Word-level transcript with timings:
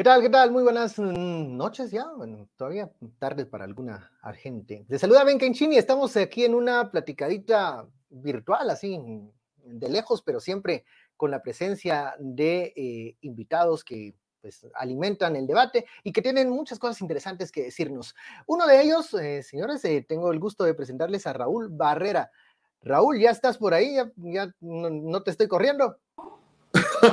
¿Qué 0.00 0.04
tal? 0.04 0.22
¿Qué 0.22 0.30
tal? 0.30 0.50
Muy 0.50 0.62
buenas 0.62 0.98
mm, 0.98 1.58
noches 1.58 1.90
ya. 1.90 2.06
Bueno, 2.16 2.48
todavía 2.56 2.90
tarde 3.18 3.44
para 3.44 3.64
alguna 3.64 4.10
gente. 4.34 4.86
De 4.88 4.98
saluda 4.98 5.24
Ben 5.24 5.38
Kenchini. 5.38 5.76
Estamos 5.76 6.16
aquí 6.16 6.46
en 6.46 6.54
una 6.54 6.90
platicadita 6.90 7.86
virtual, 8.08 8.70
así 8.70 8.98
de 9.62 9.88
lejos, 9.90 10.22
pero 10.22 10.40
siempre 10.40 10.86
con 11.18 11.30
la 11.30 11.42
presencia 11.42 12.14
de 12.18 12.72
eh, 12.74 13.18
invitados 13.20 13.84
que 13.84 14.14
pues, 14.40 14.66
alimentan 14.74 15.36
el 15.36 15.46
debate 15.46 15.84
y 16.02 16.12
que 16.12 16.22
tienen 16.22 16.48
muchas 16.48 16.78
cosas 16.78 17.02
interesantes 17.02 17.52
que 17.52 17.64
decirnos. 17.64 18.14
Uno 18.46 18.66
de 18.66 18.80
ellos, 18.80 19.12
eh, 19.12 19.42
señores, 19.42 19.84
eh, 19.84 20.02
tengo 20.08 20.32
el 20.32 20.40
gusto 20.40 20.64
de 20.64 20.72
presentarles 20.72 21.26
a 21.26 21.34
Raúl 21.34 21.68
Barrera. 21.68 22.30
Raúl, 22.80 23.20
¿ya 23.20 23.32
estás 23.32 23.58
por 23.58 23.74
ahí? 23.74 23.98
¿Ya, 24.16 24.50
no, 24.60 25.22
te 25.22 25.30
estoy 25.30 25.46
corriendo? 25.46 25.98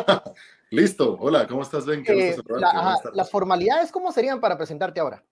Listo. 0.70 1.18
Hola, 1.20 1.48
¿cómo 1.48 1.62
estás, 1.62 1.86
Ben? 1.86 2.04
Eh, 2.08 2.36
las 3.14 3.32
formalidades, 3.32 3.92
¿cómo 3.92 4.12
serían 4.12 4.40
para 4.40 4.58
presentarte 4.58 5.00
ahora? 5.00 5.24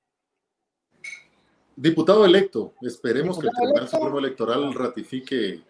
Diputado 1.75 2.25
electo. 2.25 2.73
Esperemos 2.81 3.38
que 3.38 3.47
el 3.47 3.53
Tribunal 3.53 3.88
Supremo 3.88 4.19
Electoral 4.19 4.73
ratifique 4.73 5.61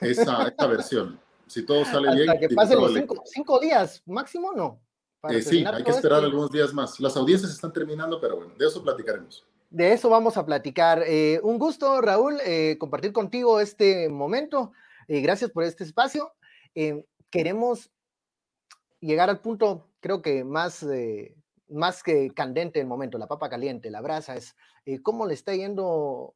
esa, 0.00 0.46
esta 0.46 0.66
versión. 0.66 1.20
Si 1.46 1.66
todo 1.66 1.84
sale 1.84 2.14
bien. 2.14 2.38
que 2.38 2.48
pasen 2.50 2.78
los 2.78 2.92
cinco, 3.24 3.58
días 3.58 4.02
máximo, 4.06 4.52
¿no? 4.52 4.80
Eh, 5.28 5.42
sí, 5.42 5.64
hay 5.66 5.82
que 5.82 5.90
esperar 5.90 6.22
algunos 6.22 6.52
días 6.52 6.72
más. 6.72 7.00
Las 7.00 7.16
audiencias 7.16 7.50
están 7.50 7.72
terminando, 7.72 8.20
pero 8.20 8.36
bueno, 8.36 8.54
de 8.56 8.66
eso 8.66 8.82
platicaremos. 8.82 9.44
De 9.68 9.92
eso 9.92 10.08
vamos 10.08 10.36
a 10.36 10.46
platicar. 10.46 11.02
Eh, 11.06 11.40
un 11.42 11.58
gusto, 11.58 12.00
Raúl, 12.00 12.38
eh, 12.44 12.76
compartir 12.78 13.12
contigo 13.12 13.60
este 13.60 14.08
momento. 14.08 14.72
gracias 15.08 15.50
por 15.50 15.64
este 15.64 15.82
espacio. 15.82 16.32
queremos 17.30 17.90
llegar 19.00 19.30
al 19.30 19.40
punto, 19.40 19.88
creo 20.00 20.22
que 20.22 20.44
más, 20.44 20.86
más 21.68 22.02
que 22.02 22.30
candente 22.30 22.80
el 22.80 22.86
momento, 22.86 23.18
la 23.18 23.28
papa 23.28 23.48
caliente, 23.48 23.90
la 23.90 24.00
brasa, 24.00 24.36
es 24.36 24.54
cómo 25.02 25.26
le 25.26 25.34
está 25.34 25.54
yendo 25.54 26.34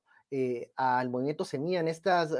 al 0.77 1.11
movimiento 1.11 1.45
Semilla 1.45 1.81
en 1.81 1.89
estas 1.89 2.33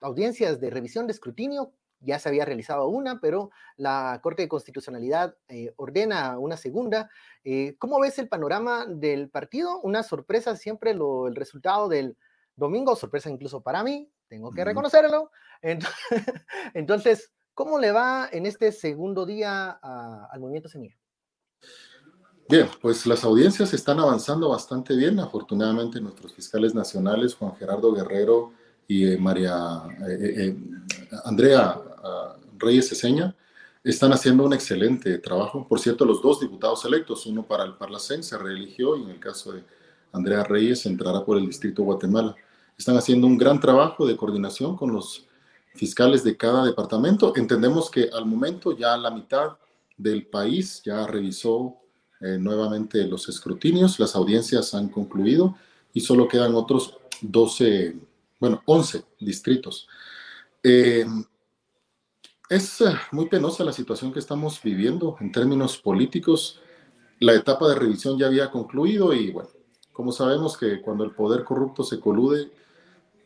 audiencias 0.00 0.60
de 0.60 0.70
revisión 0.70 1.06
de 1.06 1.12
escrutinio 1.12 1.72
ya 2.04 2.18
se 2.18 2.28
había 2.28 2.44
realizado 2.44 2.88
una, 2.88 3.20
pero 3.20 3.50
la 3.76 4.20
Corte 4.22 4.42
de 4.42 4.48
Constitucionalidad 4.48 5.36
eh, 5.48 5.72
ordena 5.76 6.38
una 6.38 6.56
segunda. 6.56 7.10
Eh, 7.44 7.76
¿Cómo 7.78 7.98
ves 8.00 8.18
el 8.18 8.28
panorama 8.28 8.86
del 8.86 9.30
partido? 9.30 9.80
Una 9.80 10.02
sorpresa 10.02 10.56
siempre 10.56 10.90
el 10.92 11.34
resultado 11.34 11.88
del 11.88 12.16
domingo, 12.56 12.94
sorpresa 12.94 13.30
incluso 13.30 13.62
para 13.62 13.82
mí, 13.82 14.10
tengo 14.28 14.50
que 14.52 14.64
reconocerlo. 14.64 15.30
Entonces, 16.74 17.32
¿cómo 17.54 17.78
le 17.78 17.92
va 17.92 18.28
en 18.30 18.46
este 18.46 18.72
segundo 18.72 19.24
día 19.24 19.70
al 19.70 20.40
movimiento 20.40 20.68
Semilla? 20.68 20.96
Bien, 22.48 22.68
pues 22.82 23.06
las 23.06 23.24
audiencias 23.24 23.72
están 23.72 23.98
avanzando 24.00 24.50
bastante 24.50 24.94
bien. 24.94 25.18
Afortunadamente, 25.18 26.00
nuestros 26.00 26.34
fiscales 26.34 26.74
nacionales, 26.74 27.34
Juan 27.34 27.56
Gerardo 27.56 27.92
Guerrero 27.92 28.52
y 28.86 29.06
eh, 29.06 29.18
María 29.18 29.82
Andrea 31.24 31.80
Reyes 32.58 32.92
Eseña, 32.92 33.34
están 33.82 34.12
haciendo 34.12 34.44
un 34.44 34.52
excelente 34.52 35.18
trabajo. 35.18 35.66
Por 35.68 35.78
cierto, 35.78 36.04
los 36.04 36.22
dos 36.22 36.40
diputados 36.40 36.84
electos, 36.84 37.26
uno 37.26 37.42
para 37.42 37.64
el 37.64 37.74
Parlacén 37.74 38.22
se 38.22 38.36
reeligió 38.38 38.96
y 38.96 39.02
en 39.02 39.10
el 39.10 39.20
caso 39.20 39.52
de 39.52 39.62
Andrea 40.12 40.42
Reyes 40.44 40.86
entrará 40.86 41.24
por 41.24 41.36
el 41.36 41.46
Distrito 41.46 41.82
Guatemala. 41.82 42.34
Están 42.78 42.96
haciendo 42.96 43.26
un 43.26 43.36
gran 43.36 43.60
trabajo 43.60 44.06
de 44.06 44.16
coordinación 44.16 44.76
con 44.76 44.92
los 44.92 45.26
fiscales 45.74 46.24
de 46.24 46.36
cada 46.36 46.64
departamento. 46.64 47.34
Entendemos 47.36 47.90
que 47.90 48.08
al 48.12 48.26
momento 48.26 48.76
ya 48.76 48.96
la 48.96 49.10
mitad 49.10 49.56
del 49.96 50.26
país 50.26 50.82
ya 50.84 51.06
revisó 51.06 51.76
eh, 52.20 52.38
nuevamente 52.38 53.04
los 53.06 53.28
escrutinios, 53.28 53.98
las 53.98 54.14
audiencias 54.14 54.74
han 54.74 54.88
concluido 54.88 55.56
y 55.92 56.00
solo 56.00 56.26
quedan 56.26 56.54
otros 56.54 56.96
12, 57.20 57.96
bueno, 58.40 58.62
11 58.66 59.04
distritos. 59.20 59.88
Eh, 60.62 61.06
es 62.48 62.80
eh, 62.80 62.94
muy 63.12 63.26
penosa 63.26 63.64
la 63.64 63.72
situación 63.72 64.12
que 64.12 64.18
estamos 64.18 64.60
viviendo 64.62 65.16
en 65.20 65.32
términos 65.32 65.78
políticos. 65.78 66.60
La 67.20 67.34
etapa 67.34 67.68
de 67.68 67.74
revisión 67.74 68.18
ya 68.18 68.26
había 68.26 68.50
concluido 68.50 69.12
y 69.12 69.30
bueno, 69.30 69.48
como 69.92 70.12
sabemos 70.12 70.56
que 70.56 70.80
cuando 70.80 71.04
el 71.04 71.12
poder 71.12 71.44
corrupto 71.44 71.84
se 71.84 72.00
colude, 72.00 72.50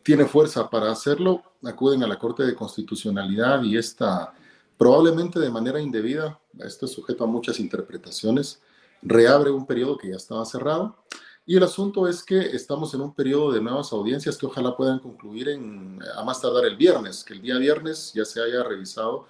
tiene 0.02 0.24
fuerza 0.24 0.70
para 0.70 0.90
hacerlo, 0.90 1.42
acuden 1.62 2.02
a 2.02 2.06
la 2.06 2.18
Corte 2.18 2.44
de 2.44 2.54
Constitucionalidad 2.54 3.62
y 3.62 3.76
esta 3.76 4.32
probablemente 4.76 5.40
de 5.40 5.50
manera 5.50 5.80
indebida, 5.80 6.38
esto 6.60 6.86
es 6.86 6.92
sujeto 6.92 7.24
a 7.24 7.26
muchas 7.26 7.58
interpretaciones, 7.58 8.60
reabre 9.02 9.50
un 9.50 9.66
periodo 9.66 9.98
que 9.98 10.10
ya 10.10 10.16
estaba 10.16 10.44
cerrado 10.44 10.96
y 11.44 11.56
el 11.56 11.62
asunto 11.62 12.06
es 12.06 12.22
que 12.22 12.38
estamos 12.38 12.92
en 12.92 13.00
un 13.00 13.14
periodo 13.14 13.52
de 13.52 13.60
nuevas 13.60 13.90
audiencias 13.92 14.36
que 14.36 14.46
ojalá 14.46 14.76
puedan 14.76 14.98
concluir 14.98 15.48
en, 15.48 15.98
a 16.14 16.22
más 16.22 16.40
tardar 16.40 16.66
el 16.66 16.76
viernes, 16.76 17.24
que 17.24 17.32
el 17.32 17.40
día 17.40 17.56
viernes 17.56 18.12
ya 18.14 18.24
se 18.24 18.42
haya 18.42 18.62
revisado 18.62 19.26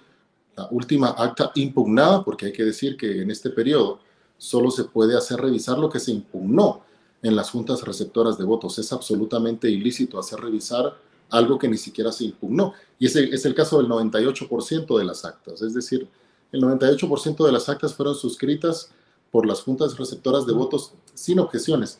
la 0.55 0.67
última 0.69 1.11
acta 1.11 1.51
impugnada, 1.55 2.23
porque 2.25 2.47
hay 2.47 2.51
que 2.51 2.65
decir 2.65 2.97
que 2.97 3.21
en 3.21 3.31
este 3.31 3.49
periodo 3.49 4.01
solo 4.37 4.69
se 4.69 4.83
puede 4.83 5.17
hacer 5.17 5.39
revisar 5.39 5.77
lo 5.79 5.89
que 5.89 5.99
se 5.99 6.11
impugnó 6.11 6.81
en 7.21 7.35
las 7.35 7.51
juntas 7.51 7.83
receptoras 7.83 8.37
de 8.37 8.43
votos. 8.43 8.77
Es 8.79 8.91
absolutamente 8.91 9.69
ilícito 9.69 10.19
hacer 10.19 10.39
revisar 10.39 10.97
algo 11.29 11.59
que 11.59 11.67
ni 11.67 11.77
siquiera 11.77 12.11
se 12.11 12.25
impugnó. 12.25 12.73
Y 12.97 13.05
ese 13.05 13.23
es 13.33 13.45
el 13.45 13.55
caso 13.55 13.77
del 13.77 13.87
98% 13.87 14.97
de 14.97 15.05
las 15.05 15.25
actas. 15.25 15.61
Es 15.61 15.73
decir, 15.73 16.07
el 16.51 16.61
98% 16.61 17.45
de 17.45 17.51
las 17.51 17.69
actas 17.69 17.93
fueron 17.93 18.15
suscritas 18.15 18.91
por 19.31 19.45
las 19.45 19.61
juntas 19.61 19.97
receptoras 19.97 20.45
de 20.45 20.53
votos 20.53 20.93
sin 21.13 21.39
objeciones 21.39 21.99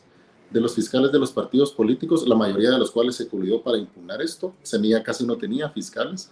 de 0.50 0.60
los 0.60 0.74
fiscales 0.74 1.12
de 1.12 1.18
los 1.18 1.30
partidos 1.30 1.72
políticos, 1.72 2.26
la 2.26 2.34
mayoría 2.34 2.70
de 2.70 2.78
los 2.78 2.90
cuales 2.90 3.14
se 3.14 3.28
culió 3.28 3.62
para 3.62 3.78
impugnar 3.78 4.20
esto. 4.20 4.54
Semilla 4.62 5.02
casi 5.02 5.24
no 5.24 5.36
tenía 5.36 5.70
fiscales 5.70 6.30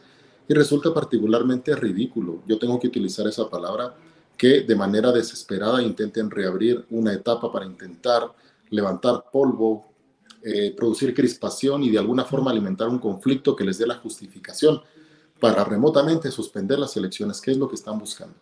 y 0.48 0.54
resulta 0.54 0.92
particularmente 0.92 1.75
ridículo. 1.76 2.42
Yo 2.47 2.58
tengo 2.58 2.81
que 2.81 2.88
utilizar 2.88 3.26
esa 3.28 3.48
palabra 3.48 3.94
que 4.37 4.62
de 4.62 4.75
manera 4.75 5.12
desesperada 5.12 5.82
intenten 5.82 6.31
reabrir 6.31 6.84
una 6.91 7.12
etapa 7.12 7.53
para 7.53 7.66
intentar 7.66 8.32
levantar 8.70 9.25
polvo, 9.32 9.88
eh, 10.50 10.75
producir 10.75 11.12
crispación 11.12 11.82
y 11.82 11.91
de 11.91 11.98
alguna 11.98 12.25
forma 12.25 12.50
alimentar 12.50 12.88
un 12.88 12.98
conflicto 12.98 13.54
que 13.54 13.64
les 13.64 13.76
dé 13.76 13.86
la 13.86 13.97
justificación 13.97 14.81
para 15.38 15.62
remotamente 15.62 16.31
suspender 16.31 16.78
las 16.78 16.97
elecciones, 16.97 17.38
que 17.42 17.50
es 17.50 17.59
lo 17.59 17.69
que 17.69 17.75
están 17.75 17.98
buscando. 17.98 18.34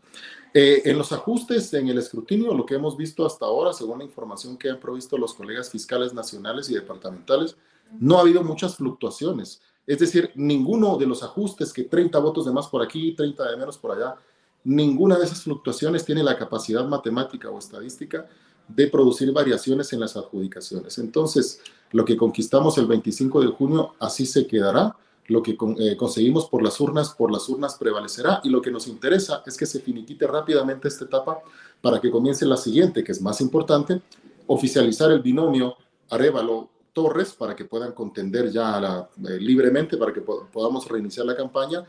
Eh, 0.55 0.83
en 0.84 0.97
los 0.97 1.11
ajustes, 1.11 1.75
en 1.75 1.89
el 1.89 1.99
escrutinio, 1.99 2.55
lo 2.55 2.65
que 2.65 2.77
hemos 2.77 2.97
visto 2.97 3.27
hasta 3.27 3.47
ahora, 3.47 3.72
según 3.72 3.99
la 3.99 4.05
información 4.05 4.56
que 4.56 4.71
han 4.71 4.78
provisto 4.78 5.19
los 5.19 5.34
colegas 5.34 5.69
fiscales 5.69 6.15
nacionales 6.15 6.71
y 6.71 6.75
departamentales, 6.75 7.56
no 7.99 8.19
ha 8.19 8.21
habido 8.21 8.45
muchas 8.45 8.77
fluctuaciones. 8.77 9.61
Es 9.84 9.99
decir, 9.99 10.31
ninguno 10.37 10.97
de 10.99 11.06
los 11.06 11.25
ajustes, 11.25 11.72
que 11.72 11.83
30 11.83 12.21
votos 12.21 12.47
de 12.47 12.53
más 12.53 12.69
por 12.69 12.83
aquí, 12.83 13.16
30 13.16 13.50
de 13.50 13.56
menos 13.56 13.78
por 13.78 13.97
allá, 13.97 14.15
ninguna 14.62 15.19
de 15.19 15.25
esas 15.25 15.43
fluctuaciones 15.43 16.05
tiene 16.05 16.22
la 16.22 16.39
capacidad 16.39 16.87
matemática 16.87 17.50
o 17.50 17.59
estadística 17.59 18.28
de 18.69 18.88
producir 18.88 19.32
variaciones 19.32 19.93
en 19.93 20.00
las 20.00 20.16
adjudicaciones. 20.16 20.98
Entonces, 20.98 21.60
lo 21.92 22.04
que 22.04 22.16
conquistamos 22.16 22.78
el 22.78 22.86
25 22.86 23.41
de 23.41 23.47
junio 23.48 23.95
así 24.01 24.27
se 24.27 24.47
quedará 24.47 24.97
lo 25.28 25.42
que 25.42 25.57
eh, 25.78 25.97
conseguimos 25.97 26.47
por 26.47 26.63
las 26.63 26.80
urnas, 26.80 27.10
por 27.10 27.33
las 27.33 27.48
urnas 27.48 27.77
prevalecerá 27.77 28.41
y 28.45 28.48
lo 28.48 28.63
que 28.63 28.71
nos 28.71 28.86
interesa 28.86 29.42
es 29.47 29.57
que 29.57 29.66
se 29.66 29.80
finiquite 29.80 30.27
rápidamente 30.27 30.89
esta 30.89 31.04
etapa 31.04 31.41
para 31.80 32.01
que 32.01 32.10
comience 32.10 32.47
la 32.47 32.57
siguiente, 32.57 33.03
que 33.03 33.13
es 33.13 33.21
más 33.21 33.41
importante, 33.41 34.01
oficializar 34.47 35.10
el 35.10 35.21
binomio 35.21 35.77
Arevalo-Torres 36.10 37.33
para 37.33 37.57
que 37.57 37.65
puedan 37.65 37.92
contender 37.92 38.51
ya 38.51 39.09
eh, 39.28 39.39
libremente, 39.41 39.97
para 39.97 40.12
que 40.12 40.21
podamos 40.21 40.89
reiniciar 40.89 41.27
la 41.27 41.36
campaña 41.36 41.84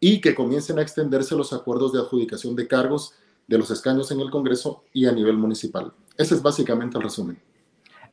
y 0.00 0.20
que 0.20 0.34
comiencen 0.34 0.78
a 0.78 0.82
extenderse 0.82 1.36
los 1.36 1.52
acuerdos 1.52 1.92
de 1.92 2.00
adjudicación 2.00 2.56
de 2.56 2.66
cargos 2.66 3.14
de 3.46 3.58
los 3.58 3.70
escaños 3.70 4.10
en 4.10 4.20
el 4.20 4.30
Congreso 4.30 4.84
y 4.92 5.06
a 5.06 5.12
nivel 5.12 5.36
municipal. 5.36 5.92
Ese 6.20 6.34
es 6.34 6.42
básicamente 6.42 6.98
el 6.98 7.04
resumen. 7.04 7.40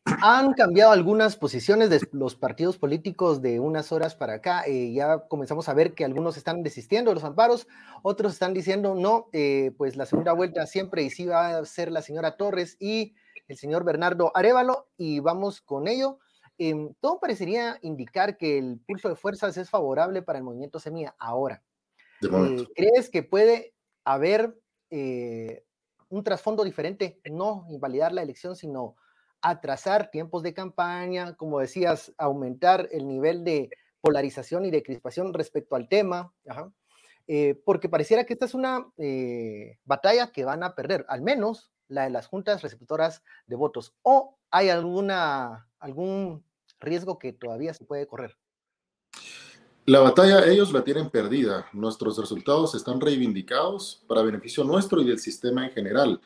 Han 0.05 0.53
cambiado 0.53 0.93
algunas 0.93 1.35
posiciones 1.35 1.89
de 1.89 1.99
los 2.13 2.35
partidos 2.35 2.77
políticos 2.77 3.41
de 3.41 3.59
unas 3.59 3.91
horas 3.91 4.15
para 4.15 4.35
acá. 4.35 4.63
Eh, 4.65 4.93
ya 4.93 5.27
comenzamos 5.27 5.67
a 5.67 5.73
ver 5.73 5.93
que 5.93 6.05
algunos 6.05 6.37
están 6.37 6.63
desistiendo 6.63 7.11
de 7.11 7.15
los 7.15 7.25
amparos, 7.25 7.67
otros 8.03 8.31
están 8.31 8.53
diciendo 8.53 8.95
no, 8.95 9.27
eh, 9.33 9.73
pues 9.77 9.97
la 9.97 10.05
segunda 10.05 10.31
vuelta 10.31 10.65
siempre 10.67 11.03
y 11.03 11.09
sí 11.09 11.25
va 11.25 11.57
a 11.57 11.65
ser 11.65 11.91
la 11.91 12.01
señora 12.01 12.37
Torres 12.37 12.77
y 12.79 13.13
el 13.49 13.57
señor 13.57 13.83
Bernardo 13.83 14.31
Arevalo 14.33 14.87
y 14.95 15.19
vamos 15.19 15.59
con 15.59 15.89
ello. 15.89 16.19
Em, 16.57 16.93
todo 17.01 17.19
parecería 17.19 17.77
indicar 17.81 18.37
que 18.37 18.57
el 18.57 18.79
pulso 18.87 19.09
de 19.09 19.17
fuerzas 19.17 19.57
es 19.57 19.69
favorable 19.69 20.21
para 20.21 20.39
el 20.39 20.45
movimiento 20.45 20.79
Semilla 20.79 21.13
ahora. 21.19 21.61
Eh, 22.21 22.65
¿Crees 22.73 23.09
que 23.09 23.23
puede 23.23 23.73
haber 24.05 24.57
un 26.09 26.23
trasfondo 26.23 26.63
diferente? 26.63 27.19
No 27.29 27.65
invalidar 27.69 28.11
la 28.11 28.21
elección, 28.21 28.55
sino 28.55 28.95
atrasar 29.41 30.09
tiempos 30.09 30.43
de 30.43 30.53
campaña, 30.53 31.35
como 31.35 31.59
decías, 31.59 32.13
aumentar 32.17 32.89
el 32.91 33.07
nivel 33.07 33.43
de 33.43 33.69
polarización 34.01 34.65
y 34.65 34.71
de 34.71 34.83
crispación 34.83 35.33
respecto 35.33 35.75
al 35.75 35.87
tema. 35.87 36.33
eh, 37.27 37.61
porque 37.65 37.89
pareciera 37.89 38.23
que 38.23 38.33
esta 38.33 38.45
es 38.45 38.53
una 38.53 38.87
eh, 38.97 39.79
batalla 39.83 40.31
que 40.31 40.45
van 40.45 40.63
a 40.63 40.75
perder, 40.75 41.05
al 41.09 41.21
menos 41.21 41.71
la 41.89 42.03
de 42.03 42.09
las 42.09 42.27
juntas 42.27 42.61
receptoras 42.61 43.23
de 43.47 43.55
votos, 43.55 43.93
o 44.01 44.37
hay 44.49 44.69
alguna, 44.69 45.69
algún 45.79 46.45
riesgo 46.79 47.19
que 47.19 47.33
todavía 47.33 47.73
se 47.73 47.85
puede 47.85 48.07
correr. 48.07 48.37
La 49.89 50.01
batalla 50.01 50.45
ellos 50.45 50.73
la 50.73 50.83
tienen 50.83 51.09
perdida. 51.09 51.69
Nuestros 51.71 52.17
resultados 52.17 52.75
están 52.75 52.99
reivindicados 52.99 54.01
para 54.05 54.21
beneficio 54.21 54.65
nuestro 54.65 54.99
y 54.99 55.05
del 55.05 55.17
sistema 55.17 55.63
en 55.63 55.71
general. 55.71 56.19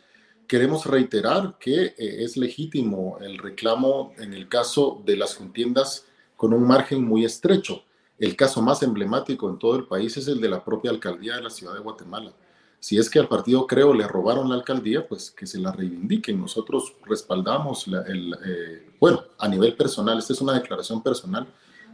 Queremos 0.48 0.88
reiterar 0.88 1.60
que 1.60 1.84
eh, 1.84 1.94
es 1.96 2.38
legítimo 2.38 3.20
el 3.22 3.38
reclamo 3.38 4.14
en 4.18 4.34
el 4.34 4.50
caso 4.50 5.04
de 5.06 5.16
las 5.16 5.36
contiendas 5.36 6.08
con 6.36 6.54
un 6.54 6.68
margen 6.68 7.06
muy 7.06 7.24
estrecho. 7.24 7.84
El 8.18 8.36
caso 8.36 8.64
más 8.64 8.82
emblemático 8.82 9.48
en 9.48 9.60
todo 9.60 9.76
el 9.76 9.86
país 9.86 10.18
es 10.18 10.28
el 10.28 10.42
de 10.42 10.50
la 10.50 10.66
propia 10.66 10.90
alcaldía 10.90 11.36
de 11.36 11.44
la 11.44 11.52
ciudad 11.52 11.76
de 11.76 11.82
Guatemala. 11.82 12.34
Si 12.80 12.98
es 12.98 13.12
que 13.12 13.20
al 13.20 13.28
partido 13.28 13.68
Creo 13.68 13.94
le 13.94 14.08
robaron 14.08 14.50
la 14.50 14.56
alcaldía, 14.56 15.08
pues 15.08 15.30
que 15.30 15.46
se 15.46 15.60
la 15.60 15.72
reivindiquen. 15.72 16.42
Nosotros 16.42 16.96
respaldamos, 17.06 17.86
el, 17.86 18.36
eh, 18.44 18.90
bueno, 19.00 19.24
a 19.38 19.48
nivel 19.48 19.76
personal, 19.76 20.18
esta 20.18 20.34
es 20.34 20.42
una 20.42 20.54
declaración 20.54 21.04
personal, 21.04 21.46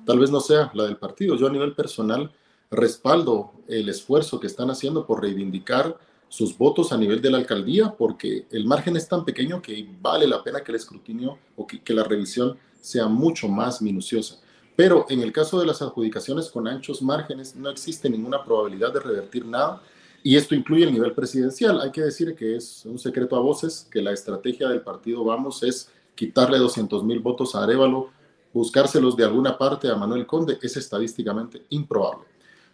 tal 0.08 0.20
vez 0.20 0.32
no 0.32 0.40
sea 0.40 0.72
la 0.74 0.86
del 0.86 0.96
partido. 0.96 1.36
Yo 1.36 1.48
a 1.48 1.52
nivel 1.52 1.76
personal 1.76 2.32
respaldo 2.72 3.52
el 3.68 3.90
esfuerzo 3.90 4.40
que 4.40 4.48
están 4.48 4.72
haciendo 4.72 5.06
por 5.06 5.22
reivindicar 5.22 5.98
sus 6.30 6.58
votos 6.58 6.94
a 6.94 6.98
nivel 6.98 7.22
de 7.22 7.30
la 7.30 7.38
alcaldía, 7.38 7.94
porque 7.98 8.48
el 8.52 8.66
margen 8.66 8.96
es 8.96 9.08
tan 9.08 9.26
pequeño 9.26 9.62
que 9.62 9.88
vale 10.02 10.26
la 10.26 10.44
pena 10.44 10.64
que 10.64 10.72
el 10.72 10.78
escrutinio 10.78 11.38
o 11.58 11.68
que, 11.68 11.94
la 11.94 12.04
revisión 12.04 12.58
sea 12.80 13.08
mucho 13.08 13.50
más 13.50 13.82
minuciosa. 13.82 14.40
Pero 14.78 15.06
en 15.10 15.22
el 15.22 15.34
caso 15.34 15.60
de 15.60 15.66
las 15.66 15.82
adjudicaciones 15.82 16.50
con 16.50 16.68
anchos 16.68 17.02
márgenes, 17.02 17.56
no 17.56 17.70
existe 17.70 18.10
ninguna 18.10 18.44
probabilidad 18.44 18.94
de 18.94 19.02
revertir 19.02 19.46
nada. 19.46 19.82
Y 20.24 20.38
esto 20.38 20.56
incluye 20.56 20.86
el 20.86 20.94
nivel 20.94 21.14
presidencial. 21.14 21.82
Hay 21.82 21.92
que 21.92 22.02
decir 22.02 22.34
que 22.36 22.56
es 22.56 22.86
un 22.86 22.98
secreto 22.98 23.36
a 23.36 23.40
voces 23.40 23.88
que 23.92 24.02
la 24.02 24.12
estrategia 24.14 24.70
del 24.70 24.82
partido 24.82 25.24
Vamos 25.24 25.64
es 25.64 25.90
quitarle 26.16 26.58
200 26.58 27.04
mil 27.04 27.20
votos 27.20 27.56
a 27.56 27.64
Arevalo, 27.64 28.10
buscárselos 28.58 29.16
de 29.16 29.24
alguna 29.24 29.58
parte 29.58 29.90
a 29.90 29.96
Manuel 29.96 30.26
Conde. 30.26 30.58
Es 30.62 30.76
estadísticamente 30.78 31.66
improbable 31.70 32.26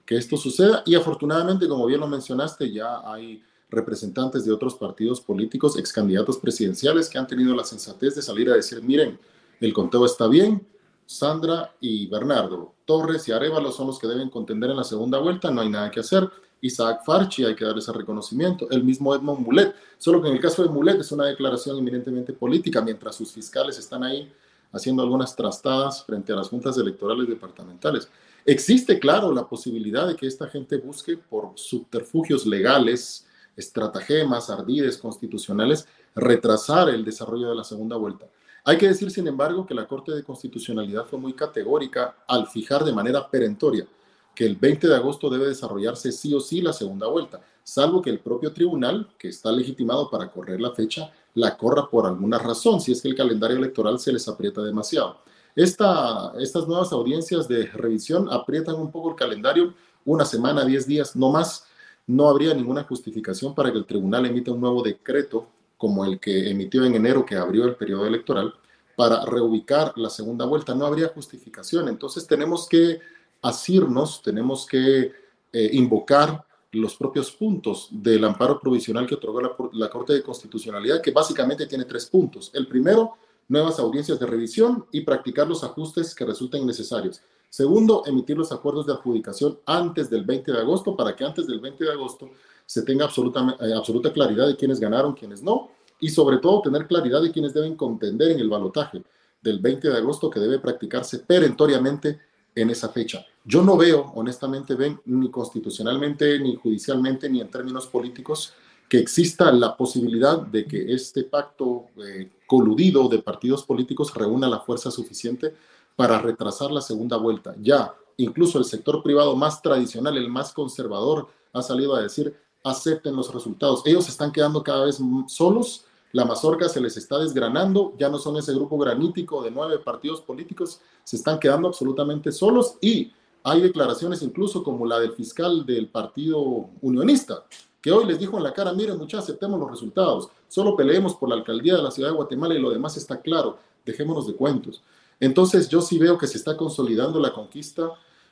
que 0.06 0.18
esto 0.18 0.38
suceda. 0.38 0.84
Y 0.86 0.96
afortunadamente, 0.96 1.68
como 1.68 1.86
bien 1.86 2.00
lo 2.00 2.08
mencionaste, 2.08 2.72
ya 2.72 3.02
hay 3.06 3.42
representantes 3.70 4.46
de 4.46 4.52
otros 4.52 4.76
partidos 4.76 5.20
políticos, 5.22 5.78
ex 5.78 5.92
candidatos 5.92 6.38
presidenciales, 6.38 7.10
que 7.10 7.18
han 7.18 7.28
tenido 7.28 7.56
la 7.56 7.64
sensatez 7.64 8.16
de 8.16 8.22
salir 8.22 8.50
a 8.50 8.56
decir, 8.56 8.82
miren, 8.84 9.20
el 9.60 9.74
conteo 9.74 10.06
está 10.06 10.28
bien, 10.28 10.66
Sandra 11.06 11.74
y 11.80 12.08
Bernardo. 12.08 12.74
Torres 12.86 13.28
y 13.28 13.32
Arevalo 13.32 13.72
son 13.72 13.88
los 13.88 14.00
que 14.00 14.08
deben 14.08 14.30
contender 14.30 14.70
en 14.70 14.78
la 14.78 14.84
segunda 14.84 15.20
vuelta, 15.20 15.52
no 15.52 15.62
hay 15.62 15.70
nada 15.70 15.90
que 15.90 16.00
hacer. 16.00 16.30
Isaac 16.62 17.02
Farchi, 17.06 17.44
hay 17.44 17.56
que 17.56 17.66
dar 17.66 17.78
ese 17.78 17.92
reconocimiento. 17.92 18.70
El 18.70 18.84
mismo 18.84 19.14
Edmond 19.14 19.46
Mulet, 19.46 19.76
solo 19.98 20.22
que 20.22 20.30
en 20.30 20.36
el 20.36 20.42
caso 20.42 20.64
de 20.64 20.70
Mulet 20.70 21.00
es 21.00 21.12
una 21.12 21.26
declaración 21.26 21.78
eminentemente 21.78 22.32
política, 22.32 22.82
mientras 22.82 23.16
sus 23.16 23.32
fiscales 23.32 23.78
están 23.78 24.04
ahí 24.04 24.32
haciendo 24.74 25.04
algunas 25.04 25.36
trastadas 25.36 26.04
frente 26.04 26.34
a 26.34 26.36
las 26.36 26.50
juntas 26.50 26.78
electorales 26.78 27.28
departamentales. 27.30 28.10
Existe, 28.46 29.00
claro, 29.00 29.32
la 29.32 29.48
posibilidad 29.48 30.06
de 30.08 30.16
que 30.18 30.28
esta 30.28 30.50
gente 30.50 30.78
busque 30.78 31.16
por 31.16 31.54
subterfugios 31.56 32.46
legales, 32.46 33.26
estratagemas, 33.56 34.50
ardides 34.50 34.98
constitucionales, 34.98 35.88
retrasar 36.16 36.90
el 36.90 37.06
desarrollo 37.06 37.50
de 37.50 37.56
la 37.56 37.64
segunda 37.64 37.96
vuelta. 37.96 38.26
Hay 38.66 38.78
que 38.78 38.88
decir, 38.88 39.12
sin 39.12 39.28
embargo, 39.28 39.66
que 39.66 39.74
la 39.74 39.88
Corte 39.88 40.12
de 40.12 40.24
Constitucionalidad 40.24 41.06
fue 41.06 41.20
muy 41.20 41.34
categórica 41.34 42.18
al 42.28 42.48
fijar 42.48 42.84
de 42.84 42.94
manera 42.94 43.30
perentoria 43.30 43.88
que 44.36 44.46
el 44.46 44.56
20 44.56 44.88
de 44.88 44.96
agosto 44.96 45.30
debe 45.30 45.48
desarrollarse 45.48 46.12
sí 46.12 46.34
o 46.34 46.40
sí 46.40 46.62
la 46.62 46.74
segunda 46.74 47.08
vuelta, 47.08 47.42
salvo 47.64 48.02
que 48.02 48.10
el 48.10 48.20
propio 48.20 48.52
tribunal, 48.52 49.10
que 49.18 49.30
está 49.30 49.52
legitimado 49.52 50.10
para 50.10 50.32
correr 50.32 50.60
la 50.60 50.72
fecha, 50.72 51.12
la 51.36 51.58
corra 51.58 51.90
por 51.90 52.06
alguna 52.06 52.38
razón, 52.38 52.82
si 52.82 52.92
es 52.92 53.02
que 53.02 53.10
el 53.10 53.16
calendario 53.16 53.58
electoral 53.58 54.00
se 54.00 54.12
les 54.12 54.28
aprieta 54.28 54.62
demasiado. 54.62 55.18
Esta, 55.56 56.34
estas 56.40 56.68
nuevas 56.68 56.92
audiencias 56.92 57.48
de 57.48 57.66
revisión 57.68 58.28
aprietan 58.32 58.76
un 58.76 58.92
poco 58.92 59.12
el 59.12 59.16
calendario, 59.16 59.74
una 60.06 60.26
semana, 60.26 60.66
diez 60.66 60.88
días, 60.88 61.16
no 61.16 61.32
más. 61.32 61.66
No 62.06 62.28
habría 62.28 62.54
ninguna 62.54 62.84
justificación 62.84 63.56
para 63.56 63.72
que 63.72 63.78
el 63.78 63.86
tribunal 63.86 64.26
emita 64.26 64.52
un 64.52 64.60
nuevo 64.60 64.82
decreto 64.82 65.48
como 65.78 66.06
el 66.06 66.20
que 66.20 66.50
emitió 66.50 66.84
en 66.84 66.96
enero 66.96 67.26
que 67.26 67.36
abrió 67.36 67.66
el 67.66 67.76
periodo 67.76 68.06
electoral 68.06 68.54
para 68.96 69.26
reubicar 69.26 69.94
la 69.96 70.10
segunda 70.10 70.46
vuelta. 70.46 70.76
No 70.76 70.86
habría 70.86 71.10
justificación. 71.10 71.88
Entonces 71.88 72.28
tenemos 72.28 72.68
que 72.68 73.00
asirnos, 73.44 74.22
tenemos 74.22 74.66
que 74.66 75.12
eh, 75.52 75.70
invocar 75.74 76.46
los 76.72 76.96
propios 76.96 77.32
puntos 77.32 77.90
del 77.92 78.24
amparo 78.24 78.60
provisional 78.60 79.06
que 79.06 79.16
otorgó 79.16 79.42
la, 79.42 79.56
la, 79.74 79.90
Corte 79.90 80.14
de 80.14 80.24
Constitucionalidad, 80.24 81.02
que 81.02 81.12
básicamente 81.12 81.68
tiene 81.68 81.86
tres 81.86 82.08
puntos. 82.08 82.50
El 82.54 82.68
primero, 82.68 83.14
nuevas 83.48 83.78
audiencias 83.78 84.20
de 84.20 84.26
revisión 84.26 84.86
y 84.92 85.02
practicar 85.02 85.48
los 85.48 85.64
ajustes 85.64 86.16
que 86.16 86.26
resulten 86.26 86.66
necesarios. 86.66 87.22
Segundo, 87.50 88.02
emitir 88.08 88.36
los 88.36 88.52
acuerdos 88.52 88.88
de 88.88 88.94
adjudicación 88.94 89.60
antes 89.68 90.10
del 90.10 90.24
20 90.24 90.52
de 90.52 90.58
agosto 90.58 90.96
para 90.96 91.16
que 91.16 91.24
antes 91.24 91.46
del 91.46 91.60
20 91.60 91.84
de 91.84 91.92
agosto 91.92 92.32
se 92.66 92.82
tenga 92.82 93.06
absoluta, 93.06 93.56
eh, 93.60 93.74
absoluta 93.76 94.12
claridad 94.12 94.48
de 94.48 94.56
quiénes 94.56 94.80
ganaron, 94.80 95.14
quiénes 95.14 95.44
no, 95.44 95.70
y 96.00 96.10
sobre 96.10 96.38
todo 96.38 96.64
tener 96.64 96.88
claridad 96.88 97.22
de 97.22 97.32
quiénes 97.32 97.54
deben 97.54 97.76
contender 97.76 98.32
en 98.32 98.40
el 98.40 98.50
balotaje 98.50 99.04
del 99.40 99.60
20 99.60 99.90
de 99.90 99.98
agosto 99.98 100.30
que 100.30 100.40
debe 100.40 100.58
practicarse 100.58 101.20
perentoriamente 101.20 102.20
en 102.56 102.72
esa 102.72 102.90
fecha. 102.90 103.24
Yo 103.46 103.62
no 103.62 103.76
veo, 103.76 104.12
honestamente, 104.16 104.76
ven, 104.76 105.02
ni 105.06 105.30
constitucionalmente, 105.30 106.40
ni 106.40 106.56
judicialmente, 106.56 107.30
ni 107.30 107.42
en 107.42 107.52
términos 107.52 107.88
políticos, 107.88 108.54
que 108.88 109.00
exista 109.00 109.52
la 109.52 109.76
posibilidad 109.76 110.40
de 110.40 110.66
que 110.66 110.94
este 110.94 111.24
pacto 111.24 111.88
eh, 111.98 112.32
coludido 112.48 113.10
de 113.10 113.20
partidos 113.20 113.64
políticos 113.64 114.14
reúna 114.14 114.48
la 114.48 114.60
fuerza 114.60 114.92
suficiente 114.92 115.54
para 115.96 116.20
retrasar 116.20 116.72
la 116.72 116.82
segunda 116.82 117.18
vuelta. 117.18 117.56
Ya, 117.60 117.94
incluso 118.18 118.60
el 118.60 118.66
sector 118.66 119.04
privado 119.04 119.36
más 119.36 119.62
tradicional, 119.62 120.18
el 120.18 120.30
más 120.30 120.54
conservador, 120.54 121.28
ha 121.52 121.62
salido 121.62 121.96
a 121.96 122.02
decir, 122.02 122.36
acepten 122.64 123.16
los 123.16 123.34
resultados. 123.34 123.82
Ellos 123.86 124.08
están 124.08 124.32
quedando 124.32 124.64
cada 124.64 124.86
vez 124.86 125.00
solos, 125.28 125.86
la 126.14 126.26
mazorca 126.26 126.70
se 126.70 126.80
les 126.80 126.96
está 126.96 127.18
desgranando, 127.18 127.94
ya 127.98 128.08
no 128.08 128.20
son 128.20 128.38
ese 128.38 128.54
grupo 128.54 128.78
granítico 128.78 129.44
de 129.44 129.52
nueve 129.52 129.80
partidos 129.80 130.22
políticos, 130.22 130.80
se 131.04 131.16
están 131.16 131.40
quedando 131.40 131.68
absolutamente 131.68 132.32
solos 132.32 132.78
y 132.80 133.12
hay 133.44 133.62
declaraciones 133.62 134.22
incluso 134.22 134.64
como 134.64 134.86
la 134.86 135.00
del 135.00 135.12
fiscal 135.12 135.66
del 135.66 135.88
partido 135.88 136.70
unionista, 136.82 137.46
que 137.82 137.92
hoy 137.92 138.06
les 138.06 138.18
dijo 138.18 138.38
en 138.38 138.44
la 138.44 138.54
cara, 138.54 138.72
miren 138.72 138.98
muchachos, 138.98 139.26
aceptemos 139.26 139.60
los 139.60 139.70
resultados, 139.70 140.30
solo 140.48 140.76
peleemos 140.76 141.16
por 141.16 141.28
la 141.28 141.36
alcaldía 141.36 141.76
de 141.76 141.84
la 141.84 141.92
ciudad 141.92 142.10
de 142.10 142.16
Guatemala 142.16 142.56
y 142.56 142.60
lo 142.60 142.70
demás 142.70 142.96
está 142.96 143.20
claro, 143.20 143.58
dejémonos 143.86 144.26
de 144.28 144.36
cuentos. 144.36 144.82
Entonces 145.20 145.68
yo 145.68 145.82
sí 145.82 146.00
veo 146.00 146.18
que 146.18 146.28
se 146.28 146.38
está 146.38 146.56
consolidando 146.56 147.20
la 147.20 147.34
conquista 147.34 147.92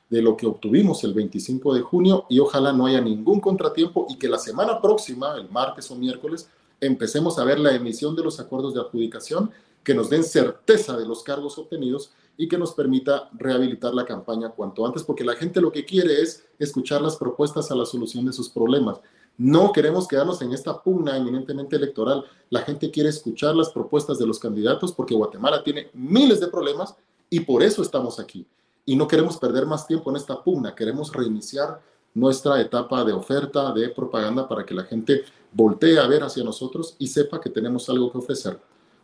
de 0.09 0.21
lo 0.21 0.37
que 0.37 0.45
obtuvimos 0.45 1.03
el 1.03 1.13
25 1.13 1.73
de 1.73 1.81
junio 1.81 2.25
y 2.29 2.39
ojalá 2.39 2.71
no 2.73 2.85
haya 2.85 3.01
ningún 3.01 3.39
contratiempo 3.39 4.07
y 4.09 4.17
que 4.17 4.29
la 4.29 4.37
semana 4.37 4.81
próxima, 4.81 5.35
el 5.35 5.49
martes 5.49 5.89
o 5.91 5.95
miércoles, 5.95 6.49
empecemos 6.79 7.37
a 7.37 7.43
ver 7.43 7.59
la 7.59 7.73
emisión 7.73 8.15
de 8.15 8.23
los 8.23 8.39
acuerdos 8.39 8.73
de 8.73 8.81
adjudicación 8.81 9.51
que 9.83 9.93
nos 9.93 10.09
den 10.09 10.23
certeza 10.23 10.97
de 10.97 11.05
los 11.05 11.23
cargos 11.23 11.57
obtenidos 11.57 12.11
y 12.37 12.47
que 12.47 12.57
nos 12.57 12.73
permita 12.73 13.29
rehabilitar 13.33 13.93
la 13.93 14.05
campaña 14.05 14.49
cuanto 14.49 14.85
antes, 14.85 15.03
porque 15.03 15.23
la 15.23 15.35
gente 15.35 15.61
lo 15.61 15.71
que 15.71 15.85
quiere 15.85 16.21
es 16.21 16.45
escuchar 16.59 17.01
las 17.01 17.17
propuestas 17.17 17.71
a 17.71 17.75
la 17.75 17.85
solución 17.85 18.25
de 18.25 18.33
sus 18.33 18.49
problemas. 18.49 18.99
No 19.37 19.71
queremos 19.71 20.07
quedarnos 20.07 20.41
en 20.41 20.51
esta 20.51 20.81
pugna 20.81 21.17
eminentemente 21.17 21.75
electoral. 21.75 22.25
La 22.49 22.61
gente 22.61 22.91
quiere 22.91 23.09
escuchar 23.09 23.55
las 23.55 23.69
propuestas 23.69 24.17
de 24.19 24.27
los 24.27 24.39
candidatos 24.39 24.91
porque 24.91 25.15
Guatemala 25.15 25.63
tiene 25.63 25.89
miles 25.93 26.39
de 26.39 26.47
problemas 26.47 26.95
y 27.29 27.39
por 27.41 27.63
eso 27.63 27.81
estamos 27.81 28.19
aquí 28.19 28.45
y 28.85 28.95
no 28.95 29.07
queremos 29.07 29.37
perder 29.37 29.65
más 29.65 29.87
tiempo 29.87 30.09
en 30.09 30.17
esta 30.17 30.43
pugna, 30.43 30.75
queremos 30.75 31.11
reiniciar 31.13 31.81
nuestra 32.13 32.59
etapa 32.59 33.05
de 33.05 33.13
oferta, 33.13 33.71
de 33.71 33.89
propaganda, 33.89 34.47
para 34.47 34.65
que 34.65 34.73
la 34.73 34.83
gente 34.83 35.23
voltee 35.51 35.97
a 35.99 36.07
ver 36.07 36.23
hacia 36.23 36.43
nosotros 36.43 36.95
y 36.99 37.07
sepa 37.07 37.39
que 37.39 37.49
tenemos 37.49 37.89
algo 37.89 38.11
que 38.11 38.17
ofrecer 38.17 38.59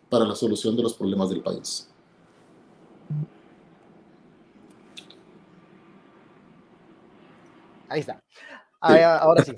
para 0.09 0.25
la 0.25 0.35
solución 0.35 0.75
de 0.75 0.83
los 0.83 0.93
problemas 0.93 1.29
del 1.29 1.41
país. 1.41 1.89
Ahí 7.89 8.01
está. 8.01 8.23
Ahora 8.79 9.43
sí. 9.43 9.53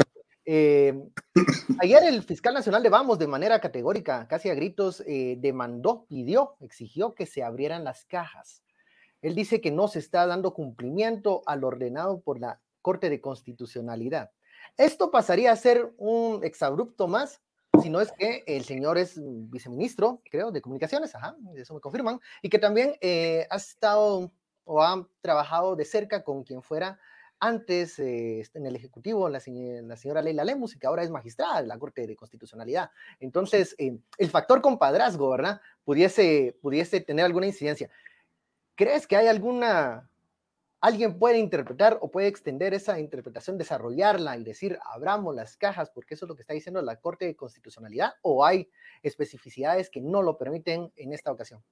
Eh, 0.46 0.94
ayer 1.80 2.04
el 2.04 2.24
fiscal 2.24 2.54
nacional 2.54 2.82
de 2.82 2.90
Vamos, 2.90 3.20
de 3.20 3.28
manera 3.28 3.60
categórica, 3.60 4.28
casi 4.28 4.50
a 4.50 4.56
gritos, 4.56 5.04
eh, 5.06 5.36
demandó, 5.40 6.06
pidió, 6.08 6.56
exigió 6.60 7.14
que 7.14 7.26
se 7.26 7.44
abrieran 7.44 7.84
las 7.84 8.06
cajas 8.06 8.64
él 9.22 9.36
dice 9.36 9.62
que 9.62 9.72
no 9.72 9.88
se 9.88 10.00
está 10.00 10.26
dando 10.26 10.54
cumplimiento 10.54 11.42
al 11.46 11.64
ordenado 11.64 12.22
por 12.22 12.40
la 12.40 12.62
Corte 12.82 13.10
de 13.10 13.20
Constitucionalidad. 13.20 14.32
Esto 14.78 15.12
pasaría 15.12 15.52
a 15.52 15.58
ser 15.58 15.94
un 15.98 16.42
exabrupto 16.44 17.08
más 17.08 17.42
si 17.82 17.90
no 17.90 18.02
es 18.02 18.12
que 18.12 18.44
el 18.48 18.66
señor 18.66 18.98
es 18.98 19.20
viceministro, 19.24 20.22
creo, 20.30 20.52
de 20.52 20.62
comunicaciones, 20.62 21.16
ajá, 21.16 21.38
eso 21.56 21.74
me 21.74 21.80
confirman, 21.80 22.20
y 22.42 22.50
que 22.50 22.60
también 22.60 22.96
eh, 23.00 23.48
ha 23.50 23.56
estado 23.56 24.32
o 24.66 24.82
ha 24.82 25.08
trabajado 25.22 25.76
de 25.76 25.86
cerca 25.86 26.24
con 26.24 26.44
quien 26.44 26.62
fuera 26.62 27.00
antes 27.39 27.98
eh, 28.00 28.43
en 28.53 28.65
el 28.65 28.75
Ejecutivo 28.75 29.29
la, 29.29 29.39
señora 29.39 30.22
Leila 30.22 30.43
Lemus 30.43 30.75
y 30.75 30.79
que 30.79 30.88
ahora 30.88 31.03
es 31.03 31.10
magistrada 31.10 31.62
de 31.62 31.67
la 31.67 31.77
Corte 31.77 32.05
de 32.05 32.15
Constitucionalidad. 32.15 32.91
Entonces, 33.19 33.75
eh, 33.77 33.98
el 34.17 34.29
factor 34.29 34.62
compadrazgo, 34.62 35.29
¿verdad? 35.29 35.62
Pudiese, 35.84 36.58
pudiese 36.62 37.01
tener 37.01 37.25
alguna 37.25 37.48
incidencia. 37.48 37.89
¿Crees 38.75 39.08
que 39.08 39.15
hay 39.15 39.27
alguna, 39.27 40.10
alguien 40.81 41.17
puede 41.17 41.38
interpretar 41.38 41.98
o 42.01 42.12
puede 42.12 42.27
extender 42.27 42.74
esa 42.74 43.00
interpretación, 43.00 43.58
desarrollarla 43.58 44.38
y 44.38 44.43
decir, 44.43 44.77
abramos 44.86 45.36
las 45.36 45.58
cajas 45.58 45.89
porque 45.89 46.15
eso 46.15 46.25
es 46.25 46.29
lo 46.29 46.36
que 46.36 46.41
está 46.41 46.53
diciendo 46.53 46.81
la 46.81 46.98
Corte 46.98 47.25
de 47.25 47.36
Constitucionalidad 47.36 48.13
o 48.22 48.46
hay 48.46 48.69
especificidades 49.01 49.89
que 49.89 50.01
no 50.01 50.22
lo 50.22 50.38
permiten 50.38 50.91
en 50.96 51.13
esta 51.13 51.31
ocasión? 51.31 51.63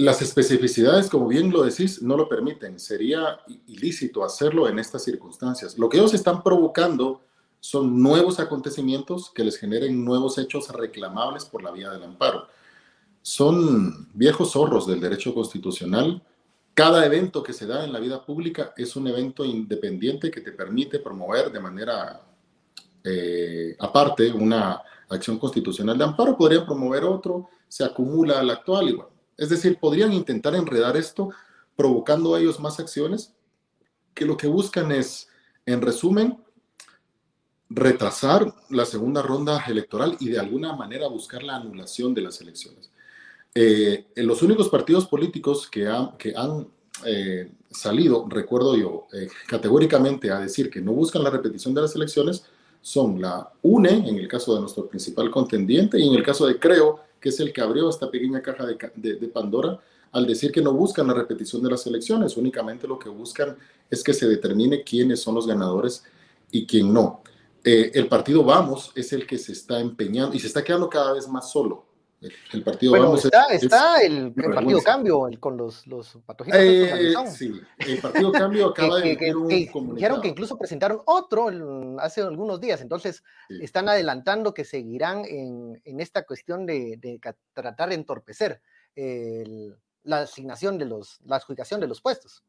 Las 0.00 0.22
especificidades, 0.22 1.10
como 1.10 1.28
bien 1.28 1.50
lo 1.50 1.62
decís, 1.62 2.00
no 2.00 2.16
lo 2.16 2.26
permiten. 2.26 2.80
Sería 2.80 3.38
ilícito 3.66 4.24
hacerlo 4.24 4.66
en 4.66 4.78
estas 4.78 5.04
circunstancias. 5.04 5.76
Lo 5.76 5.90
que 5.90 5.98
ellos 5.98 6.14
están 6.14 6.42
provocando 6.42 7.20
son 7.60 8.02
nuevos 8.02 8.40
acontecimientos 8.40 9.30
que 9.30 9.44
les 9.44 9.58
generen 9.58 10.02
nuevos 10.02 10.38
hechos 10.38 10.70
reclamables 10.70 11.44
por 11.44 11.62
la 11.62 11.70
vía 11.70 11.90
del 11.90 12.02
amparo. 12.02 12.46
Son 13.20 14.08
viejos 14.14 14.52
zorros 14.52 14.86
del 14.86 15.02
derecho 15.02 15.34
constitucional. 15.34 16.22
Cada 16.72 17.04
evento 17.04 17.42
que 17.42 17.52
se 17.52 17.66
da 17.66 17.84
en 17.84 17.92
la 17.92 18.00
vida 18.00 18.24
pública 18.24 18.72
es 18.78 18.96
un 18.96 19.06
evento 19.06 19.44
independiente 19.44 20.30
que 20.30 20.40
te 20.40 20.52
permite 20.52 21.00
promover 21.00 21.52
de 21.52 21.60
manera 21.60 22.22
eh, 23.04 23.76
aparte 23.78 24.32
una 24.32 24.80
acción 25.10 25.38
constitucional 25.38 25.98
de 25.98 26.04
amparo. 26.04 26.38
Podría 26.38 26.64
promover 26.64 27.04
otro, 27.04 27.50
se 27.68 27.84
acumula 27.84 28.40
al 28.40 28.48
actual 28.48 28.88
y 28.88 28.92
bueno 28.94 29.19
es 29.40 29.48
decir, 29.48 29.78
podrían 29.80 30.12
intentar 30.12 30.54
enredar 30.54 30.98
esto 30.98 31.30
provocando 31.74 32.34
a 32.34 32.40
ellos 32.40 32.60
más 32.60 32.78
acciones 32.78 33.32
que 34.12 34.26
lo 34.26 34.36
que 34.36 34.46
buscan 34.46 34.92
es, 34.92 35.28
en 35.64 35.80
resumen, 35.80 36.38
retrasar 37.70 38.54
la 38.68 38.84
segunda 38.84 39.22
ronda 39.22 39.64
electoral 39.66 40.14
y 40.20 40.28
de 40.28 40.38
alguna 40.38 40.74
manera 40.76 41.08
buscar 41.08 41.42
la 41.42 41.56
anulación 41.56 42.12
de 42.12 42.20
las 42.20 42.38
elecciones. 42.42 42.90
Eh, 43.54 44.08
en 44.14 44.26
los 44.26 44.42
únicos 44.42 44.68
partidos 44.68 45.06
políticos 45.06 45.66
que, 45.70 45.86
han 45.86 46.68
eh, 47.06 47.50
salido, 47.70 48.26
recuerdo 48.28 48.76
yo, 48.76 49.06
eh, 49.14 49.28
categóricamente 49.46 50.30
a 50.30 50.38
decir 50.38 50.68
que 50.68 50.82
no 50.82 50.92
buscan 50.92 51.24
la 51.24 51.30
repetición 51.30 51.72
de 51.72 51.80
las 51.80 51.96
elecciones 51.96 52.44
son 52.82 53.22
la 53.22 53.50
UNE, 53.62 54.06
en 54.06 54.16
el 54.16 54.28
caso 54.28 54.54
de 54.54 54.60
nuestro 54.60 54.86
principal 54.86 55.30
contendiente, 55.30 55.98
y 55.98 56.08
en 56.08 56.14
el 56.14 56.22
caso 56.22 56.46
de 56.46 56.58
Creo, 56.58 57.00
que 57.20 57.28
es 57.28 57.40
el 57.40 57.52
que 57.52 57.60
abrió 57.60 57.88
esta 57.88 58.10
pequeña 58.10 58.40
caja 58.42 58.66
de, 58.66 59.30
Pandora 59.32 59.78
al 60.12 60.26
decir 60.26 60.50
que 60.50 60.62
no 60.62 60.72
buscan 60.72 61.06
la 61.06 61.14
repetición 61.14 61.62
de 61.62 61.70
las 61.70 61.86
elecciones, 61.86 62.36
únicamente 62.36 62.88
lo 62.88 62.98
que 62.98 63.08
buscan 63.08 63.56
es 63.88 64.02
que 64.02 64.12
se 64.12 64.26
determine 64.26 64.82
quiénes 64.82 65.20
son 65.20 65.36
los 65.36 65.46
ganadores 65.46 66.02
y 66.50 66.66
quién 66.66 66.92
no. 66.92 67.22
Eh, 67.62 67.92
el 67.94 68.08
partido 68.08 68.42
Vamos 68.42 68.90
es 68.96 69.12
el 69.12 69.26
que 69.26 69.38
se 69.38 69.52
está 69.52 69.78
empeñando 69.78 70.34
y 70.34 70.40
se 70.40 70.48
está 70.48 70.64
quedando 70.64 70.88
cada 70.88 71.12
vez 71.12 71.28
más 71.28 71.52
solo. 71.52 71.84
El, 72.52 72.62
partido 72.62 72.92
bueno, 72.92 73.14
está, 73.14 73.44
está 73.46 74.02
el, 74.02 74.34
partido 74.34 74.82
Cambio 74.82 75.26
con 75.40 75.56
los, 75.56 75.86
los 75.86 76.18
eh, 76.52 77.14
sí, 77.32 77.58
el 77.78 77.98
partido 77.98 78.30
Cambio 78.30 78.66
acaba 78.70 79.00
de 79.00 79.16
que, 79.16 79.34
un 79.34 79.94
Dijeron 79.94 80.20
que 80.20 80.28
incluso 80.28 80.58
presentaron 80.58 81.00
otro 81.06 81.48
hace 81.98 82.20
algunos 82.20 82.60
días, 82.60 82.82
entonces 82.82 83.24
están 83.48 83.88
adelantando 83.88 84.52
que 84.52 84.64
seguirán 84.66 85.24
en, 85.24 85.80
en 85.82 86.00
esta 86.00 86.26
cuestión 86.26 86.66
de, 86.66 86.98
de, 86.98 87.18
tratar 87.54 87.88
de 87.88 87.94
entorpecer 87.94 88.60
la 90.02 90.20
asignación 90.20 90.76
de 90.76 90.84
los, 90.84 91.20
la 91.24 91.36
adjudicación 91.36 91.80
de 91.80 91.88
los 91.88 92.02
puestos. 92.02 92.44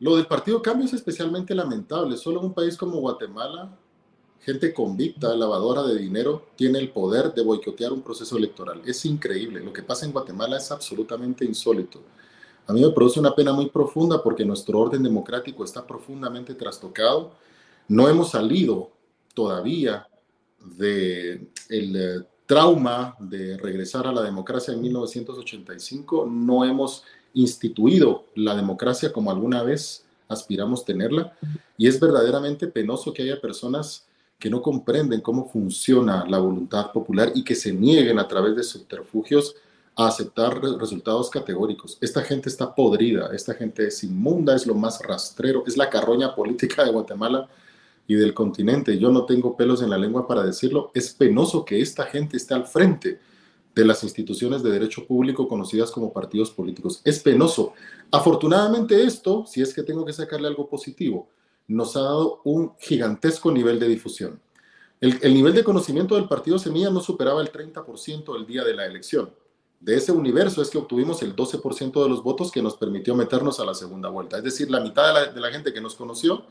Lo 0.00 0.16
del 0.16 0.26
partido 0.26 0.60
Cambio 0.60 0.86
es 0.86 0.94
especialmente 0.94 1.54
lamentable. 1.54 2.16
Solo 2.16 2.40
en 2.40 2.46
un 2.46 2.54
país 2.54 2.76
como 2.76 2.98
Guatemala 2.98 3.78
gente 4.44 4.74
convicta, 4.74 5.34
lavadora 5.34 5.82
de 5.84 5.96
dinero, 5.96 6.48
tiene 6.54 6.78
el 6.78 6.90
poder 6.90 7.32
de 7.32 7.42
boicotear 7.42 7.92
un 7.92 8.02
proceso 8.02 8.36
electoral. 8.36 8.82
Es 8.84 9.04
increíble. 9.06 9.60
Lo 9.60 9.72
que 9.72 9.82
pasa 9.82 10.04
en 10.04 10.12
Guatemala 10.12 10.58
es 10.58 10.70
absolutamente 10.70 11.46
insólito. 11.46 12.00
A 12.66 12.72
mí 12.72 12.80
me 12.82 12.90
produce 12.90 13.20
una 13.20 13.34
pena 13.34 13.52
muy 13.52 13.70
profunda 13.70 14.22
porque 14.22 14.44
nuestro 14.44 14.80
orden 14.80 15.02
democrático 15.02 15.64
está 15.64 15.86
profundamente 15.86 16.54
trastocado. 16.54 17.32
No 17.88 18.08
hemos 18.08 18.30
salido 18.30 18.90
todavía 19.32 20.06
del 20.60 21.48
el 21.70 21.96
eh, 21.96 22.26
trauma 22.46 23.16
de 23.18 23.56
regresar 23.56 24.06
a 24.06 24.12
la 24.12 24.22
democracia 24.22 24.74
en 24.74 24.82
1985. 24.82 26.26
No 26.26 26.64
hemos 26.66 27.04
instituido 27.32 28.26
la 28.34 28.54
democracia 28.54 29.10
como 29.10 29.30
alguna 29.30 29.62
vez 29.62 30.04
aspiramos 30.28 30.84
tenerla. 30.84 31.36
Y 31.78 31.88
es 31.88 31.98
verdaderamente 31.98 32.66
penoso 32.66 33.12
que 33.12 33.22
haya 33.22 33.40
personas 33.40 34.06
que 34.44 34.50
no 34.50 34.60
comprenden 34.60 35.22
cómo 35.22 35.48
funciona 35.48 36.26
la 36.28 36.36
voluntad 36.36 36.92
popular 36.92 37.32
y 37.34 37.42
que 37.42 37.54
se 37.54 37.72
nieguen 37.72 38.18
a 38.18 38.28
través 38.28 38.54
de 38.54 38.62
subterfugios 38.62 39.56
a 39.96 40.08
aceptar 40.08 40.62
resultados 40.62 41.30
categóricos. 41.30 41.96
Esta 42.02 42.20
gente 42.20 42.50
está 42.50 42.74
podrida, 42.74 43.30
esta 43.32 43.54
gente 43.54 43.86
es 43.86 44.04
inmunda, 44.04 44.54
es 44.54 44.66
lo 44.66 44.74
más 44.74 45.00
rastrero, 45.00 45.64
es 45.66 45.78
la 45.78 45.88
carroña 45.88 46.34
política 46.34 46.84
de 46.84 46.92
Guatemala 46.92 47.48
y 48.06 48.16
del 48.16 48.34
continente. 48.34 48.98
Yo 48.98 49.10
no 49.10 49.24
tengo 49.24 49.56
pelos 49.56 49.80
en 49.80 49.88
la 49.88 49.96
lengua 49.96 50.28
para 50.28 50.44
decirlo. 50.44 50.90
Es 50.92 51.14
penoso 51.14 51.64
que 51.64 51.80
esta 51.80 52.04
gente 52.04 52.36
esté 52.36 52.52
al 52.52 52.66
frente 52.66 53.18
de 53.74 53.84
las 53.86 54.04
instituciones 54.04 54.62
de 54.62 54.72
derecho 54.72 55.06
público 55.06 55.48
conocidas 55.48 55.90
como 55.90 56.12
partidos 56.12 56.50
políticos. 56.50 57.00
Es 57.02 57.18
penoso. 57.20 57.72
Afortunadamente 58.10 59.04
esto, 59.04 59.46
si 59.46 59.62
es 59.62 59.72
que 59.72 59.82
tengo 59.82 60.04
que 60.04 60.12
sacarle 60.12 60.48
algo 60.48 60.68
positivo, 60.68 61.30
nos 61.66 61.96
ha 61.96 62.00
dado 62.00 62.40
un 62.44 62.74
gigantesco 62.78 63.50
nivel 63.50 63.78
de 63.78 63.88
difusión. 63.88 64.40
El, 65.00 65.34
nivel 65.34 65.54
de 65.54 65.64
conocimiento 65.64 66.14
del 66.14 66.28
partido 66.28 66.58
Semilla 66.58 66.88
no 66.88 67.00
superaba 67.00 67.42
el 67.42 67.52
30% 67.52 68.36
el 68.36 68.46
día 68.46 68.64
de 68.64 68.74
la 68.74 68.86
elección. 68.86 69.30
De 69.78 69.96
ese 69.96 70.12
universo 70.12 70.62
es 70.62 70.70
que 70.70 70.78
obtuvimos 70.78 71.20
el 71.22 71.36
12% 71.36 72.02
de 72.02 72.08
los 72.08 72.22
votos 72.22 72.50
que 72.50 72.62
nos 72.62 72.76
permitió 72.76 73.14
meternos 73.14 73.60
a 73.60 73.66
la 73.66 73.74
segunda 73.74 74.08
vuelta. 74.08 74.38
Es 74.38 74.44
decir, 74.44 74.70
la 74.70 74.80
mitad 74.80 75.34
de 75.34 75.40
la, 75.40 75.50
gente 75.50 75.74
que 75.74 75.80
nos 75.82 75.94
conoció 75.94 76.44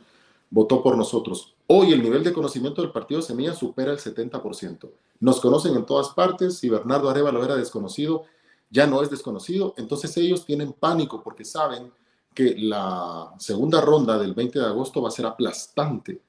votó 0.52 0.84
por 0.84 0.96
nosotros. 0.96 1.56
Hoy 1.66 1.94
el 1.94 2.04
nivel 2.04 2.24
de 2.24 2.32
conocimiento 2.32 2.84
del 2.84 2.92
partido 2.92 3.24
Semilla 3.24 3.56
supera 3.56 3.92
el 3.92 3.98
70%. 3.98 4.88
Nos 5.20 5.42
conocen 5.42 5.76
en 5.76 5.86
todas 5.88 6.10
partes. 6.10 6.60
Si 6.60 6.70
Bernardo 6.70 7.10
Arevalo 7.10 7.44
era 7.44 7.56
desconocido, 7.56 8.26
ya 8.70 8.86
no 8.86 9.02
es 9.02 9.10
desconocido. 9.10 9.74
Entonces 9.78 10.16
ellos 10.18 10.46
tienen 10.46 10.74
pánico 10.74 11.24
porque 11.24 11.44
saben 11.44 11.92
que 12.34 12.56
la 12.58 13.34
segunda 13.40 13.82
ronda 13.82 14.18
del 14.18 14.34
20 14.34 14.60
de 14.60 14.66
agosto 14.66 15.02
va 15.02 15.10
a 15.10 15.12
ser 15.12 15.26
aplastante. 15.26 16.22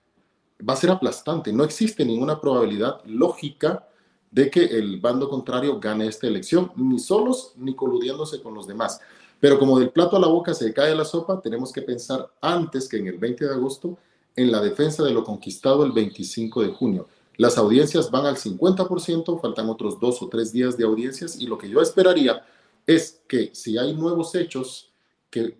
Va 0.66 0.74
a 0.74 0.76
ser 0.76 0.90
aplastante. 0.90 1.52
No 1.52 1.64
existe 1.64 2.04
ninguna 2.04 2.40
probabilidad 2.40 3.04
lógica 3.04 3.88
de 4.30 4.50
que 4.50 4.64
el 4.64 5.00
bando 5.00 5.28
contrario 5.28 5.78
gane 5.78 6.06
esta 6.06 6.26
elección, 6.26 6.72
ni 6.76 6.98
solos 6.98 7.52
ni 7.56 7.74
coludiéndose 7.74 8.42
con 8.42 8.54
los 8.54 8.66
demás. 8.66 9.00
Pero 9.40 9.58
como 9.58 9.78
del 9.78 9.90
plato 9.90 10.16
a 10.16 10.20
la 10.20 10.26
boca 10.26 10.54
se 10.54 10.72
cae 10.72 10.94
la 10.94 11.04
sopa, 11.04 11.40
tenemos 11.40 11.72
que 11.72 11.82
pensar 11.82 12.30
antes 12.40 12.88
que 12.88 12.96
en 12.96 13.06
el 13.08 13.18
20 13.18 13.44
de 13.44 13.54
agosto 13.54 13.98
en 14.36 14.50
la 14.50 14.60
defensa 14.60 15.04
de 15.04 15.12
lo 15.12 15.22
conquistado 15.22 15.84
el 15.84 15.92
25 15.92 16.62
de 16.62 16.68
junio. 16.68 17.06
Las 17.36 17.58
audiencias 17.58 18.10
van 18.10 18.26
al 18.26 18.36
50%, 18.36 19.40
faltan 19.40 19.68
otros 19.68 20.00
dos 20.00 20.22
o 20.22 20.28
tres 20.28 20.52
días 20.52 20.76
de 20.76 20.84
audiencias 20.84 21.36
y 21.40 21.46
lo 21.46 21.58
que 21.58 21.68
yo 21.68 21.80
esperaría 21.80 22.44
es 22.86 23.22
que 23.28 23.50
si 23.54 23.78
hay 23.78 23.94
nuevos 23.94 24.34
hechos 24.34 24.93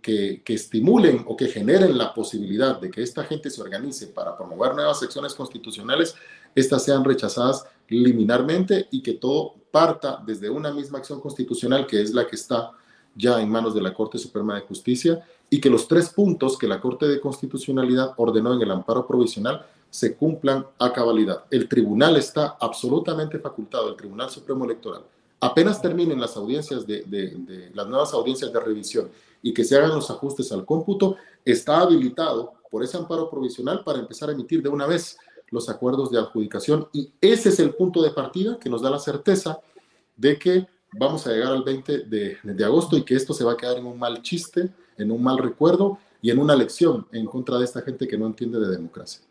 que, 0.02 0.42
estimulen 0.46 1.24
o 1.26 1.36
que 1.36 1.48
generen 1.48 1.98
la 1.98 2.14
posibilidad 2.14 2.80
de 2.80 2.90
que 2.90 3.02
esta 3.02 3.24
gente 3.24 3.50
se 3.50 3.60
organice 3.60 4.06
para 4.06 4.36
promover 4.36 4.74
nuevas 4.74 5.00
secciones 5.00 5.34
constitucionales, 5.34 6.14
estas 6.54 6.84
sean 6.84 7.04
rechazadas 7.04 7.66
liminarmente 7.88 8.86
y 8.92 9.02
que 9.02 9.14
todo 9.14 9.54
parta 9.70 10.22
desde 10.24 10.48
una 10.48 10.72
misma 10.72 10.98
acción 10.98 11.20
constitucional 11.20 11.86
que 11.86 12.00
es 12.00 12.14
la 12.14 12.26
que 12.26 12.36
está 12.36 12.70
ya 13.16 13.40
en 13.40 13.50
manos 13.50 13.74
de 13.74 13.82
la 13.82 13.92
Corte 13.92 14.18
Suprema 14.18 14.54
de 14.54 14.60
Justicia 14.60 15.24
y 15.50 15.60
que 15.60 15.70
los 15.70 15.88
tres 15.88 16.08
puntos 16.08 16.56
que 16.56 16.68
la 16.68 16.80
Corte 16.80 17.06
de 17.06 17.20
Constitucionalidad 17.20 18.14
ordenó 18.16 18.54
en 18.54 18.62
el 18.62 18.70
amparo 18.70 19.06
provisional 19.06 19.66
se 19.90 20.16
cumplan 20.16 20.66
a 20.78 20.92
cabalidad. 20.92 21.44
El 21.50 21.68
tribunal 21.68 22.16
está 22.16 22.56
absolutamente 22.60 23.38
facultado, 23.38 23.88
el 23.88 23.96
Tribunal 23.96 24.30
Supremo 24.30 24.64
Electoral. 24.64 25.02
Apenas 25.40 25.80
terminen 25.82 26.20
las 26.20 26.36
audiencias 26.36 26.86
de, 26.86 27.02
de 27.02 27.70
las 27.74 27.86
nuevas 27.86 28.12
audiencias 28.14 28.52
de 28.52 28.60
revisión 28.60 29.10
y 29.44 29.52
que 29.52 29.62
se 29.62 29.76
hagan 29.76 29.90
los 29.90 30.10
ajustes 30.10 30.50
al 30.52 30.64
cómputo, 30.64 31.16
está 31.44 31.80
habilitado 31.80 32.54
por 32.70 32.82
ese 32.82 32.96
amparo 32.96 33.28
provisional 33.28 33.84
para 33.84 33.98
empezar 33.98 34.30
a 34.30 34.32
emitir 34.32 34.62
de 34.62 34.70
una 34.70 34.86
vez 34.86 35.18
los 35.50 35.68
acuerdos 35.68 36.10
de 36.10 36.18
adjudicación 36.18 36.88
y 36.94 37.12
ese 37.20 37.50
es 37.50 37.60
el 37.60 37.74
punto 37.74 38.02
de 38.02 38.10
partida 38.10 38.58
que 38.58 38.70
nos 38.70 38.80
da 38.80 38.88
la 38.88 38.98
certeza 38.98 39.60
de 40.16 40.38
que 40.38 40.66
vamos 40.98 41.26
a 41.26 41.30
llegar 41.30 41.52
al 41.52 41.62
20 41.62 41.98
de, 42.04 42.64
agosto 42.64 42.96
y 42.96 43.04
que 43.04 43.14
esto 43.14 43.34
se 43.34 43.44
va 43.44 43.52
a 43.52 43.56
quedar 43.58 43.76
en 43.76 43.84
un 43.84 43.98
mal 43.98 44.22
chiste, 44.22 44.70
en 44.96 45.10
un 45.10 45.22
mal 45.22 45.36
recuerdo 45.36 45.98
y 46.22 46.30
en 46.30 46.38
una 46.38 46.56
lección 46.56 47.06
en 47.12 47.26
contra 47.26 47.58
de 47.58 47.66
esta 47.66 47.82
gente 47.82 48.08
que 48.08 48.16
no 48.16 48.26
entiende 48.26 48.58
de 48.58 48.70
democracia. 48.70 49.22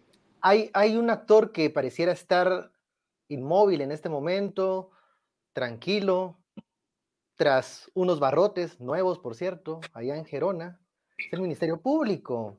Hay, 0.42 0.70
hay 0.74 0.96
un 0.96 1.10
actor 1.10 1.52
que 1.52 1.72
pareciera 1.72 2.12
estar 2.12 2.72
inmóvil 3.30 3.82
en 3.82 3.92
este 3.92 4.10
momento, 4.10 4.92
tranquilo, 5.54 6.38
tras 7.36 7.90
unos 7.94 8.20
barrotes 8.20 8.80
nuevos, 8.80 9.20
por 9.20 9.36
cierto, 9.36 9.82
allá 9.94 10.16
en 10.16 10.26
Gerona, 10.26 10.80
es 11.18 11.34
el 11.34 11.42
Ministerio 11.42 11.82
Público. 11.82 12.58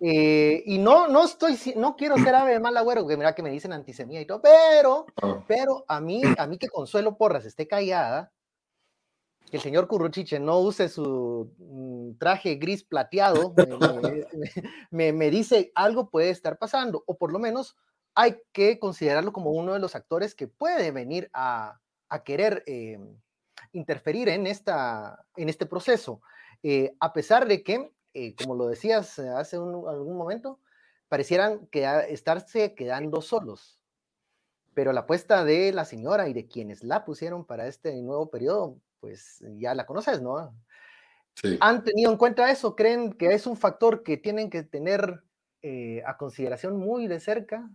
Eh, 0.00 0.62
y 0.66 0.78
no, 0.78 1.08
no 1.08 1.24
estoy, 1.24 1.58
no 1.76 1.96
quiero 1.96 2.16
ser 2.18 2.34
ave 2.34 2.52
de 2.52 2.60
mal 2.60 2.76
agüero, 2.76 3.06
que 3.06 3.16
mira 3.16 3.34
que 3.34 3.42
me 3.42 3.50
dicen 3.50 3.72
antisemita 3.72 4.20
y 4.20 4.26
todo, 4.26 4.42
pero, 4.42 5.06
ah. 5.22 5.42
pero 5.46 5.84
a 5.88 6.00
mí, 6.00 6.20
a 6.36 6.46
mí 6.46 6.58
que 6.58 6.68
Consuelo 6.68 7.16
Porras 7.16 7.46
esté 7.46 7.66
callada, 7.66 8.32
que 9.50 9.56
el 9.56 9.62
señor 9.62 9.86
Curruchiche 9.86 10.40
no 10.40 10.58
use 10.58 10.88
su 10.88 11.52
mm, 11.58 12.18
traje 12.18 12.56
gris 12.56 12.84
plateado, 12.84 13.54
me, 14.90 15.12
me, 15.12 15.30
dice 15.30 15.72
algo 15.74 16.10
puede 16.10 16.30
estar 16.30 16.58
pasando, 16.58 17.02
o 17.06 17.16
por 17.16 17.32
lo 17.32 17.38
menos 17.38 17.76
hay 18.14 18.36
que 18.52 18.78
considerarlo 18.78 19.32
como 19.32 19.52
uno 19.52 19.72
de 19.72 19.78
los 19.78 19.94
actores 19.94 20.34
que 20.34 20.48
puede 20.48 20.90
venir 20.90 21.30
a, 21.32 21.80
a 22.08 22.24
querer 22.24 22.62
eh, 22.66 22.98
interferir 23.74 24.28
en, 24.28 24.46
esta, 24.46 25.26
en 25.36 25.48
este 25.48 25.66
proceso, 25.66 26.22
eh, 26.62 26.94
a 27.00 27.12
pesar 27.12 27.46
de 27.46 27.62
que, 27.62 27.92
eh, 28.14 28.34
como 28.36 28.54
lo 28.54 28.68
decías 28.68 29.18
hace 29.18 29.56
algún 29.56 30.16
momento, 30.16 30.60
parecieran 31.08 31.66
que 31.66 31.84
estarse 32.08 32.74
quedando 32.74 33.20
solos. 33.20 33.78
Pero 34.72 34.92
la 34.92 35.00
apuesta 35.00 35.44
de 35.44 35.72
la 35.72 35.84
señora 35.84 36.28
y 36.28 36.32
de 36.32 36.46
quienes 36.46 36.82
la 36.82 37.04
pusieron 37.04 37.44
para 37.44 37.66
este 37.66 38.00
nuevo 38.02 38.30
periodo, 38.30 38.80
pues 39.00 39.44
ya 39.58 39.74
la 39.74 39.86
conoces, 39.86 40.22
¿no? 40.22 40.56
¿Han 41.60 41.84
tenido 41.84 42.10
en 42.10 42.16
cuenta 42.16 42.50
eso? 42.50 42.74
¿Creen 42.74 43.12
que 43.12 43.34
es 43.34 43.46
un 43.46 43.56
factor 43.56 44.02
que 44.02 44.16
tienen 44.16 44.50
que 44.50 44.62
tener 44.62 45.22
a 46.06 46.16
consideración 46.16 46.76
muy 46.76 47.06
de 47.06 47.20
cerca 47.20 47.68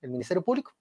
el 0.00 0.10
Ministerio 0.10 0.42
Público? 0.42 0.72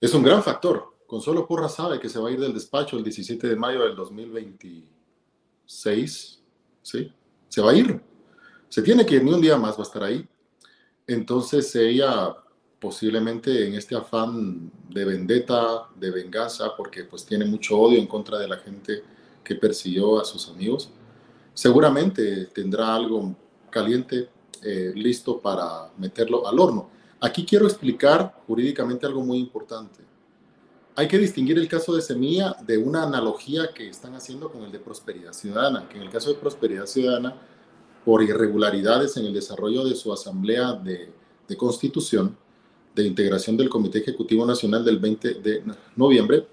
Es 0.00 0.14
un 0.14 0.22
gran 0.22 0.42
factor. 0.42 0.93
Consuelo 1.06 1.46
Porra 1.46 1.68
sabe 1.68 2.00
que 2.00 2.08
se 2.08 2.18
va 2.18 2.28
a 2.28 2.32
ir 2.32 2.40
del 2.40 2.54
despacho 2.54 2.96
el 2.96 3.04
17 3.04 3.46
de 3.46 3.56
mayo 3.56 3.82
del 3.82 3.94
2026, 3.94 6.42
¿sí? 6.82 7.12
Se 7.48 7.60
va 7.60 7.72
a 7.72 7.74
ir. 7.74 8.00
Se 8.68 8.82
tiene 8.82 9.04
que 9.04 9.16
ir, 9.16 9.24
ni 9.24 9.32
un 9.32 9.40
día 9.40 9.56
más 9.56 9.76
va 9.76 9.80
a 9.80 9.86
estar 9.86 10.02
ahí. 10.02 10.26
Entonces 11.06 11.74
ella 11.76 12.34
posiblemente 12.80 13.66
en 13.66 13.74
este 13.74 13.94
afán 13.94 14.70
de 14.90 15.04
vendetta, 15.04 15.88
de 15.94 16.10
venganza, 16.10 16.74
porque 16.76 17.04
pues 17.04 17.24
tiene 17.24 17.44
mucho 17.44 17.78
odio 17.78 17.98
en 17.98 18.06
contra 18.06 18.38
de 18.38 18.48
la 18.48 18.56
gente 18.58 19.02
que 19.42 19.54
persiguió 19.54 20.20
a 20.20 20.24
sus 20.24 20.48
amigos, 20.48 20.90
seguramente 21.52 22.46
tendrá 22.46 22.94
algo 22.94 23.34
caliente 23.70 24.28
eh, 24.62 24.92
listo 24.94 25.40
para 25.40 25.90
meterlo 25.98 26.46
al 26.46 26.58
horno. 26.58 26.90
Aquí 27.20 27.44
quiero 27.46 27.66
explicar 27.66 28.42
jurídicamente 28.46 29.06
algo 29.06 29.22
muy 29.22 29.38
importante 29.38 30.04
hay 30.96 31.08
que 31.08 31.18
distinguir 31.18 31.58
el 31.58 31.68
caso 31.68 31.94
de 31.94 32.02
Semilla 32.02 32.56
de 32.64 32.78
una 32.78 33.02
analogía 33.02 33.70
que 33.74 33.88
están 33.88 34.14
haciendo 34.14 34.50
con 34.50 34.62
el 34.62 34.72
de 34.72 34.78
Prosperidad 34.78 35.32
Ciudadana, 35.32 35.88
que 35.88 35.96
en 35.96 36.04
el 36.04 36.10
caso 36.10 36.30
de 36.30 36.36
Prosperidad 36.38 36.86
Ciudadana, 36.86 37.34
por 38.04 38.22
irregularidades 38.22 39.16
en 39.16 39.26
el 39.26 39.34
desarrollo 39.34 39.84
de 39.84 39.96
su 39.96 40.12
asamblea 40.12 40.72
de, 40.72 41.12
constitución, 41.56 42.36
de 42.94 43.04
integración 43.04 43.56
del 43.56 43.68
Comité 43.68 43.98
Ejecutivo 43.98 44.46
Nacional 44.46 44.84
del 44.84 44.98
20 44.98 45.34
de 45.34 45.64
noviembre, 45.96 46.46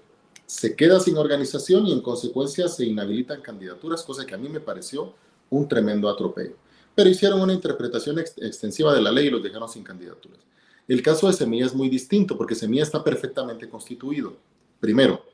se 0.44 0.74
queda 0.74 0.98
sin 0.98 1.16
organización 1.16 1.86
y 1.86 1.92
en 1.92 2.00
consecuencia 2.00 2.68
se 2.68 2.84
inhabilitan 2.84 3.40
candidaturas, 3.40 4.02
cosa 4.02 4.26
que 4.26 4.34
a 4.34 4.38
mí 4.38 4.48
me 4.48 4.60
pareció 4.60 5.14
un 5.50 5.68
tremendo 5.68 6.08
atropello. 6.08 6.56
Pero 6.94 7.08
hicieron 7.08 7.40
una 7.40 7.52
interpretación 7.52 8.18
extensiva 8.18 8.92
de 8.94 9.00
la 9.00 9.12
ley 9.12 9.28
y 9.28 9.30
los 9.30 9.42
dejaron 9.42 9.68
sin 9.68 9.84
candidaturas. 9.84 10.40
El 10.92 11.00
caso 11.00 11.26
de 11.26 11.32
Semilla 11.32 11.64
es 11.64 11.74
muy 11.74 11.88
distinto 11.88 12.36
porque 12.36 12.54
Semilla 12.54 12.82
está 12.82 13.02
perfectamente 13.02 13.66
constituido. 13.66 14.36
Primero, 14.78 15.24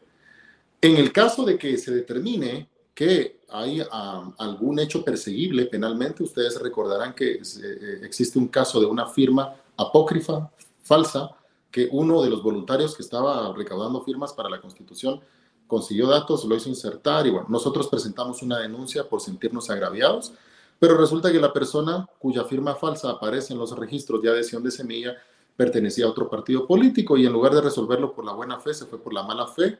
en 0.81 0.97
el 0.99 1.13
caso 1.13 1.45
de 1.45 1.59
que 1.59 1.77
se 1.79 1.93
determine 1.93 2.69
que 2.95 3.41
hay 3.49 3.83
ah, 3.91 4.33
algún 4.39 4.79
hecho 4.79 5.05
perseguible 5.05 5.67
penalmente, 5.67 6.23
ustedes 6.23 6.61
recordarán 6.63 7.13
que 7.13 7.43
eh, 7.43 8.01
existe 8.05 8.39
un 8.39 8.47
caso 8.47 8.79
de 8.79 8.87
una 8.87 9.07
firma 9.07 9.53
apócrifa, 9.77 10.49
falsa, 10.85 11.31
que 11.73 11.89
uno 11.91 12.23
de 12.23 12.31
los 12.31 12.41
voluntarios 12.41 12.95
que 12.95 13.03
estaba 13.03 13.53
recaudando 13.53 14.05
firmas 14.05 14.33
para 14.33 14.49
la 14.49 14.61
constitución 14.61 15.21
consiguió 15.67 16.07
datos, 16.07 16.45
lo 16.45 16.55
hizo 16.55 16.69
insertar 16.69 17.27
y 17.27 17.31
bueno, 17.31 17.49
nosotros 17.49 17.89
presentamos 17.89 18.43
una 18.43 18.61
denuncia 18.61 19.09
por 19.09 19.21
sentirnos 19.21 19.71
agraviados, 19.71 20.33
pero 20.79 20.97
resulta 20.97 21.33
que 21.33 21.41
la 21.41 21.53
persona 21.53 22.09
cuya 22.21 22.45
firma 22.45 22.77
falsa 22.77 23.11
aparece 23.11 23.55
en 23.55 23.59
los 23.59 23.77
registros 23.77 24.23
de 24.23 24.31
adhesión 24.31 24.63
de 24.63 24.71
semilla 24.71 25.17
pertenecía 25.59 26.07
a 26.07 26.09
otro 26.09 26.31
partido 26.31 26.69
político 26.69 27.17
y 27.17 27.27
en 27.27 27.33
lugar 27.33 27.53
de 27.53 27.61
resolverlo 27.61 28.15
por 28.15 28.25
la 28.25 28.33
buena 28.33 28.61
fe, 28.61 28.73
se 28.73 28.87
fue 28.87 29.03
por 29.03 29.13
la 29.13 29.25
mala 29.25 29.49
fe, 29.49 29.77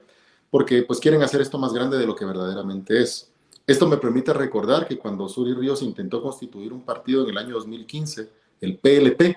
porque 0.51 0.83
pues 0.83 0.99
quieren 0.99 1.23
hacer 1.23 1.41
esto 1.41 1.57
más 1.57 1.73
grande 1.73 1.97
de 1.97 2.05
lo 2.05 2.17
que 2.17 2.25
verdaderamente 2.25 3.01
es. 3.01 3.31
Esto 3.65 3.87
me 3.87 3.97
permite 3.97 4.33
recordar 4.33 4.89
que 4.89 4.99
cuando 4.99 5.29
Suri 5.29 5.55
Ríos 5.55 5.83
intentó 5.83 6.21
constituir 6.21 6.73
un 6.73 6.83
partido 6.83 7.23
en 7.23 7.31
el 7.31 7.39
año 7.39 7.55
2015, 7.55 8.29
el 8.61 8.79
PLP, 8.79 9.37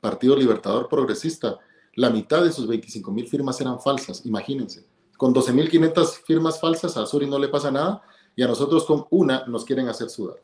Partido 0.00 0.34
Libertador 0.34 0.88
Progresista, 0.88 1.58
la 1.96 2.08
mitad 2.08 2.42
de 2.42 2.50
sus 2.50 2.66
25 2.66 3.12
mil 3.12 3.28
firmas 3.28 3.60
eran 3.60 3.78
falsas, 3.78 4.24
imagínense. 4.24 4.86
Con 5.18 5.34
12.500 5.34 6.22
firmas 6.24 6.58
falsas 6.58 6.96
a 6.96 7.04
Suri 7.04 7.26
no 7.26 7.38
le 7.38 7.48
pasa 7.48 7.70
nada 7.70 8.02
y 8.34 8.42
a 8.42 8.48
nosotros 8.48 8.84
con 8.84 9.04
una 9.10 9.44
nos 9.46 9.66
quieren 9.66 9.88
hacer 9.88 10.08
sudar. 10.08 10.36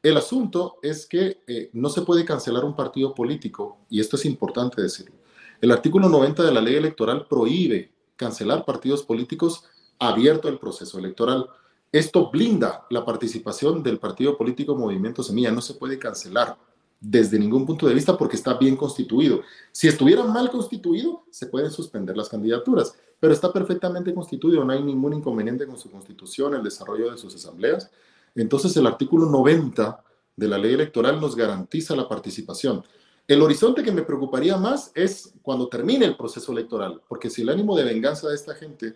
El 0.00 0.16
asunto 0.16 0.76
es 0.80 1.06
que 1.06 1.42
eh, 1.48 1.70
no 1.72 1.88
se 1.88 2.02
puede 2.02 2.24
cancelar 2.24 2.64
un 2.64 2.76
partido 2.76 3.14
político, 3.14 3.78
y 3.90 4.00
esto 4.00 4.14
es 4.14 4.24
importante 4.26 4.80
decirlo. 4.80 5.16
El 5.60 5.72
artículo 5.72 6.08
90 6.08 6.44
de 6.44 6.52
la 6.52 6.60
ley 6.60 6.76
electoral 6.76 7.26
prohíbe 7.28 7.90
cancelar 8.14 8.64
partidos 8.64 9.02
políticos 9.02 9.64
abierto 9.98 10.46
al 10.46 10.60
proceso 10.60 11.00
electoral. 11.00 11.48
Esto 11.90 12.30
blinda 12.30 12.86
la 12.90 13.04
participación 13.04 13.82
del 13.82 13.98
partido 13.98 14.38
político 14.38 14.76
Movimiento 14.76 15.24
Semilla. 15.24 15.50
No 15.50 15.60
se 15.60 15.74
puede 15.74 15.98
cancelar 15.98 16.56
desde 17.00 17.38
ningún 17.38 17.66
punto 17.66 17.88
de 17.88 17.94
vista 17.94 18.16
porque 18.16 18.36
está 18.36 18.54
bien 18.54 18.76
constituido. 18.76 19.42
Si 19.72 19.88
estuviera 19.88 20.22
mal 20.22 20.48
constituido, 20.50 21.24
se 21.30 21.46
pueden 21.46 21.72
suspender 21.72 22.16
las 22.16 22.28
candidaturas, 22.28 22.94
pero 23.18 23.32
está 23.32 23.52
perfectamente 23.52 24.14
constituido, 24.14 24.64
no 24.64 24.72
hay 24.72 24.82
ningún 24.82 25.14
inconveniente 25.14 25.66
con 25.66 25.76
su 25.76 25.90
constitución, 25.90 26.54
el 26.54 26.62
desarrollo 26.62 27.10
de 27.10 27.18
sus 27.18 27.34
asambleas 27.34 27.90
entonces 28.34 28.76
el 28.76 28.86
artículo 28.86 29.26
90 29.26 30.04
de 30.36 30.48
la 30.48 30.58
ley 30.58 30.74
electoral 30.74 31.20
nos 31.20 31.34
garantiza 31.34 31.96
la 31.96 32.08
participación. 32.08 32.84
El 33.26 33.42
horizonte 33.42 33.82
que 33.82 33.92
me 33.92 34.02
preocuparía 34.02 34.56
más 34.56 34.90
es 34.94 35.34
cuando 35.42 35.68
termine 35.68 36.06
el 36.06 36.16
proceso 36.16 36.52
electoral, 36.52 37.02
porque 37.08 37.28
si 37.28 37.42
el 37.42 37.50
ánimo 37.50 37.76
de 37.76 37.84
venganza 37.84 38.28
de 38.28 38.34
esta 38.34 38.54
gente 38.54 38.94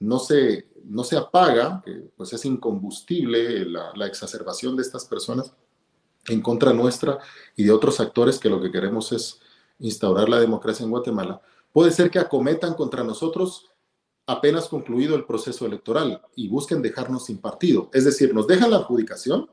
no 0.00 0.18
se, 0.18 0.68
no 0.84 1.04
se 1.04 1.16
apaga, 1.16 1.82
pues 2.16 2.32
es 2.32 2.44
incombustible 2.44 3.64
la, 3.66 3.92
la 3.94 4.06
exacerbación 4.06 4.76
de 4.76 4.82
estas 4.82 5.04
personas 5.04 5.52
en 6.28 6.40
contra 6.40 6.72
nuestra 6.72 7.18
y 7.56 7.64
de 7.64 7.72
otros 7.72 8.00
actores 8.00 8.38
que 8.38 8.48
lo 8.48 8.60
que 8.60 8.70
queremos 8.70 9.12
es 9.12 9.40
instaurar 9.78 10.28
la 10.28 10.40
democracia 10.40 10.84
en 10.84 10.90
Guatemala, 10.90 11.42
puede 11.72 11.90
ser 11.90 12.10
que 12.10 12.18
acometan 12.18 12.74
contra 12.74 13.04
nosotros 13.04 13.70
apenas 14.26 14.68
concluido 14.68 15.16
el 15.16 15.24
proceso 15.24 15.66
electoral 15.66 16.22
y 16.34 16.48
busquen 16.48 16.82
dejarnos 16.82 17.26
sin 17.26 17.38
partido. 17.38 17.90
Es 17.92 18.04
decir, 18.04 18.34
nos 18.34 18.46
dejan 18.46 18.70
la 18.70 18.78
adjudicación, 18.78 19.48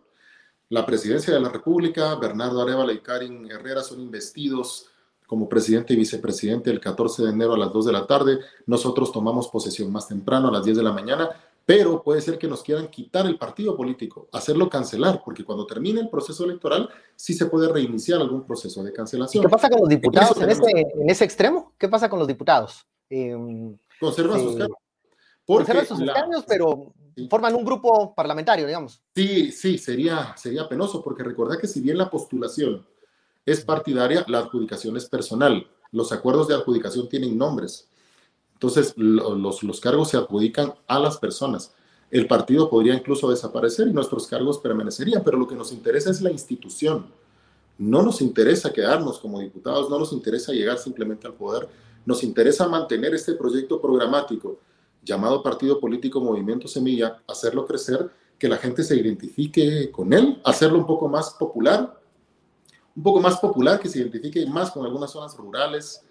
la 0.69 0.85
presidencia 0.85 1.33
de 1.33 1.41
la 1.41 1.49
República, 1.49 2.15
Bernardo 2.15 2.61
Arevalo 2.61 2.93
y 2.93 3.01
Karin 3.01 3.49
Herrera 3.51 3.83
son 3.83 3.99
investidos 3.99 4.87
como 5.27 5.49
presidente 5.49 5.93
y 5.93 5.97
vicepresidente 5.97 6.69
el 6.69 6.79
14 6.79 7.23
de 7.23 7.29
enero 7.29 7.53
a 7.53 7.57
las 7.57 7.73
2 7.73 7.85
de 7.85 7.91
la 7.91 8.07
tarde. 8.07 8.39
Nosotros 8.65 9.11
tomamos 9.11 9.49
posesión 9.49 9.91
más 9.91 10.07
temprano 10.07 10.47
a 10.47 10.51
las 10.51 10.63
10 10.63 10.77
de 10.77 10.83
la 10.83 10.93
mañana, 10.93 11.29
pero 11.65 12.01
puede 12.01 12.21
ser 12.21 12.37
que 12.37 12.47
nos 12.47 12.63
quieran 12.63 12.87
quitar 12.87 13.25
el 13.25 13.37
partido 13.37 13.75
político, 13.75 14.27
hacerlo 14.31 14.69
cancelar, 14.69 15.21
porque 15.23 15.43
cuando 15.43 15.65
termine 15.65 16.01
el 16.01 16.09
proceso 16.09 16.45
electoral 16.45 16.89
sí 17.15 17.33
se 17.33 17.45
puede 17.47 17.71
reiniciar 17.71 18.21
algún 18.21 18.45
proceso 18.45 18.83
de 18.83 18.93
cancelación. 18.93 19.43
¿Qué 19.43 19.49
pasa 19.49 19.69
con 19.69 19.81
los 19.81 19.89
diputados 19.89 20.37
en, 20.41 20.49
ese, 21.09 21.23
extremo? 21.25 21.73
¿Qué 21.77 21.87
pasa 21.87 22.09
con 22.09 22.19
los 22.19 22.27
diputados? 22.27 22.85
Em, 24.01 24.07
Conservan 24.07 24.41
sus 24.41 24.55
cargos. 24.55 24.77
Conservan 25.45 25.85
sus 25.85 26.01
escaños, 26.01 26.43
pero 26.47 26.93
forman 27.29 27.55
un 27.55 27.65
grupo 27.65 28.13
parlamentario, 28.15 28.65
digamos. 28.65 29.01
Sí, 29.15 29.51
sí, 29.51 29.77
sería, 29.77 30.35
sería 30.37 30.67
penoso, 30.67 31.03
porque 31.03 31.23
recordad 31.23 31.59
que 31.59 31.67
si 31.67 31.81
bien 31.81 31.97
la 31.97 32.09
postulación 32.09 32.85
es 33.45 33.63
partidaria, 33.63 34.25
la 34.27 34.39
adjudicación 34.39 34.97
es 34.97 35.05
personal. 35.05 35.67
Los 35.91 36.11
acuerdos 36.11 36.47
de 36.47 36.55
adjudicación 36.55 37.09
tienen 37.09 37.37
nombres. 37.37 37.89
Entonces, 38.53 38.93
los, 38.95 39.63
los 39.63 39.79
cargos 39.79 40.09
se 40.09 40.17
adjudican 40.17 40.73
a 40.87 40.99
las 40.99 41.17
personas. 41.17 41.73
El 42.09 42.27
partido 42.27 42.69
podría 42.69 42.93
incluso 42.93 43.29
desaparecer 43.29 43.87
y 43.87 43.93
nuestros 43.93 44.27
cargos 44.27 44.59
permanecerían, 44.59 45.23
pero 45.23 45.37
lo 45.37 45.47
que 45.47 45.55
nos 45.55 45.71
interesa 45.71 46.11
es 46.11 46.21
la 46.21 46.31
institución. 46.31 47.07
No 47.77 48.03
nos 48.03 48.21
interesa 48.21 48.71
quedarnos 48.71 49.17
como 49.19 49.39
diputados, 49.39 49.89
no 49.89 49.97
nos 49.97 50.13
interesa 50.13 50.51
llegar 50.51 50.77
simplemente 50.77 51.25
al 51.25 51.33
poder, 51.33 51.67
nos 52.05 52.23
interesa 52.23 52.67
mantener 52.67 53.13
este 53.13 53.33
proyecto 53.33 53.81
programático 53.81 54.59
llamado 55.03 55.41
Partido 55.41 55.79
Político 55.79 56.21
Movimiento 56.21 56.67
Semilla, 56.67 57.21
hacerlo 57.27 57.65
crecer, 57.65 58.09
que 58.37 58.47
la 58.47 58.57
gente 58.57 58.83
se 58.83 58.95
identifique 58.95 59.91
con 59.91 60.13
él, 60.13 60.41
hacerlo 60.43 60.79
un 60.79 60.85
poco 60.85 61.07
más 61.07 61.31
popular, 61.31 61.99
un 62.95 63.03
poco 63.03 63.19
más 63.19 63.39
popular, 63.39 63.79
que 63.79 63.89
se 63.89 63.99
identifique 63.99 64.45
más 64.47 64.71
con 64.71 64.85
algunas 64.85 65.11
zonas 65.11 65.35
rurales. 65.37 66.03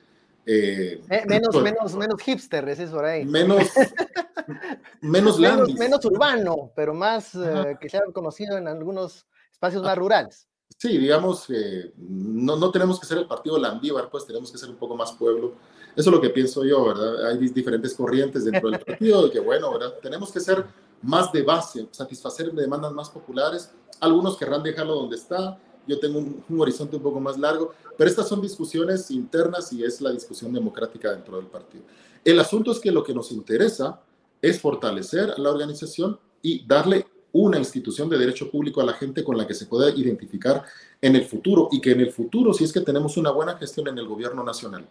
Eh, 0.47 1.03
menos, 1.27 1.63
menos, 1.63 1.97
menos 1.97 2.23
hipster, 2.23 2.69
es 2.69 2.79
eso 2.79 3.01
ahí. 3.01 3.25
Menos, 3.25 3.65
menos, 5.01 5.39
menos, 5.39 6.05
urbano, 6.05 6.73
pero 6.75 6.95
más 6.95 7.35
eh, 7.35 7.77
que 7.81 7.89
sea 7.89 8.01
conocido 8.13 8.57
en 8.57 8.69
algunos 8.69 9.27
espacios 9.53 9.83
más 9.83 9.99
rurales. 9.99 10.49
Sí, 10.79 10.97
digamos 10.97 11.47
que 11.47 11.93
no, 11.97 12.57
no, 12.57 12.71
tenemos 12.71 12.99
que 12.99 13.07
ser 13.07 13.19
el 13.19 13.27
partido 13.27 13.59
Landívar, 13.59 14.09
pues 14.09 14.25
tenemos 14.25 14.51
que 14.51 14.57
ser 14.57 14.71
un 14.71 14.77
poco 14.77 14.97
más 14.97 15.13
pueblo. 15.13 15.55
Eso 15.97 16.11
es 16.11 16.15
lo 16.15 16.21
que 16.21 16.31
pienso 16.31 16.65
yo, 16.65 16.85
¿verdad? 16.87 17.27
Hay 17.27 17.39
diferentes 17.39 17.95
corrientes 17.95 18.45
dentro 18.45 18.71
del 18.71 18.81
partido, 18.85 19.25
de 19.25 19.31
que 19.31 19.41
bueno, 19.41 19.73
¿verdad? 19.73 19.95
Tenemos 20.03 20.31
que 20.31 20.41
ser 20.41 20.65
más 21.03 21.33
de 21.33 21.43
base, 21.43 21.89
satisfacer 21.91 22.53
demandas 22.53 22.93
más 22.93 23.11
populares. 23.11 23.71
Algunos 24.01 24.37
querrán 24.37 24.63
dejarlo 24.63 24.95
donde 24.95 25.17
está, 25.17 25.59
yo 25.87 25.99
tengo 25.99 26.19
un, 26.19 26.45
un, 26.49 26.61
horizonte 26.61 26.97
un 26.97 27.03
poco 27.03 27.21
más 27.21 27.39
largo, 27.39 27.73
pero 27.97 28.09
estas 28.09 28.29
son 28.29 28.41
discusiones 28.41 29.11
internas 29.11 29.73
y 29.73 29.85
es 29.85 30.01
la 30.01 30.13
discusión 30.13 30.53
democrática 30.53 31.11
dentro 31.11 31.37
del 31.37 31.47
partido. 31.47 31.85
El 32.25 32.39
asunto 32.39 32.71
es 32.73 32.79
que 32.79 32.93
lo 32.93 33.03
que 33.03 33.15
nos 33.15 33.33
interesa 33.33 34.01
es 34.43 34.61
fortalecer 34.61 35.39
la 35.39 35.51
organización 35.51 36.19
y 36.43 36.67
darle 36.67 37.07
una 37.33 37.59
institución 37.59 38.09
de 38.09 38.19
derecho 38.19 38.51
público 38.51 38.81
a 38.81 38.85
la 38.85 38.95
gente 38.95 39.23
con 39.23 39.37
la 39.37 39.47
que 39.47 39.55
se 39.55 39.67
pueda 39.67 39.91
identificar 39.91 40.65
en 41.01 41.17
el 41.17 41.25
futuro 41.25 41.69
y 41.71 41.81
que 41.81 41.93
en 41.93 42.01
el 42.01 42.11
futuro, 42.11 42.53
si 42.53 42.65
es 42.65 42.73
que 42.73 42.81
tenemos 42.81 43.17
una 43.17 43.31
buena 43.31 43.57
gestión 43.57 43.89
en 43.89 43.99
el 43.99 44.07
gobierno 44.07 44.43
nacional 44.43 44.87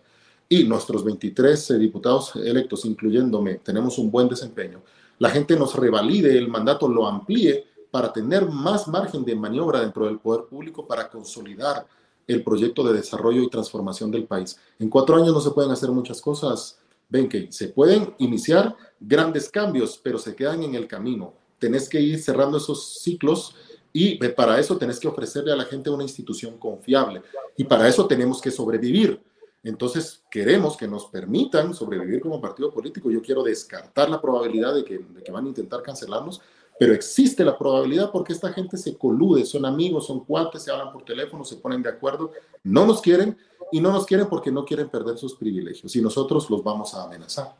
y 0.49 0.63
nuestros 0.63 1.03
23 1.05 1.71
eh, 1.71 1.77
diputados 1.77 2.35
electos, 2.35 2.83
incluyéndome, 2.83 3.55
tenemos 3.55 3.97
un 3.97 4.11
buen 4.11 4.27
desempeño, 4.27 4.81
la 5.19 5.29
gente 5.29 5.55
nos 5.55 5.75
revalide 5.75 6.37
el 6.37 6.47
mandato, 6.47 6.89
lo 6.89 7.07
amplíe 7.07 7.65
para 7.91 8.11
tener 8.11 8.47
más 8.47 8.87
margen 8.87 9.23
de 9.23 9.35
maniobra 9.35 9.81
dentro 9.81 10.05
del 10.05 10.19
poder 10.19 10.45
público 10.45 10.85
para 10.85 11.09
consolidar 11.09 11.85
el 12.27 12.43
proyecto 12.43 12.83
de 12.83 12.93
desarrollo 12.93 13.41
y 13.41 13.49
transformación 13.49 14.11
del 14.11 14.25
país. 14.25 14.59
En 14.77 14.89
cuatro 14.89 15.15
años 15.15 15.33
no 15.33 15.41
se 15.41 15.51
pueden 15.51 15.71
hacer 15.71 15.89
muchas 15.89 16.21
cosas, 16.21 16.79
ven 17.07 17.29
que 17.29 17.51
se 17.51 17.69
pueden 17.69 18.13
iniciar 18.19 18.75
grandes 18.99 19.49
cambios, 19.49 19.99
pero 20.01 20.19
se 20.19 20.35
quedan 20.35 20.63
en 20.63 20.75
el 20.75 20.87
camino 20.87 21.33
tenés 21.59 21.87
que 21.87 22.01
ir 22.01 22.19
cerrando 22.19 22.57
esos 22.57 22.99
ciclos 23.01 23.53
y 23.91 24.15
para 24.15 24.59
eso 24.59 24.77
tenés 24.77 24.99
que 24.99 25.07
ofrecerle 25.07 25.51
a 25.51 25.55
la 25.55 25.65
gente 25.65 25.89
una 25.89 26.03
institución 26.03 26.57
confiable. 26.57 27.21
Y 27.57 27.65
para 27.65 27.87
eso 27.87 28.07
tenemos 28.07 28.41
que 28.41 28.51
sobrevivir. 28.51 29.21
Entonces, 29.63 30.23
queremos 30.31 30.77
que 30.77 30.87
nos 30.87 31.05
permitan 31.07 31.73
sobrevivir 31.73 32.21
como 32.21 32.39
partido 32.39 32.71
político. 32.71 33.11
Yo 33.11 33.21
quiero 33.21 33.43
descartar 33.43 34.09
la 34.09 34.21
probabilidad 34.21 34.73
de 34.73 34.85
que, 34.85 34.99
van 35.31 35.45
a 35.45 35.49
intentar 35.49 35.81
cancelarnos, 35.81 36.41
pero 36.79 36.93
existe 36.93 37.43
la 37.43 37.57
probabilidad 37.57 38.11
porque 38.11 38.31
esta 38.31 38.53
gente 38.53 38.77
se 38.77 38.97
colude, 38.97 39.45
son 39.45 39.65
amigos, 39.65 40.07
son 40.07 40.23
cuates, 40.23 40.63
se 40.63 40.71
hablan 40.71 40.93
por 40.93 41.03
teléfono, 41.03 41.43
se 41.43 41.57
ponen 41.57 41.83
de 41.83 41.89
acuerdo, 41.89 42.31
no 42.63 42.85
nos 42.85 43.01
quieren 43.01 43.37
y 43.71 43.81
no 43.81 43.91
nos 43.91 44.05
quieren 44.05 44.27
porque 44.29 44.51
no 44.51 44.63
quieren 44.63 44.89
perder 44.89 45.17
sus 45.17 45.35
privilegios 45.35 45.93
y 45.95 46.01
nosotros 46.01 46.49
los 46.49 46.63
vamos 46.63 46.93
a 46.93 47.03
amenazar. 47.03 47.53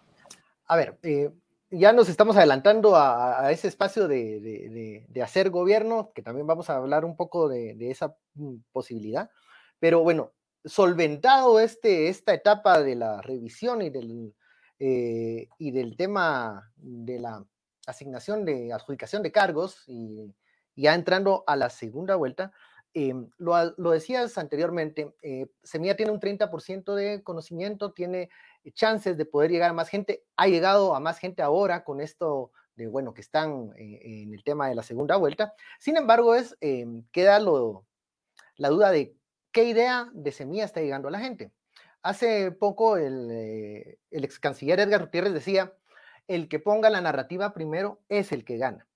A 0.67 0.77
ver, 0.77 0.97
eh, 1.03 1.31
ya 1.71 1.93
nos 1.93 2.09
estamos 2.09 2.35
adelantando 2.38 2.95
a, 2.95 3.51
ese 3.51 3.67
espacio 3.67 4.07
de, 4.07 5.05
hacer 5.21 5.49
gobierno, 5.49 6.12
que 6.15 6.21
también 6.21 6.47
vamos 6.47 6.69
a 6.69 6.77
hablar 6.77 7.05
un 7.05 7.15
poco 7.15 7.47
de, 7.47 7.75
esa 7.91 8.15
mm, 8.35 8.55
posibilidad. 8.71 9.29
Pero 9.79 10.01
bueno, 10.01 10.31
solventado 10.65 11.60
este, 11.60 12.10
esta 12.10 12.34
etapa 12.34 12.82
de 12.82 12.95
la 12.95 13.22
revisión 13.22 13.82
y 13.82 13.89
del, 13.89 14.34
eh, 14.80 15.48
y 15.58 15.72
del 15.72 15.95
tema 15.95 16.72
de 16.76 17.19
la 17.19 17.45
asignación 17.88 18.45
de 18.45 18.74
adjudicación 18.74 19.24
de 19.24 19.32
cargos, 19.32 19.84
y 19.88 20.34
ya 20.76 20.93
entrando 20.93 21.43
a 21.48 21.56
la 21.56 21.69
segunda 21.69 22.15
vuelta, 22.15 22.52
em, 22.93 23.30
lo, 23.38 23.91
decías 23.91 24.38
anteriormente, 24.38 25.13
eh, 25.22 25.48
Semilla 25.63 25.95
tiene 25.95 26.12
un 26.12 26.19
30% 26.19 26.95
de 26.95 27.24
conocimiento, 27.24 27.91
tiene 27.93 28.30
chances 28.74 29.17
de 29.17 29.26
poder 29.26 29.52
llegar 29.52 29.69
a 29.69 29.74
más 29.74 29.89
gente. 29.89 30.24
Ha 30.36 30.48
llegado 30.48 30.95
a 30.95 31.00
más 31.00 31.19
gente 31.19 31.41
ahora 31.41 31.84
con 31.84 32.02
esto 32.02 32.52
de, 32.76 32.88
bueno, 32.88 33.13
que 33.13 33.22
están 33.22 33.74
eh, 33.78 34.00
en 34.04 34.34
el 34.34 34.43
tema 34.43 34.69
de 34.69 34.76
la 34.76 34.84
segunda 34.84 35.17
vuelta. 35.17 35.54
Sin 35.80 35.98
embargo, 35.98 36.36
es, 36.36 36.56
queda 37.12 37.39
lo, 37.39 37.86
la 38.56 38.69
duda 38.69 38.91
de 38.91 39.18
qué 39.51 39.63
idea 39.65 40.09
de 40.13 40.31
semilla 40.31 40.65
está 40.65 40.81
llegando 40.81 41.07
a 41.07 41.12
la 41.12 41.19
gente. 41.19 41.51
Hace 42.01 42.51
poco 42.51 42.97
el, 42.97 43.29
eh, 43.31 43.99
el 44.12 44.23
ex 44.23 44.39
canciller 44.39 44.79
Edgar 44.79 45.01
Gutiérrez 45.01 45.33
decía, 45.33 45.73
el 46.27 46.47
que 46.47 46.59
ponga 46.59 46.89
la 46.89 47.01
narrativa 47.01 47.53
primero 47.53 47.99
es 48.07 48.31
el 48.31 48.45
que 48.45 48.57
gana. 48.57 48.88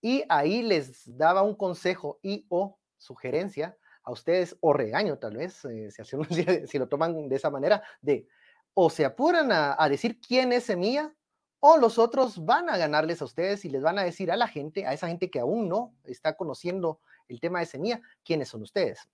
Y 0.00 0.24
ahí 0.28 0.62
les 0.62 1.16
daba 1.16 1.42
un 1.42 1.56
consejo 1.56 2.20
y 2.22 2.46
o 2.50 2.78
sugerencia 2.98 3.76
a 4.02 4.12
ustedes, 4.12 4.56
o 4.60 4.74
regaño 4.74 5.18
tal 5.18 5.36
vez, 5.38 5.64
eh, 5.64 5.90
si, 5.90 6.02
si, 6.68 6.78
lo 6.78 6.88
toman 6.88 7.28
de 7.28 7.36
esa 7.36 7.50
manera, 7.50 7.82
de 8.02 8.28
o 8.74 8.90
se 8.90 9.04
apuran 9.04 9.50
a, 9.52 9.88
decir 9.88 10.20
quién 10.20 10.52
es 10.52 10.64
Semilla, 10.64 11.14
o 11.60 11.78
los 11.78 11.98
otros 11.98 12.44
van 12.44 12.68
a 12.68 12.76
ganarles 12.76 13.22
a 13.22 13.24
ustedes 13.24 13.64
y 13.64 13.70
les 13.70 13.82
van 13.82 13.98
a 13.98 14.02
decir 14.02 14.30
a 14.30 14.36
la 14.36 14.48
gente, 14.48 14.84
a 14.84 14.92
esa 14.92 15.08
gente 15.08 15.30
que 15.30 15.40
aún 15.40 15.68
no 15.68 15.94
está 16.04 16.36
conociendo 16.36 17.00
el 17.28 17.40
tema 17.40 17.60
de 17.60 17.66
Semilla, 17.66 18.02
quiénes 18.24 18.48
son 18.48 18.62
ustedes. 18.62 19.08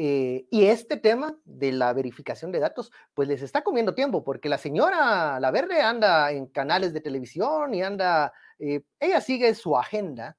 Eh, 0.00 0.46
y 0.50 0.66
este 0.66 0.96
tema 0.96 1.36
de 1.44 1.72
la 1.72 1.92
verificación 1.92 2.52
de 2.52 2.60
datos, 2.60 2.92
pues 3.14 3.26
les 3.28 3.42
está 3.42 3.62
comiendo 3.62 3.94
tiempo, 3.94 4.22
porque 4.22 4.48
la 4.48 4.56
señora 4.56 5.40
La 5.40 5.50
Verde 5.50 5.80
anda 5.80 6.30
en 6.30 6.46
canales 6.46 6.92
de 6.92 7.00
televisión 7.00 7.74
y 7.74 7.82
anda, 7.82 8.32
eh, 8.60 8.82
ella 9.00 9.20
sigue 9.20 9.52
su 9.54 9.76
agenda. 9.76 10.36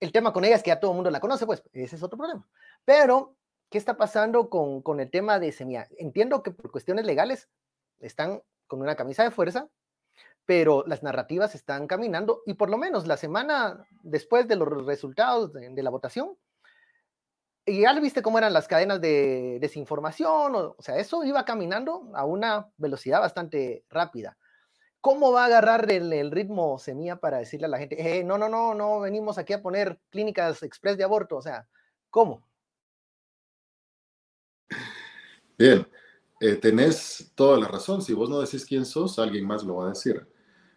El 0.00 0.10
tema 0.10 0.32
con 0.32 0.44
ella 0.44 0.56
es 0.56 0.62
que 0.64 0.70
ya 0.70 0.80
todo 0.80 0.90
el 0.90 0.96
mundo 0.96 1.10
la 1.10 1.20
conoce, 1.20 1.46
pues 1.46 1.62
ese 1.72 1.94
es 1.96 2.02
otro 2.02 2.18
problema. 2.18 2.48
Pero, 2.84 3.36
¿qué 3.70 3.78
está 3.78 3.96
pasando 3.96 4.50
con, 4.50 4.82
con 4.82 4.98
el 4.98 5.08
tema 5.08 5.38
de 5.38 5.52
Semilla? 5.52 5.86
Entiendo 5.98 6.42
que 6.42 6.50
por 6.50 6.72
cuestiones 6.72 7.06
legales 7.06 7.48
están 8.00 8.42
con 8.66 8.82
una 8.82 8.96
camisa 8.96 9.22
de 9.22 9.30
fuerza, 9.30 9.68
pero 10.46 10.84
las 10.86 11.02
narrativas 11.02 11.54
están 11.54 11.86
caminando 11.86 12.42
y 12.46 12.54
por 12.54 12.70
lo 12.70 12.78
menos 12.78 13.06
la 13.06 13.16
semana 13.16 13.86
después 14.02 14.48
de 14.48 14.56
los 14.56 14.68
resultados 14.86 15.52
de, 15.52 15.82
la 15.82 15.90
votación, 15.90 16.36
y 17.66 17.80
ya 17.80 17.92
viste 17.98 18.22
cómo 18.22 18.38
eran 18.38 18.52
las 18.52 18.68
cadenas 18.68 19.00
de 19.00 19.58
desinformación, 19.60 20.54
o, 20.54 20.76
sea, 20.78 20.98
eso 20.98 21.24
iba 21.24 21.44
caminando 21.44 22.10
a 22.14 22.24
una 22.24 22.68
velocidad 22.76 23.20
bastante 23.20 23.84
rápida. 23.90 24.38
¿Cómo 25.00 25.32
va 25.32 25.42
a 25.42 25.46
agarrar 25.46 25.90
el, 25.90 26.30
ritmo 26.30 26.78
Semilla 26.78 27.16
para 27.16 27.38
decirle 27.38 27.66
a 27.66 27.70
la 27.70 27.78
gente, 27.78 28.18
eh, 28.18 28.24
no, 28.24 28.38
no, 28.38 28.48
no, 28.48 28.74
no 28.74 29.00
venimos 29.00 29.36
aquí 29.36 29.52
a 29.52 29.62
poner 29.62 29.98
clínicas 30.10 30.62
express 30.62 30.96
de 30.96 31.04
aborto? 31.04 31.36
O 31.36 31.42
sea, 31.42 31.66
¿cómo? 32.08 32.46
Bien, 35.58 35.86
eh, 36.40 36.56
tenés 36.56 37.32
toda 37.34 37.58
la 37.58 37.68
razón. 37.68 38.02
Si 38.02 38.12
vos 38.12 38.28
no 38.28 38.40
decís 38.40 38.64
quién 38.64 38.84
sos, 38.84 39.18
alguien 39.18 39.46
más 39.46 39.64
lo 39.64 39.76
va 39.76 39.86
a 39.86 39.90
decir. 39.90 40.26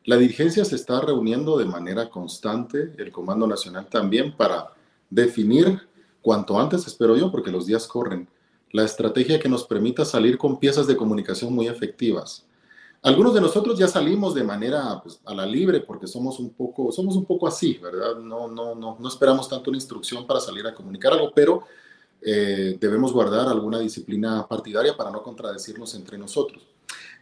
La 0.05 0.15
dirigencia 0.15 0.63
se 0.65 0.75
está 0.75 1.01
reuniendo 1.01 1.57
de 1.57 1.65
manera 1.65 2.09
constante, 2.09 2.93
el 2.97 3.11
Comando 3.11 3.45
Nacional 3.45 3.89
también, 3.89 4.35
para 4.35 4.73
definir 5.09 5.88
cuanto 6.29 6.59
antes, 6.59 6.85
espero 6.85 7.17
yo, 7.17 7.31
porque 7.31 7.49
los 7.49 7.65
días 7.65 7.87
corren, 7.87 8.29
la 8.71 8.83
estrategia 8.83 9.39
que 9.39 9.49
nos 9.49 9.63
permita 9.63 10.05
salir 10.05 10.37
con 10.37 10.59
piezas 10.59 10.85
de 10.85 10.95
comunicación 10.95 11.51
muy 11.51 11.67
efectivas. 11.67 12.45
Algunos 13.01 13.33
de 13.33 13.41
nosotros 13.41 13.79
ya 13.79 13.87
salimos 13.87 14.35
de 14.35 14.43
manera 14.43 15.01
pues, 15.01 15.19
a 15.25 15.33
la 15.33 15.47
libre 15.47 15.79
porque 15.79 16.05
somos 16.05 16.39
un 16.39 16.51
poco, 16.51 16.91
somos 16.91 17.15
un 17.15 17.25
poco 17.25 17.47
así, 17.47 17.79
¿verdad? 17.81 18.17
No, 18.17 18.47
no, 18.47 18.75
no, 18.75 18.95
no 18.99 19.07
esperamos 19.07 19.49
tanto 19.49 19.71
una 19.71 19.77
instrucción 19.77 20.27
para 20.27 20.39
salir 20.39 20.67
a 20.67 20.75
comunicar 20.75 21.13
algo, 21.13 21.31
pero 21.33 21.63
eh, 22.21 22.77
debemos 22.79 23.11
guardar 23.11 23.47
alguna 23.47 23.79
disciplina 23.79 24.47
partidaria 24.47 24.95
para 24.95 25.09
no 25.09 25.23
contradecirnos 25.23 25.95
entre 25.95 26.19
nosotros. 26.19 26.61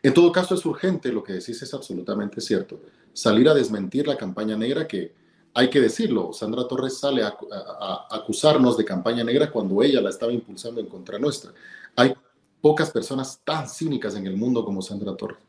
En 0.03 0.13
todo 0.13 0.33
caso, 0.33 0.53
es 0.53 0.65
urgente, 0.65 1.13
lo 1.13 1.23
que 1.23 1.31
decís 1.31 1.61
es 1.61 1.73
absolutamente 1.73 2.41
cierto, 2.41 2.77
salir 3.13 3.47
a 3.47 3.53
desmentir 3.53 4.05
la 4.05 4.17
campaña 4.17 4.57
negra 4.57 4.85
que 4.85 5.13
hay 5.53 5.69
que 5.69 5.81
decirlo, 5.81 6.33
Sandra 6.33 6.67
Torres 6.67 6.97
sale 6.99 7.23
a, 7.23 7.37
acusarnos 8.11 8.77
de 8.77 8.85
campaña 8.85 9.23
negra 9.23 9.51
cuando 9.51 9.81
ella 9.81 10.01
la 10.01 10.09
estaba 10.09 10.31
impulsando 10.31 10.79
en 10.79 10.87
contra 10.87 11.17
nuestra. 11.17 11.51
Hay 11.95 12.13
pocas 12.61 12.91
personas 12.91 13.41
tan 13.43 13.67
cínicas 13.67 14.15
en 14.15 14.27
el 14.27 14.37
mundo 14.37 14.63
como 14.63 14.81
Sandra 14.81 15.15
Torres. 15.15 15.39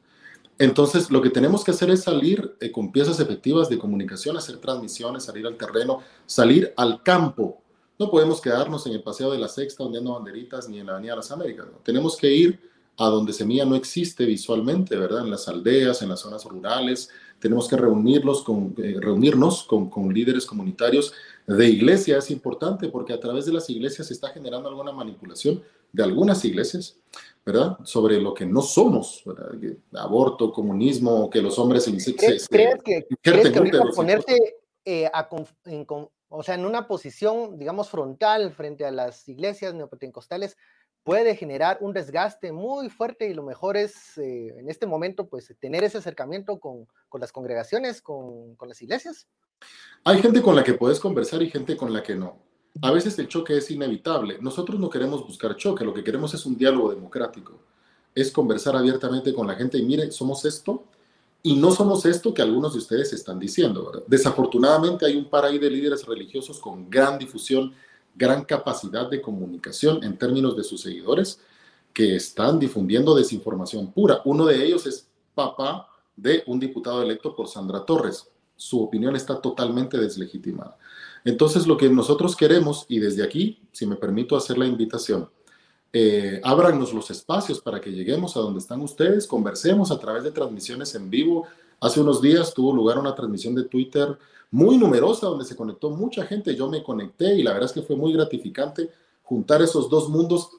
Entonces, 0.58 1.10
lo 1.10 1.22
que 1.22 1.30
tenemos 1.30 1.62
que 1.62 1.70
hacer 1.70 1.90
es 1.90 2.02
salir 2.02 2.56
eh, 2.60 2.72
con 2.72 2.90
piezas 2.90 3.20
efectivas 3.20 3.68
de 3.68 3.78
comunicación, 3.78 4.36
hacer 4.36 4.58
transmisiones, 4.58 5.24
salir 5.24 5.46
al 5.46 5.56
terreno, 5.56 6.00
salir 6.26 6.72
al 6.76 7.02
campo, 7.02 7.62
no 7.98 8.10
podemos 8.10 8.40
quedarnos 8.40 8.86
en 8.86 8.92
el 8.92 9.02
Paseo 9.02 9.32
de 9.32 9.38
la 9.38 9.48
Sexta 9.48 9.82
ondeando 9.82 10.14
banderitas 10.14 10.68
ni 10.68 10.78
en 10.78 10.86
la 10.86 10.92
Avenida 10.92 11.12
de 11.12 11.16
las 11.16 11.32
Américas. 11.32 11.66
Tenemos 11.82 12.16
que 12.16 12.32
ir 12.32 12.60
a 12.96 13.06
donde 13.06 13.32
Semilla 13.32 13.64
no 13.64 13.74
existe 13.74 14.24
visualmente, 14.24 14.96
¿verdad? 14.96 15.24
En 15.24 15.30
las 15.30 15.48
aldeas, 15.48 16.00
en 16.02 16.10
las 16.10 16.20
zonas 16.20 16.44
rurales. 16.44 17.10
Tenemos 17.40 17.68
que 17.68 17.76
reunirlos 17.76 18.42
con, 18.42 18.74
eh, 18.78 18.96
reunirnos 18.98 19.64
con, 19.64 19.88
con, 19.88 20.12
líderes 20.12 20.46
comunitarios 20.46 21.12
de 21.46 21.66
iglesia. 21.66 22.18
Es 22.18 22.30
importante 22.30 22.88
porque 22.88 23.12
a 23.12 23.20
través 23.20 23.46
de 23.46 23.52
las 23.52 23.68
iglesias 23.70 24.08
se 24.08 24.14
está 24.14 24.28
generando 24.28 24.68
alguna 24.68 24.92
manipulación 24.92 25.62
de 25.92 26.02
algunas 26.02 26.44
iglesias, 26.44 26.98
¿verdad? 27.44 27.78
Sobre 27.84 28.20
lo 28.20 28.34
que 28.34 28.44
no 28.44 28.62
somos, 28.62 29.22
¿verdad? 29.24 29.52
Aborto, 29.94 30.52
comunismo, 30.52 31.30
que 31.30 31.40
los 31.40 31.58
hombres 31.58 31.84
se... 31.84 32.14
¿Crees, 32.14 32.46
¿crees 32.48 32.82
que, 32.82 33.06
¿crees 33.22 33.50
que 33.50 33.58
ahorita 33.58 33.84
ponerte 33.94 34.56
eh, 34.84 35.06
a, 35.12 35.28
en, 35.64 35.86
o 36.28 36.42
sea, 36.42 36.54
en 36.54 36.66
una 36.66 36.86
posición, 36.86 37.58
digamos, 37.58 37.88
frontal 37.88 38.52
frente 38.52 38.84
a 38.84 38.90
las 38.90 39.28
iglesias 39.28 39.74
neopentecostales, 39.74 40.56
puede 41.08 41.34
generar 41.36 41.78
un 41.80 41.94
desgaste 41.94 42.52
muy 42.52 42.90
fuerte 42.90 43.30
y 43.30 43.32
lo 43.32 43.42
mejor 43.42 43.78
es 43.78 44.18
eh, 44.18 44.54
en 44.58 44.68
este 44.68 44.86
momento, 44.86 45.26
pues, 45.26 45.54
tener 45.58 45.82
ese 45.82 45.96
acercamiento 45.96 46.60
con, 46.60 46.86
con 47.08 47.22
las 47.22 47.32
congregaciones, 47.32 48.02
con, 48.02 48.54
con, 48.56 48.68
las 48.68 48.82
iglesias. 48.82 49.26
Hay 50.04 50.20
gente 50.20 50.42
con 50.42 50.54
la 50.54 50.62
que 50.62 50.74
puedes 50.74 51.00
conversar 51.00 51.42
y 51.42 51.48
gente 51.48 51.78
con 51.78 51.94
la 51.94 52.02
que 52.02 52.14
no. 52.14 52.36
a 52.82 52.90
veces 52.90 53.18
el 53.18 53.26
choque 53.26 53.56
es 53.56 53.70
inevitable. 53.70 54.36
Nosotros 54.42 54.78
no 54.78 54.90
queremos 54.90 55.26
buscar 55.26 55.56
choque, 55.56 55.82
lo 55.82 55.94
que 55.94 56.04
queremos 56.04 56.34
es 56.34 56.44
un 56.44 56.58
diálogo 56.58 56.90
democrático, 56.90 57.58
es 58.14 58.30
conversar 58.30 58.76
abiertamente 58.76 59.32
con 59.32 59.46
la 59.46 59.54
gente 59.54 59.78
y 59.78 59.86
mire, 59.86 60.12
somos 60.12 60.44
esto 60.44 60.84
y 61.42 61.56
no 61.56 61.70
somos 61.70 62.04
esto 62.04 62.34
que 62.34 62.42
algunos 62.42 62.74
de 62.74 62.80
ustedes 62.80 63.14
están 63.14 63.38
diciendo. 63.38 64.04
Desafortunadamente 64.06 65.06
hay 65.06 65.16
un 65.16 65.30
par 65.30 65.46
ahí 65.46 65.58
de 65.58 65.70
líderes 65.70 66.04
religiosos 66.04 66.58
con 66.58 66.90
gran 66.90 67.18
difusión, 67.18 67.72
gran 68.18 68.44
capacidad 68.44 69.08
de 69.08 69.22
comunicación 69.22 70.02
en 70.02 70.18
términos 70.18 70.56
de 70.56 70.64
sus 70.64 70.82
seguidores 70.82 71.40
que 71.94 72.16
están 72.16 72.58
difundiendo 72.58 73.14
desinformación 73.14 73.92
pura. 73.92 74.20
Uno 74.24 74.44
de 74.44 74.64
ellos 74.64 74.86
es 74.86 75.08
papá 75.34 75.88
de 76.16 76.42
un 76.46 76.58
diputado 76.58 77.00
electo 77.02 77.34
por 77.34 77.48
Sandra 77.48 77.84
Torres. 77.84 78.28
Su 78.56 78.82
opinión 78.82 79.14
está 79.14 79.40
totalmente 79.40 79.96
deslegitimada. 79.96 80.76
Entonces, 81.24 81.66
lo 81.66 81.76
que 81.76 81.88
nosotros 81.88 82.36
queremos, 82.36 82.86
y 82.88 82.98
desde 82.98 83.22
aquí, 83.22 83.60
si 83.72 83.86
me 83.86 83.96
permito 83.96 84.36
hacer 84.36 84.58
la 84.58 84.66
invitación, 84.66 85.30
eh, 85.92 86.40
ábranos 86.44 86.92
los 86.92 87.10
espacios 87.10 87.60
para 87.60 87.80
que 87.80 87.92
lleguemos 87.92 88.36
a 88.36 88.40
donde 88.40 88.58
están 88.58 88.80
ustedes, 88.82 89.26
conversemos 89.26 89.90
a 89.90 89.98
través 89.98 90.24
de 90.24 90.32
transmisiones 90.32 90.94
en 90.94 91.08
vivo. 91.08 91.46
Hace 91.80 92.00
unos 92.00 92.20
días 92.20 92.52
tuvo 92.54 92.72
lugar 92.72 92.98
una 92.98 93.14
transmisión 93.14 93.54
de 93.54 93.64
Twitter 93.64 94.18
muy 94.50 94.78
numerosa 94.78 95.26
donde 95.26 95.44
se 95.44 95.56
conectó 95.56 95.90
mucha 95.90 96.24
gente. 96.24 96.54
Yo 96.56 96.68
me 96.68 96.82
conecté 96.82 97.34
y 97.34 97.42
la 97.42 97.52
verdad 97.52 97.68
es 97.68 97.72
que 97.72 97.82
fue 97.82 97.96
muy 97.96 98.12
gratificante 98.12 98.90
juntar 99.22 99.60
esos 99.62 99.90
dos 99.90 100.08
mundos 100.08 100.50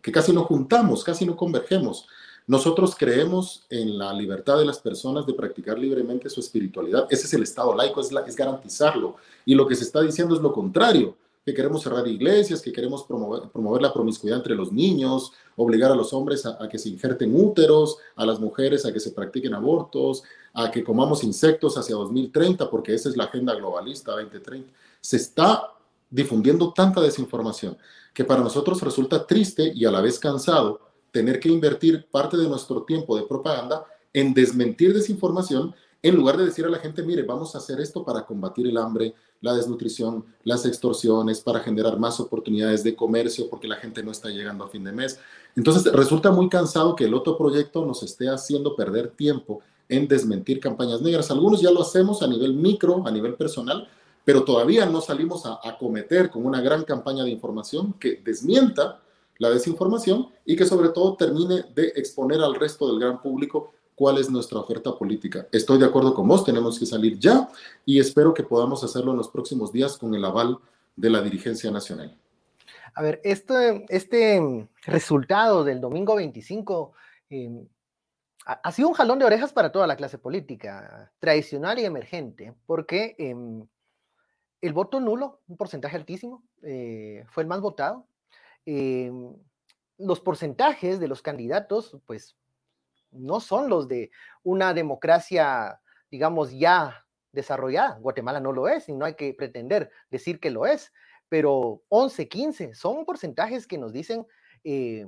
que 0.00 0.12
casi 0.12 0.32
no 0.32 0.44
juntamos, 0.44 1.02
casi 1.02 1.26
no 1.26 1.36
convergemos. 1.36 2.06
Nosotros 2.46 2.94
creemos 2.96 3.64
en 3.68 3.98
la 3.98 4.12
libertad 4.14 4.58
de 4.58 4.64
las 4.64 4.78
personas 4.78 5.26
de 5.26 5.34
practicar 5.34 5.76
libremente 5.76 6.30
su 6.30 6.38
espiritualidad. 6.38 7.08
Ese 7.10 7.26
es 7.26 7.34
el 7.34 7.42
Estado 7.42 7.74
laico, 7.74 8.00
es, 8.00 8.36
garantizarlo. 8.36 9.16
Y 9.44 9.56
lo 9.56 9.66
que 9.66 9.74
se 9.74 9.82
está 9.82 10.00
diciendo 10.00 10.36
es 10.36 10.40
lo 10.40 10.52
contrario, 10.52 11.16
que 11.44 11.52
queremos 11.52 11.82
cerrar 11.82 12.06
iglesias, 12.06 12.62
que 12.62 12.72
queremos 12.72 13.02
promover, 13.02 13.50
promover 13.50 13.82
la 13.82 13.92
promiscuidad 13.92 14.38
entre 14.38 14.54
los 14.54 14.72
niños, 14.72 15.32
obligar 15.56 15.90
a 15.90 15.96
los 15.96 16.12
hombres 16.12 16.46
a, 16.46 16.56
a, 16.62 16.68
que 16.68 16.78
se 16.78 16.88
injerten 16.88 17.34
úteros, 17.34 17.98
a 18.14 18.24
las 18.24 18.38
mujeres 18.38 18.86
a 18.86 18.92
que 18.92 19.00
se 19.00 19.10
practiquen 19.10 19.54
abortos, 19.54 20.22
a 20.58 20.70
que 20.70 20.82
comamos 20.82 21.22
insectos 21.22 21.76
hacia 21.76 21.94
2030, 21.94 22.70
porque 22.70 22.94
esa 22.94 23.10
es 23.10 23.16
la 23.16 23.24
agenda 23.24 23.54
globalista 23.54 24.12
2030. 24.12 24.72
Se 25.02 25.18
está 25.18 25.74
difundiendo 26.08 26.72
tanta 26.72 27.02
desinformación 27.02 27.76
que 28.14 28.24
para 28.24 28.42
nosotros 28.42 28.80
resulta 28.80 29.26
triste 29.26 29.70
y 29.74 29.84
a 29.84 29.90
la 29.90 30.00
vez 30.00 30.18
cansado 30.18 30.80
tener 31.10 31.38
que 31.40 31.50
invertir 31.50 32.06
parte 32.10 32.38
de 32.38 32.48
nuestro 32.48 32.84
tiempo 32.84 33.14
de 33.16 33.24
propaganda 33.24 33.84
en 34.14 34.32
desmentir 34.32 34.94
desinformación 34.94 35.74
en 36.02 36.16
lugar 36.16 36.38
de 36.38 36.46
decir 36.46 36.64
a 36.64 36.70
la 36.70 36.78
gente, 36.78 37.02
mire, 37.02 37.22
vamos 37.22 37.54
a 37.54 37.58
hacer 37.58 37.78
esto 37.78 38.02
para 38.02 38.24
combatir 38.24 38.66
el 38.66 38.78
hambre, 38.78 39.14
la 39.42 39.52
desnutrición, 39.54 40.24
las 40.44 40.64
extorsiones, 40.64 41.40
para 41.40 41.60
generar 41.60 41.98
más 41.98 42.18
oportunidades 42.18 42.82
de 42.82 42.96
comercio 42.96 43.50
porque 43.50 43.68
la 43.68 43.76
gente 43.76 44.02
no 44.02 44.10
está 44.10 44.30
llegando 44.30 44.64
a 44.64 44.68
fin 44.68 44.84
de 44.84 44.92
mes. 44.92 45.18
Entonces 45.54 45.92
resulta 45.92 46.30
muy 46.30 46.48
cansado 46.48 46.96
que 46.96 47.04
el 47.04 47.12
otro 47.12 47.36
proyecto 47.36 47.84
nos 47.84 48.02
esté 48.02 48.30
haciendo 48.30 48.74
perder 48.74 49.08
tiempo 49.08 49.60
en 49.88 50.08
desmentir 50.08 50.60
campañas 50.60 51.00
negras. 51.00 51.30
Algunos 51.30 51.60
ya 51.60 51.70
lo 51.70 51.82
hacemos 51.82 52.22
a 52.22 52.26
nivel 52.26 52.54
micro, 52.54 53.06
a 53.06 53.10
nivel 53.10 53.34
personal, 53.34 53.88
pero 54.24 54.44
todavía 54.44 54.86
no 54.86 55.00
salimos 55.00 55.46
a 55.46 55.60
acometer 55.62 56.30
con 56.30 56.44
una 56.44 56.60
gran 56.60 56.84
campaña 56.84 57.24
de 57.24 57.30
información 57.30 57.94
que 57.94 58.20
desmienta 58.24 59.00
la 59.38 59.50
desinformación 59.50 60.28
y 60.44 60.56
que 60.56 60.64
sobre 60.64 60.88
todo 60.88 61.16
termine 61.16 61.64
de 61.74 61.92
exponer 61.96 62.40
al 62.40 62.54
resto 62.54 62.88
del 62.88 62.98
gran 62.98 63.20
público 63.20 63.72
cuál 63.94 64.18
es 64.18 64.30
nuestra 64.30 64.58
oferta 64.58 64.96
política. 64.96 65.46
Estoy 65.52 65.78
de 65.78 65.86
acuerdo 65.86 66.14
con 66.14 66.28
vos, 66.28 66.44
tenemos 66.44 66.78
que 66.78 66.86
salir 66.86 67.18
ya 67.18 67.48
y 67.84 67.98
espero 67.98 68.34
que 68.34 68.42
podamos 68.42 68.84
hacerlo 68.84 69.12
en 69.12 69.18
los 69.18 69.28
próximos 69.28 69.72
días 69.72 69.96
con 69.96 70.14
el 70.14 70.24
aval 70.24 70.58
de 70.94 71.10
la 71.10 71.22
dirigencia 71.22 71.70
nacional. 71.70 72.16
A 72.94 73.02
ver, 73.02 73.20
este, 73.24 73.84
este 73.88 74.68
resultado 74.86 75.64
del 75.64 75.80
domingo 75.80 76.16
25 76.16 76.92
eh, 77.30 77.66
ha 78.46 78.72
sido 78.72 78.88
un 78.88 78.94
jalón 78.94 79.18
de 79.18 79.24
orejas 79.24 79.52
para 79.52 79.72
toda 79.72 79.88
la 79.88 79.96
clase 79.96 80.18
política, 80.18 81.12
tradicional 81.18 81.80
y 81.80 81.84
emergente, 81.84 82.54
porque 82.64 83.16
eh, 83.18 83.34
el 84.60 84.72
voto 84.72 85.00
nulo, 85.00 85.40
un 85.48 85.56
porcentaje 85.56 85.96
altísimo, 85.96 86.44
eh, 86.62 87.24
fue 87.28 87.42
el 87.42 87.48
más 87.48 87.60
votado. 87.60 88.06
Eh, 88.64 89.10
los 89.98 90.20
porcentajes 90.20 91.00
de 91.00 91.08
los 91.08 91.22
candidatos, 91.22 91.98
pues, 92.06 92.36
no 93.10 93.40
son 93.40 93.68
los 93.68 93.88
de 93.88 94.10
una 94.42 94.74
democracia, 94.74 95.80
digamos, 96.10 96.52
ya 96.52 97.04
desarrollada. 97.32 97.98
Guatemala 97.98 98.40
no 98.40 98.52
lo 98.52 98.68
es 98.68 98.88
y 98.88 98.94
no 98.94 99.04
hay 99.04 99.14
que 99.14 99.34
pretender 99.34 99.90
decir 100.10 100.38
que 100.40 100.50
lo 100.50 100.66
es, 100.66 100.92
pero 101.28 101.82
11, 101.88 102.28
15 102.28 102.74
son 102.74 103.04
porcentajes 103.04 103.66
que 103.66 103.78
nos 103.78 103.92
dicen 103.92 104.26
eh, 104.64 105.06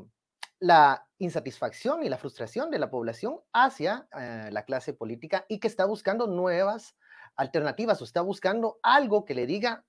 la 0.60 1.06
insatisfacción 1.18 2.02
y 2.02 2.08
la 2.08 2.18
frustración 2.18 2.70
de 2.70 2.78
la 2.78 2.90
población 2.90 3.40
hacia 3.52 4.08
la 4.12 4.64
clase 4.64 4.92
política 4.92 5.44
y 5.48 5.60
que 5.60 5.68
está 5.68 5.84
buscando 5.84 6.26
nuevas 6.26 6.96
alternativas 7.36 8.00
o 8.00 8.04
está 8.04 8.20
buscando 8.20 8.78
algo 8.82 9.24
que 9.24 9.34
le 9.34 9.46
diga 9.46 9.84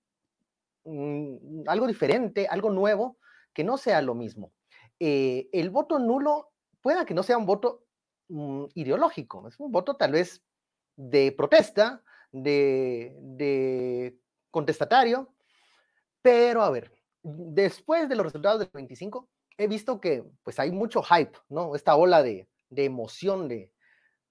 mm, 0.85 1.67
algo 1.67 1.87
diferente, 1.87 2.47
algo 2.47 2.69
nuevo, 2.69 3.17
que 3.53 3.63
no 3.63 3.77
sea 3.77 4.01
lo 4.01 4.13
mismo. 4.13 4.53
Eh, 4.99 5.49
el 5.51 5.71
voto 5.71 5.97
nulo 5.97 6.51
pueda 6.81 7.05
que 7.05 7.13
no 7.13 7.23
sea 7.23 7.37
un 7.37 7.45
voto 7.45 7.85
mm, 8.29 8.65
ideológico, 8.75 9.47
es 9.47 9.59
un 9.59 9.71
voto 9.71 9.95
tal 9.95 10.11
vez 10.11 10.43
de 10.95 11.31
protesta, 11.31 12.03
de, 12.31 13.15
de 13.19 14.19
contestatario, 14.51 15.33
pero 16.21 16.61
a 16.61 16.69
ver, 16.69 16.91
después 17.23 18.07
de 18.07 18.15
los 18.15 18.25
resultados 18.25 18.59
del 18.59 18.69
25, 18.71 19.27
he 19.59 19.67
visto 19.67 19.99
que 19.99 20.23
pues 20.41 20.57
hay 20.57 20.71
mucho 20.71 21.03
hype, 21.03 21.37
¿no? 21.49 21.75
Esta 21.75 21.95
ola 21.95 22.23
de, 22.23 22.47
de 22.69 22.85
emoción, 22.85 23.47
de, 23.49 23.71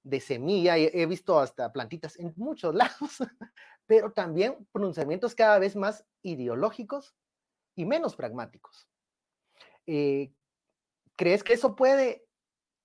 de 0.03 0.21
semilla, 0.21 0.79
he, 0.79 1.07
visto 1.07 1.39
hasta 1.39 1.71
plantitas 1.71 2.19
en 2.19 2.33
muchos 2.37 2.75
lados, 2.75 3.19
pero 3.87 4.13
también 4.13 4.67
pronunciamientos 4.73 5.35
cada 5.35 5.59
vez 5.59 5.77
más 5.77 6.05
ideológicos 6.23 7.15
y 7.77 7.85
menos 7.85 8.17
pragmáticos. 8.17 8.89
Eh, 9.87 10.33
¿Crees 11.15 11.45
que 11.45 11.53
eso 11.53 11.77
puede 11.77 12.27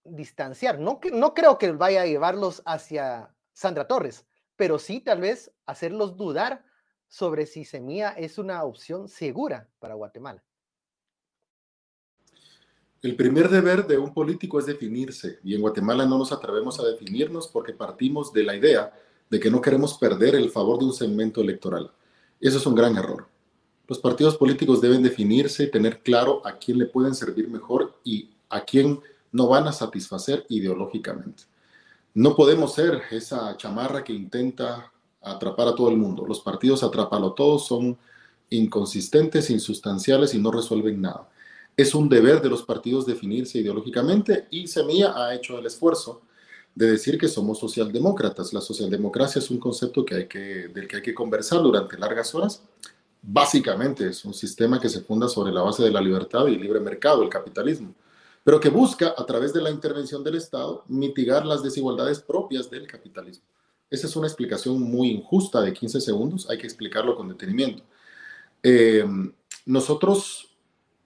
distanciar? 0.03 0.79
No, 0.79 0.99
no 1.13 1.33
creo 1.33 1.57
que 1.57 1.71
vaya 1.71 2.01
a 2.01 2.05
llevarlos 2.05 2.61
hacia 2.65 3.33
Sandra 3.53 3.87
Torres, 3.87 4.25
pero 4.57 4.79
sí 4.79 4.99
tal 4.99 5.21
vez 5.21 5.53
hacerlos 5.65 6.17
dudar 6.17 6.65
sobre 7.07 7.45
si 7.45 7.63
Semilla 7.63 8.09
es 8.09 8.37
una 8.37 8.63
opción 8.63 9.07
segura 9.07 9.69
para 9.79 9.93
Guatemala. 9.93 10.43
El 13.03 13.17
primer 13.17 13.49
deber 13.49 13.85
de 13.85 13.97
un 13.97 14.13
político 14.13 14.59
es 14.59 14.65
definirse 14.65 15.39
y 15.43 15.55
en 15.55 15.61
Guatemala 15.61 16.05
no 16.05 16.17
nos 16.17 16.31
atrevemos 16.31 16.79
a 16.79 16.85
definirnos 16.85 17.49
porque 17.49 17.73
partimos 17.73 18.31
de 18.31 18.43
la 18.43 18.55
idea 18.55 18.93
de 19.29 19.41
que 19.41 19.51
no 19.51 19.59
queremos 19.59 19.95
perder 19.95 20.35
el 20.35 20.49
favor 20.49 20.79
de 20.79 20.85
un 20.85 20.93
segmento 20.93 21.41
electoral. 21.41 21.91
Eso 22.39 22.59
es 22.59 22.65
un 22.65 22.75
gran 22.75 22.95
error. 22.95 23.27
Los 23.89 23.99
partidos 23.99 24.37
políticos 24.37 24.79
deben 24.79 25.03
definirse 25.03 25.65
y 25.65 25.69
tener 25.71 26.01
claro 26.01 26.41
a 26.45 26.57
quién 26.57 26.77
le 26.77 26.85
pueden 26.85 27.13
servir 27.13 27.49
mejor 27.49 27.93
y 28.05 28.29
a 28.47 28.61
quién 28.63 29.01
no 29.33 29.49
van 29.49 29.67
a 29.67 29.73
satisfacer 29.73 30.45
ideológicamente. 30.47 31.43
No 32.13 32.37
podemos 32.37 32.73
ser 32.73 33.01
esa 33.11 33.57
chamarra 33.57 34.05
que 34.05 34.13
intenta 34.13 34.93
atrapar 35.21 35.67
a 35.67 35.75
todo 35.75 35.89
el 35.89 35.97
mundo. 35.97 36.25
Los 36.25 36.39
partidos 36.39 36.83
atrapalo 36.83 37.33
todos 37.33 37.67
son 37.67 37.97
inconsistentes, 38.49 39.49
insustanciales 39.49 40.33
y 40.33 40.39
no 40.39 40.51
resuelven 40.51 41.01
nada. 41.01 41.27
Es 41.75 41.95
un 41.95 42.07
deber 42.07 42.41
de 42.41 42.49
los 42.49 42.63
partidos 42.63 43.05
definirse 43.05 43.57
ideológicamente 43.59 44.47
y 44.51 44.67
Semilla 44.67 45.13
ha 45.15 45.33
hecho 45.33 45.57
el 45.57 45.65
esfuerzo 45.65 46.21
de 46.75 46.91
decir 46.91 47.17
que 47.17 47.27
somos 47.27 47.59
socialdemócratas. 47.59 48.53
La 48.53 48.61
socialdemocracia 48.61 49.39
es 49.39 49.49
un 49.49 49.59
concepto 49.59 50.05
que 50.05 50.15
hay 50.15 50.27
que, 50.27 50.67
del 50.67 50.87
que 50.87 50.97
hay 50.97 51.01
que 51.01 51.13
conversar 51.13 51.61
durante 51.61 51.97
largas 51.97 52.33
horas. 52.35 52.61
Básicamente 53.21 54.07
es 54.07 54.23
un 54.25 54.33
sistema 54.33 54.79
que 54.79 54.89
se 54.89 55.01
funda 55.01 55.27
sobre 55.27 55.51
la 55.51 55.61
base 55.61 55.83
de 55.83 55.91
la 55.91 56.01
libertad 56.01 56.45
y 56.47 56.57
libre 56.57 56.79
mercado, 56.79 57.23
el 57.23 57.29
capitalismo, 57.29 57.95
pero 58.43 58.59
que 58.59 58.69
busca 58.69 59.13
a 59.17 59.25
través 59.25 59.53
de 59.53 59.61
la 59.61 59.71
intervención 59.71 60.23
del 60.23 60.35
Estado 60.35 60.83
mitigar 60.89 61.45
las 61.45 61.63
desigualdades 61.63 62.19
propias 62.19 62.69
del 62.69 62.85
capitalismo. 62.85 63.45
Esa 63.89 64.07
es 64.07 64.15
una 64.15 64.27
explicación 64.27 64.81
muy 64.81 65.09
injusta 65.09 65.61
de 65.61 65.71
15 65.71 66.01
segundos, 66.01 66.49
hay 66.49 66.57
que 66.57 66.67
explicarlo 66.67 67.15
con 67.15 67.29
detenimiento. 67.29 67.83
Eh, 68.61 69.05
nosotros 69.65 70.52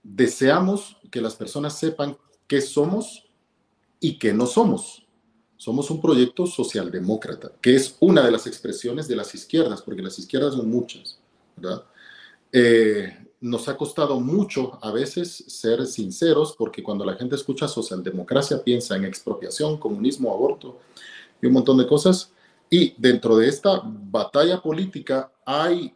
deseamos 0.02 0.96
que 1.10 1.20
las 1.20 1.34
personas 1.34 1.78
sepan 1.78 2.16
qué 2.46 2.60
somos 2.60 3.28
y 4.00 4.18
qué 4.18 4.32
no 4.32 4.46
somos. 4.46 5.06
Somos 5.56 5.90
un 5.90 6.00
proyecto 6.00 6.46
socialdemócrata, 6.46 7.52
que 7.60 7.74
es 7.74 7.96
una 8.00 8.22
de 8.24 8.30
las 8.30 8.46
expresiones 8.46 9.08
de 9.08 9.16
las 9.16 9.34
izquierdas, 9.34 9.82
porque 9.82 10.02
las 10.02 10.18
izquierdas 10.18 10.54
son 10.54 10.70
muchas, 10.70 11.18
¿verdad? 11.56 11.84
Eh, 12.52 13.28
nos 13.40 13.68
ha 13.68 13.76
costado 13.76 14.18
mucho 14.20 14.78
a 14.82 14.90
veces 14.90 15.44
ser 15.46 15.86
sinceros, 15.86 16.54
porque 16.56 16.82
cuando 16.82 17.04
la 17.04 17.14
gente 17.14 17.36
escucha 17.36 17.68
socialdemocracia 17.68 18.62
piensa 18.62 18.96
en 18.96 19.04
expropiación, 19.04 19.78
comunismo, 19.78 20.32
aborto 20.32 20.78
y 21.40 21.46
un 21.46 21.52
montón 21.52 21.78
de 21.78 21.86
cosas. 21.86 22.32
Y 22.70 22.94
dentro 22.98 23.36
de 23.36 23.48
esta 23.48 23.82
batalla 23.84 24.60
política 24.60 25.32
hay 25.44 25.94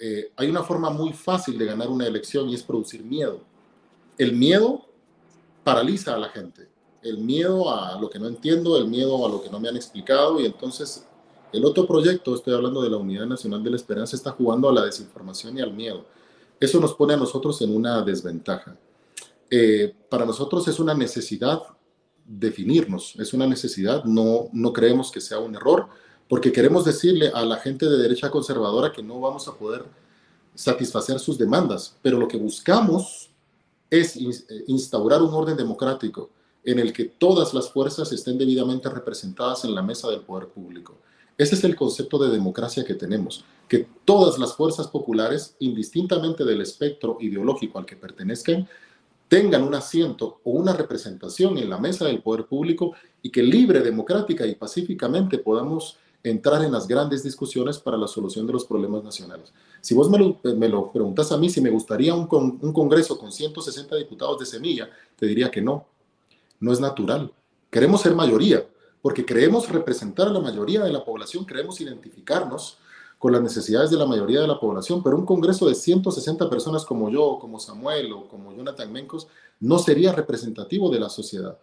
eh, 0.00 0.32
hay 0.36 0.48
una 0.48 0.62
forma 0.62 0.88
muy 0.88 1.12
fácil 1.12 1.58
de 1.58 1.66
ganar 1.66 1.88
una 1.88 2.06
elección 2.06 2.48
y 2.48 2.54
es 2.54 2.62
producir 2.62 3.04
miedo. 3.04 3.40
El 4.16 4.32
miedo 4.32 4.86
paraliza 5.62 6.14
a 6.14 6.18
la 6.18 6.30
gente. 6.30 6.68
El 7.02 7.18
miedo 7.18 7.70
a 7.70 8.00
lo 8.00 8.08
que 8.08 8.18
no 8.18 8.26
entiendo, 8.26 8.78
el 8.78 8.88
miedo 8.88 9.26
a 9.26 9.28
lo 9.28 9.42
que 9.42 9.50
no 9.50 9.60
me 9.60 9.68
han 9.68 9.76
explicado 9.76 10.40
y 10.40 10.46
entonces 10.46 11.06
el 11.52 11.64
otro 11.64 11.86
proyecto, 11.86 12.34
estoy 12.34 12.54
hablando 12.54 12.80
de 12.80 12.88
la 12.88 12.96
Unidad 12.96 13.26
Nacional 13.26 13.62
de 13.62 13.70
la 13.70 13.76
Esperanza, 13.76 14.16
está 14.16 14.30
jugando 14.30 14.68
a 14.68 14.72
la 14.72 14.84
desinformación 14.84 15.58
y 15.58 15.60
al 15.60 15.74
miedo. 15.74 16.06
Eso 16.58 16.80
nos 16.80 16.94
pone 16.94 17.14
a 17.14 17.16
nosotros 17.16 17.60
en 17.60 17.74
una 17.74 18.02
desventaja. 18.02 18.76
Eh, 19.50 19.94
para 20.08 20.24
nosotros 20.24 20.66
es 20.68 20.78
una 20.78 20.94
necesidad 20.94 21.60
definirnos, 22.24 23.16
es 23.18 23.32
una 23.34 23.46
necesidad, 23.46 24.04
no, 24.04 24.48
no 24.52 24.72
creemos 24.72 25.10
que 25.10 25.20
sea 25.20 25.40
un 25.40 25.56
error, 25.56 25.88
porque 26.30 26.52
queremos 26.52 26.84
decirle 26.84 27.32
a 27.34 27.44
la 27.44 27.56
gente 27.56 27.86
de 27.86 27.98
derecha 27.98 28.30
conservadora 28.30 28.92
que 28.92 29.02
no 29.02 29.18
vamos 29.18 29.48
a 29.48 29.54
poder 29.56 29.84
satisfacer 30.54 31.18
sus 31.18 31.36
demandas, 31.36 31.96
pero 32.02 32.20
lo 32.20 32.28
que 32.28 32.36
buscamos 32.36 33.30
es 33.90 34.14
eh, 34.14 34.64
instaurar 34.68 35.22
un 35.22 35.34
orden 35.34 35.56
democrático 35.56 36.30
en 36.62 36.78
el 36.78 36.92
que 36.92 37.06
todas 37.06 37.52
las 37.52 37.72
fuerzas 37.72 38.12
estén 38.12 38.38
debidamente 38.38 38.88
representadas 38.88 39.64
en 39.64 39.74
la 39.74 39.82
mesa 39.82 40.08
del 40.08 40.20
poder 40.20 40.46
público. 40.46 40.98
Ese 41.36 41.56
es 41.56 41.64
el 41.64 41.74
concepto 41.74 42.16
de 42.18 42.30
democracia 42.30 42.84
que 42.84 42.94
tenemos, 42.94 43.44
que 43.66 43.88
todas 44.04 44.38
las 44.38 44.54
fuerzas 44.54 44.86
populares, 44.86 45.56
indistintamente 45.58 46.44
del 46.44 46.60
espectro 46.60 47.16
ideológico 47.18 47.76
al 47.80 47.86
que 47.86 47.96
pertenezcan, 47.96 48.68
tengan 49.26 49.64
un 49.64 49.74
asiento 49.74 50.38
o 50.44 50.52
una 50.52 50.74
representación 50.74 51.58
en 51.58 51.68
la 51.68 51.78
mesa 51.78 52.04
del 52.04 52.22
poder 52.22 52.46
público 52.46 52.94
y 53.20 53.30
que 53.30 53.42
libre, 53.42 53.80
democrática 53.80 54.46
y 54.46 54.54
pacíficamente 54.54 55.38
podamos 55.38 55.98
entrar 56.22 56.62
en 56.62 56.72
las 56.72 56.86
grandes 56.86 57.22
discusiones 57.22 57.78
para 57.78 57.96
la 57.96 58.06
solución 58.06 58.46
de 58.46 58.52
los 58.52 58.64
problemas 58.64 59.02
nacionales. 59.02 59.52
Si 59.80 59.94
vos 59.94 60.10
me 60.10 60.18
lo, 60.18 60.38
me 60.56 60.68
lo 60.68 60.92
preguntas 60.92 61.32
a 61.32 61.38
mí 61.38 61.48
si 61.48 61.60
me 61.60 61.70
gustaría 61.70 62.14
un, 62.14 62.26
Congreso 62.26 63.18
con 63.18 63.32
160 63.32 63.96
diputados 63.96 64.38
de 64.38 64.46
semilla, 64.46 64.90
te 65.16 65.26
diría 65.26 65.50
que 65.50 65.62
no, 65.62 65.86
no 66.60 66.72
es 66.72 66.80
natural. 66.80 67.32
Queremos 67.70 68.02
ser 68.02 68.14
mayoría, 68.14 68.66
porque 69.00 69.24
creemos 69.24 69.68
representar 69.70 70.28
a 70.28 70.32
la 70.32 70.40
mayoría 70.40 70.82
de 70.82 70.92
la 70.92 71.04
población, 71.04 71.46
queremos 71.46 71.80
identificarnos 71.80 72.76
con 73.18 73.32
las 73.32 73.42
necesidades 73.42 73.90
de 73.90 73.98
la 73.98 74.06
mayoría 74.06 74.40
de 74.40 74.46
la 74.46 74.58
población, 74.58 75.02
pero 75.02 75.16
un 75.16 75.26
Congreso 75.26 75.68
de 75.68 75.74
160 75.74 76.48
personas 76.50 76.84
como 76.84 77.10
yo, 77.10 77.38
como 77.40 77.60
Samuel 77.60 78.12
o 78.12 78.28
como 78.28 78.54
Jonathan 78.54 78.92
Mencos, 78.92 79.28
no 79.60 79.78
sería 79.78 80.12
representativo 80.12 80.90
de 80.90 81.00
la 81.00 81.08
sociedad. 81.08 81.58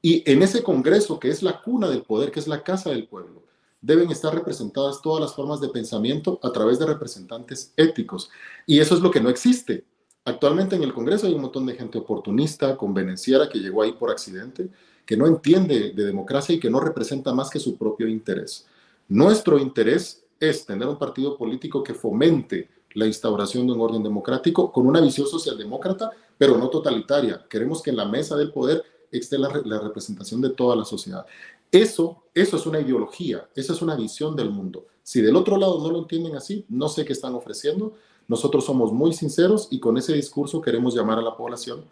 Y 0.00 0.22
en 0.30 0.42
ese 0.42 0.62
Congreso, 0.62 1.18
que 1.18 1.28
es 1.28 1.42
la 1.42 1.62
cuna 1.62 1.88
del 1.88 2.02
poder, 2.02 2.30
que 2.30 2.40
es 2.40 2.48
la 2.48 2.62
casa 2.62 2.90
del 2.90 3.06
pueblo, 3.06 3.43
deben 3.84 4.10
estar 4.10 4.34
representadas 4.34 5.02
todas 5.02 5.20
las 5.20 5.34
formas 5.34 5.60
de 5.60 5.68
pensamiento 5.68 6.40
a 6.42 6.50
través 6.52 6.78
de 6.78 6.86
representantes 6.86 7.72
éticos. 7.76 8.30
Y 8.66 8.78
eso 8.78 8.94
es 8.94 9.02
lo 9.02 9.10
que 9.10 9.20
no 9.20 9.28
existe. 9.28 9.84
Actualmente 10.24 10.74
en 10.74 10.82
el 10.82 10.94
Congreso 10.94 11.26
hay 11.26 11.34
un 11.34 11.42
montón 11.42 11.66
de 11.66 11.74
gente 11.74 11.98
oportunista, 11.98 12.78
convenenciera, 12.78 13.46
que 13.46 13.58
llegó 13.58 13.82
ahí 13.82 13.92
por 13.92 14.10
accidente, 14.10 14.70
que 15.04 15.18
no 15.18 15.26
entiende 15.26 15.92
de 15.92 16.04
democracia 16.04 16.54
y 16.54 16.60
que 16.60 16.70
no 16.70 16.80
representa 16.80 17.34
más 17.34 17.50
que 17.50 17.60
su 17.60 17.76
propio 17.76 18.08
interés. 18.08 18.66
Nuestro 19.06 19.58
interés 19.58 20.24
es 20.40 20.64
tener 20.64 20.88
un 20.88 20.98
partido 20.98 21.36
político 21.36 21.82
que 21.82 21.92
fomente 21.92 22.70
la 22.94 23.06
instauración 23.06 23.66
de 23.66 23.74
un 23.74 23.82
orden 23.82 24.02
democrático 24.02 24.72
con 24.72 24.86
una 24.86 25.02
visión 25.02 25.26
socialdemócrata, 25.26 26.10
pero 26.38 26.56
no 26.56 26.70
totalitaria. 26.70 27.44
Queremos 27.50 27.82
que 27.82 27.90
en 27.90 27.98
la 27.98 28.06
mesa 28.06 28.34
del 28.34 28.50
poder 28.50 28.82
esté 29.10 29.36
la, 29.36 29.50
la 29.66 29.78
representación 29.78 30.40
de 30.40 30.50
toda 30.50 30.74
la 30.74 30.86
sociedad. 30.86 31.26
Eso, 31.74 32.22
eso 32.34 32.56
es 32.56 32.66
una 32.66 32.78
ideología, 32.78 33.48
esa 33.56 33.72
es 33.72 33.82
una 33.82 33.96
visión 33.96 34.36
del 34.36 34.48
mundo. 34.48 34.86
Si 35.02 35.20
del 35.20 35.34
otro 35.34 35.56
lado 35.56 35.82
no 35.82 35.90
lo 35.90 35.98
entienden 35.98 36.36
así, 36.36 36.64
no 36.68 36.88
sé 36.88 37.04
qué 37.04 37.12
están 37.12 37.34
ofreciendo. 37.34 37.94
Nosotros 38.28 38.64
somos 38.64 38.92
muy 38.92 39.12
sinceros 39.12 39.66
y 39.72 39.80
con 39.80 39.98
ese 39.98 40.12
discurso 40.12 40.60
queremos 40.60 40.94
llamar 40.94 41.18
a 41.18 41.22
la 41.22 41.36
población 41.36 41.84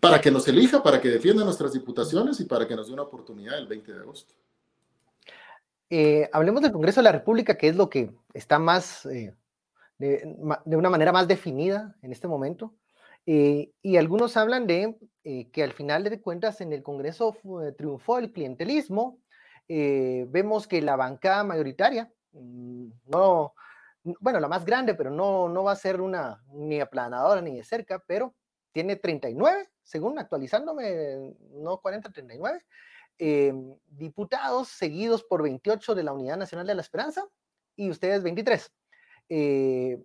para 0.00 0.20
que 0.20 0.32
nos 0.32 0.48
elija, 0.48 0.82
para 0.82 1.00
que 1.00 1.10
defienda 1.10 1.44
nuestras 1.44 1.72
diputaciones 1.72 2.40
y 2.40 2.44
para 2.44 2.66
que 2.66 2.74
nos 2.74 2.88
dé 2.88 2.92
una 2.92 3.02
oportunidad 3.02 3.56
el 3.56 3.68
20 3.68 3.92
de 3.92 4.00
agosto. 4.00 4.34
Eh, 5.90 6.28
hablemos 6.32 6.60
del 6.62 6.72
Congreso 6.72 6.98
de 6.98 7.04
la 7.04 7.12
República, 7.12 7.56
que 7.56 7.68
es 7.68 7.76
lo 7.76 7.88
que 7.88 8.10
está 8.34 8.58
más, 8.58 9.06
eh, 9.06 9.32
de, 9.98 10.36
una 10.66 10.90
manera 10.90 11.12
más 11.12 11.28
definida 11.28 11.94
en 12.02 12.10
este 12.10 12.26
momento. 12.26 12.74
Eh, 13.26 13.70
y 13.82 13.96
algunos 13.96 14.36
hablan 14.36 14.66
de 14.66 14.96
que 15.52 15.62
al 15.62 15.72
final 15.72 16.04
de 16.04 16.20
cuentas 16.20 16.60
en 16.60 16.72
el 16.72 16.82
Congreso 16.82 17.36
triunfó 17.76 18.18
el 18.18 18.32
clientelismo. 18.32 19.18
vemos 19.68 20.66
que 20.66 20.82
la 20.82 20.96
bancada 20.96 21.44
mayoritaria, 21.44 22.10
mm, 22.32 22.88
no, 23.06 23.54
bueno, 24.02 24.40
la 24.40 24.48
más 24.48 24.64
grande, 24.64 24.94
pero 24.94 25.10
no, 25.10 25.48
no 25.48 25.64
va 25.64 25.72
a 25.72 25.76
ser 25.76 26.00
una 26.00 26.42
ni 26.52 26.80
aplanadora 26.80 27.40
ni 27.40 27.56
de 27.56 27.64
cerca, 27.64 28.02
pero 28.06 28.34
tiene 28.72 28.96
39, 28.96 29.68
según 29.82 30.18
actualizándome, 30.18 31.34
no 31.54 31.78
40, 31.80 32.10
39 32.10 32.64
em, 33.18 33.76
diputados 33.86 34.68
seguidos 34.68 35.24
por 35.24 35.42
28 35.42 35.94
de 35.94 36.02
la 36.02 36.12
Unidad 36.12 36.38
Nacional 36.38 36.66
de 36.66 36.74
la 36.74 36.80
Esperanza 36.80 37.26
y 37.76 37.90
ustedes 37.90 38.22
23. 38.22 38.72
Eh, 39.28 40.02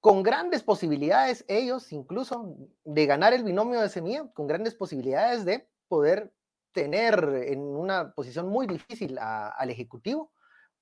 con 0.00 0.22
grandes 0.22 0.62
posibilidades, 0.62 1.44
ellos 1.48 1.92
incluso, 1.92 2.56
de 2.84 3.06
ganar 3.06 3.32
el 3.32 3.44
binomio 3.44 3.80
de 3.80 3.88
semilla, 3.88 4.28
con 4.32 4.46
grandes 4.46 4.74
posibilidades 4.74 5.44
de 5.44 5.68
poder 5.88 6.32
tener 6.72 7.42
en 7.46 7.60
una 7.60 8.12
posición 8.12 8.48
muy 8.48 8.66
difícil 8.66 9.18
al 9.18 9.70
Ejecutivo, 9.70 10.32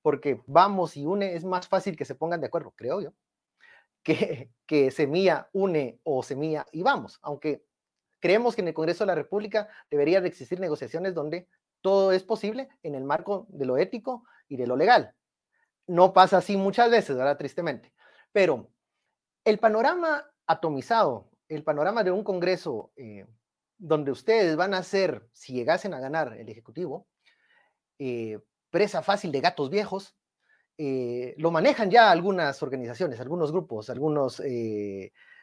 porque 0.01 0.41
vamos 0.45 0.95
y 0.95 1.05
une, 1.05 1.35
es 1.35 1.43
más 1.43 1.67
fácil 1.67 1.97
que 1.97 2.05
se 2.05 2.15
pongan 2.15 2.41
de 2.41 2.47
acuerdo, 2.47 2.73
creo 2.75 3.01
yo, 3.01 3.13
que, 4.03 4.51
que 4.65 4.91
Semilla 4.91 5.49
une 5.53 5.99
o 6.03 6.21
Semilla 6.21 6.65
y 6.71 6.83
vamos, 6.83 7.19
aunque 7.21 7.65
creemos 8.19 8.55
que 8.55 8.61
en 8.61 8.69
el 8.69 8.73
Congreso 8.73 9.03
de 9.03 9.07
la 9.07 9.15
República 9.15 9.67
debería 9.89 10.21
de 10.21 10.27
existir 10.27 10.59
negociaciones 10.59 11.13
donde 11.13 11.47
todo 11.81 12.11
es 12.11 12.23
posible 12.23 12.69
en 12.83 12.95
el 12.95 13.03
marco 13.03 13.47
de 13.49 13.65
lo 13.65 13.77
ético 13.77 14.23
y 14.47 14.57
de 14.57 14.67
lo 14.67 14.75
legal. 14.75 15.13
No 15.87 16.13
pasa 16.13 16.37
así 16.37 16.57
muchas 16.57 16.89
veces, 16.91 17.15
¿verdad? 17.15 17.37
Tristemente. 17.37 17.93
Pero 18.31 18.69
el 19.47 19.59
panorama 19.59 20.29
atomizado, 20.45 21.29
el 21.47 21.63
panorama 21.63 22.03
de 22.03 22.11
un 22.11 22.25
Congreso 22.25 22.91
eh, 22.97 23.25
donde 23.77 24.11
ustedes 24.11 24.57
van 24.57 24.73
a 24.73 24.83
ser, 24.83 25.25
si 25.31 25.53
llegasen 25.53 25.93
a 25.93 26.01
ganar 26.01 26.35
el 26.37 26.49
Ejecutivo, 26.49 27.07
eh, 27.97 28.39
presa 28.69 29.01
fácil 29.01 29.31
de 29.31 29.39
gatos 29.39 29.69
viejos, 29.69 30.17
eh, 30.77 31.33
lo 31.37 31.49
manejan 31.51 31.89
ya 31.89 32.11
algunas 32.11 32.61
organizaciones, 32.61 33.21
algunos 33.21 33.53
grupos, 33.53 33.89
algunos, 33.89 34.41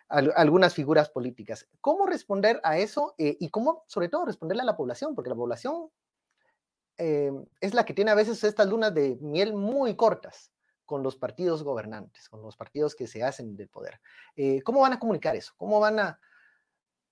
algunas 0.08 0.74
figuras 0.74 1.08
políticas. 1.08 1.66
¿Cómo 1.80 2.04
responder 2.04 2.60
a 2.62 2.76
eso 2.76 3.14
y 3.16 3.48
cómo, 3.48 3.84
sobre 3.86 4.10
todo, 4.10 4.26
responderle 4.26 4.64
a 4.64 4.66
la 4.66 4.76
población? 4.76 5.14
Porque 5.14 5.30
la 5.30 5.36
población 5.36 5.88
es 6.98 7.72
la 7.72 7.84
que 7.86 7.94
tiene 7.94 8.10
a 8.10 8.14
veces 8.14 8.44
estas 8.44 8.68
lunas 8.68 8.92
de 8.92 9.16
miel 9.22 9.54
muy 9.54 9.96
cortas 9.96 10.53
con 10.84 11.02
los 11.02 11.16
partidos 11.16 11.62
gobernantes, 11.62 12.28
con 12.28 12.42
los 12.42 12.56
partidos 12.56 12.94
que 12.94 13.06
se 13.06 13.22
hacen 13.22 13.56
del 13.56 13.68
poder. 13.68 14.00
¿Cómo 14.64 14.80
van 14.80 14.92
a 14.92 14.98
comunicar 14.98 15.36
eso? 15.36 15.52
¿Cómo 15.56 15.80
van 15.80 15.98
a 15.98 16.20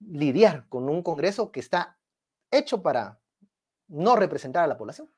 lidiar 0.00 0.66
con 0.68 0.88
un 0.88 1.02
Congreso 1.02 1.50
que 1.50 1.60
está 1.60 1.98
hecho 2.50 2.82
para 2.82 3.20
no 3.88 4.16
representar 4.16 4.64
a 4.64 4.66
la 4.66 4.76
población? 4.76 5.08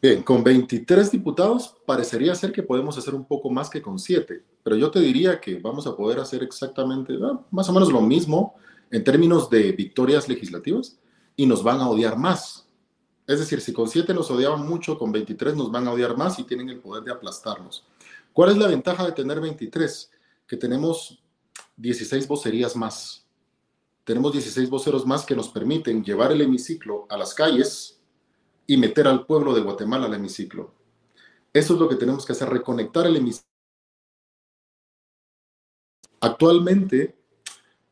Bien, 0.00 0.22
con 0.22 0.44
23 0.44 1.10
diputados 1.10 1.76
parecería 1.86 2.34
ser 2.34 2.52
que 2.52 2.62
podemos 2.62 2.96
hacer 2.98 3.14
un 3.14 3.24
poco 3.24 3.50
más 3.50 3.70
que 3.70 3.80
con 3.80 3.98
7, 3.98 4.44
pero 4.62 4.76
yo 4.76 4.90
te 4.90 5.00
diría 5.00 5.40
que 5.40 5.58
vamos 5.58 5.86
a 5.86 5.96
poder 5.96 6.20
hacer 6.20 6.42
exactamente 6.42 7.14
ah, 7.22 7.40
más 7.50 7.68
o 7.68 7.72
menos 7.72 7.90
lo 7.90 8.00
mismo 8.02 8.56
en 8.90 9.02
términos 9.02 9.48
de 9.48 9.72
victorias 9.72 10.28
legislativas 10.28 10.98
y 11.34 11.46
nos 11.46 11.62
van 11.62 11.80
a 11.80 11.88
odiar 11.88 12.16
más. 12.16 12.65
Es 13.26 13.40
decir, 13.40 13.60
si 13.60 13.72
con 13.72 13.88
7 13.88 14.14
nos 14.14 14.30
odiaban 14.30 14.66
mucho, 14.66 14.98
con 14.98 15.10
23 15.10 15.56
nos 15.56 15.70
van 15.72 15.88
a 15.88 15.92
odiar 15.92 16.16
más 16.16 16.38
y 16.38 16.44
tienen 16.44 16.68
el 16.68 16.78
poder 16.78 17.02
de 17.02 17.12
aplastarnos. 17.12 17.84
¿Cuál 18.32 18.50
es 18.50 18.56
la 18.56 18.68
ventaja 18.68 19.04
de 19.04 19.12
tener 19.12 19.40
23? 19.40 20.10
Que 20.46 20.56
tenemos 20.56 21.22
16 21.76 22.28
vocerías 22.28 22.76
más. 22.76 23.26
Tenemos 24.04 24.32
16 24.32 24.70
voceros 24.70 25.04
más 25.04 25.24
que 25.26 25.34
nos 25.34 25.48
permiten 25.48 26.04
llevar 26.04 26.30
el 26.30 26.40
hemiciclo 26.40 27.06
a 27.08 27.16
las 27.16 27.34
calles 27.34 27.98
y 28.66 28.76
meter 28.76 29.08
al 29.08 29.26
pueblo 29.26 29.54
de 29.54 29.62
Guatemala 29.62 30.06
al 30.06 30.14
hemiciclo. 30.14 30.72
Eso 31.52 31.74
es 31.74 31.80
lo 31.80 31.88
que 31.88 31.96
tenemos 31.96 32.24
que 32.24 32.32
hacer, 32.32 32.48
reconectar 32.48 33.06
el 33.06 33.16
hemiciclo. 33.16 33.50
Actualmente 36.20 37.15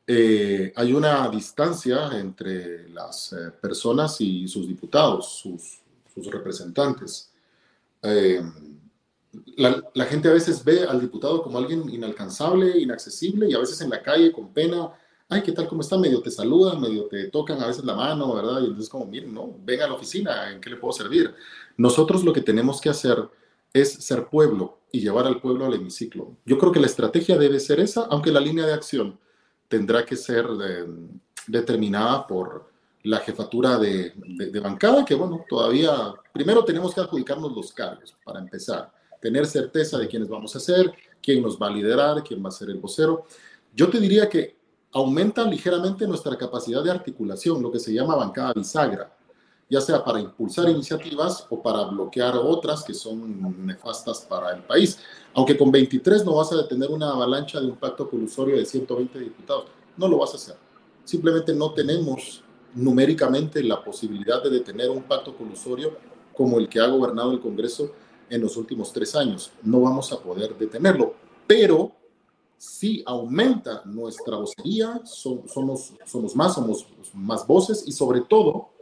eh, 0.06 0.72
hay 0.76 0.92
una 0.92 1.28
distancia 1.28 2.10
entre 2.18 2.88
las 2.90 3.32
eh, 3.32 3.50
personas 3.60 4.20
y 4.20 4.46
sus 4.48 4.68
diputados, 4.68 5.40
sus, 5.40 5.80
representantes. 6.30 7.32
Eh, 8.02 8.40
la, 9.56 10.04
gente 10.04 10.28
a 10.28 10.32
veces 10.32 10.62
ve 10.64 10.84
al 10.84 11.00
diputado 11.00 11.42
como 11.42 11.58
alguien 11.58 11.88
inalcanzable, 11.90 12.78
inaccesible 12.78 13.48
y 13.50 13.54
a 13.54 13.58
veces 13.58 13.80
en 13.80 13.90
la 13.90 14.00
calle 14.00 14.30
con 14.30 14.52
pena 14.52 14.92
ay, 15.28 15.42
¿qué 15.42 15.52
tal? 15.52 15.68
¿Cómo 15.68 15.80
está? 15.80 15.98
Medio 15.98 16.20
te 16.20 16.30
saludan, 16.30 16.80
medio 16.80 17.06
te 17.06 17.28
tocan 17.28 17.60
a 17.60 17.66
veces 17.66 17.84
la 17.84 17.94
mano, 17.94 18.34
¿verdad? 18.34 18.60
Y 18.60 18.66
entonces 18.66 18.88
como, 18.88 19.06
miren, 19.06 19.32
no, 19.32 19.56
venga 19.64 19.84
a 19.84 19.88
la 19.88 19.94
oficina, 19.94 20.50
¿en 20.52 20.60
qué 20.60 20.70
le 20.70 20.76
puedo 20.76 20.92
servir? 20.92 21.34
Nosotros 21.76 22.24
lo 22.24 22.32
que 22.32 22.40
tenemos 22.40 22.80
que 22.80 22.90
hacer 22.90 23.28
es 23.72 23.92
ser 23.92 24.26
pueblo 24.26 24.78
y 24.92 25.00
llevar 25.00 25.26
al 25.26 25.40
pueblo 25.40 25.66
al 25.66 25.74
hemiciclo. 25.74 26.36
Yo 26.44 26.58
creo 26.58 26.72
que 26.72 26.80
la 26.80 26.86
estrategia 26.86 27.36
debe 27.36 27.58
ser 27.58 27.80
esa, 27.80 28.02
aunque 28.02 28.30
la 28.30 28.40
línea 28.40 28.66
de 28.66 28.74
acción 28.74 29.18
tendrá 29.68 30.04
que 30.04 30.16
ser 30.16 30.46
eh, 30.62 30.86
determinada 31.46 32.26
por 32.26 32.72
la 33.04 33.18
jefatura 33.18 33.78
de, 33.78 34.12
de, 34.16 34.60
bancada, 34.60 35.04
que 35.04 35.14
bueno, 35.14 35.44
todavía, 35.48 36.14
primero 36.32 36.64
tenemos 36.64 36.94
que 36.94 37.02
adjudicarnos 37.02 37.52
los 37.54 37.72
cargos 37.72 38.16
para 38.24 38.40
empezar, 38.40 38.90
tener 39.20 39.44
certeza 39.46 39.98
de 39.98 40.08
quiénes 40.08 40.28
vamos 40.28 40.56
a 40.56 40.60
ser, 40.60 40.90
quién 41.22 41.42
nos 41.42 41.60
va 41.60 41.66
a 41.66 41.70
liderar, 41.70 42.22
quién 42.24 42.42
va 42.42 42.48
a 42.48 42.52
ser 42.52 42.70
el 42.70 42.78
vocero. 42.78 43.26
Yo 43.74 43.90
te 43.90 44.00
diría 44.00 44.28
que 44.28 44.56
aumenta 44.92 45.44
ligeramente 45.44 46.06
nuestra 46.06 46.36
capacidad 46.38 46.82
de 46.82 46.90
articulación, 46.90 47.60
lo 47.60 47.70
que 47.70 47.78
se 47.78 47.92
llama 47.92 48.16
bancada 48.16 48.54
bisagra, 48.54 49.14
ya 49.68 49.80
sea 49.80 50.04
para 50.04 50.20
impulsar 50.20 50.68
iniciativas 50.68 51.46
o 51.50 51.62
para 51.62 51.84
bloquear 51.84 52.36
otras 52.36 52.82
que 52.84 52.94
son 52.94 53.66
nefastas 53.66 54.20
para 54.20 54.54
el 54.54 54.62
país. 54.62 54.98
Aunque 55.34 55.56
con 55.56 55.70
23 55.70 56.24
no 56.24 56.36
vas 56.36 56.52
a 56.52 56.56
detener 56.56 56.90
una 56.90 57.10
avalancha 57.10 57.60
de 57.60 57.66
un 57.66 57.76
pacto 57.76 58.08
colusorio 58.08 58.56
de 58.56 58.64
120 58.64 59.18
diputados, 59.18 59.66
no 59.96 60.08
lo 60.08 60.18
vas 60.18 60.32
a 60.32 60.36
hacer. 60.36 60.56
Simplemente 61.04 61.54
no 61.54 61.72
tenemos 61.72 62.42
numéricamente 62.74 63.62
la 63.62 63.82
posibilidad 63.82 64.42
de 64.42 64.50
detener 64.50 64.90
un 64.90 65.02
pacto 65.02 65.36
colusorio 65.36 65.96
como 66.36 66.58
el 66.58 66.68
que 66.68 66.80
ha 66.80 66.86
gobernado 66.86 67.32
el 67.32 67.40
Congreso 67.40 67.92
en 68.28 68.40
los 68.40 68.56
últimos 68.56 68.92
tres 68.92 69.14
años. 69.14 69.52
No 69.62 69.80
vamos 69.80 70.12
a 70.12 70.20
poder 70.20 70.56
detenerlo, 70.56 71.14
pero 71.46 71.92
si 72.56 73.02
aumenta 73.06 73.82
nuestra 73.84 74.36
vocería, 74.36 75.00
somos, 75.04 75.92
somos 76.06 76.34
más, 76.34 76.54
somos 76.54 76.86
más 77.12 77.46
voces 77.46 77.84
y 77.86 77.92
sobre 77.92 78.22
todo 78.22 78.73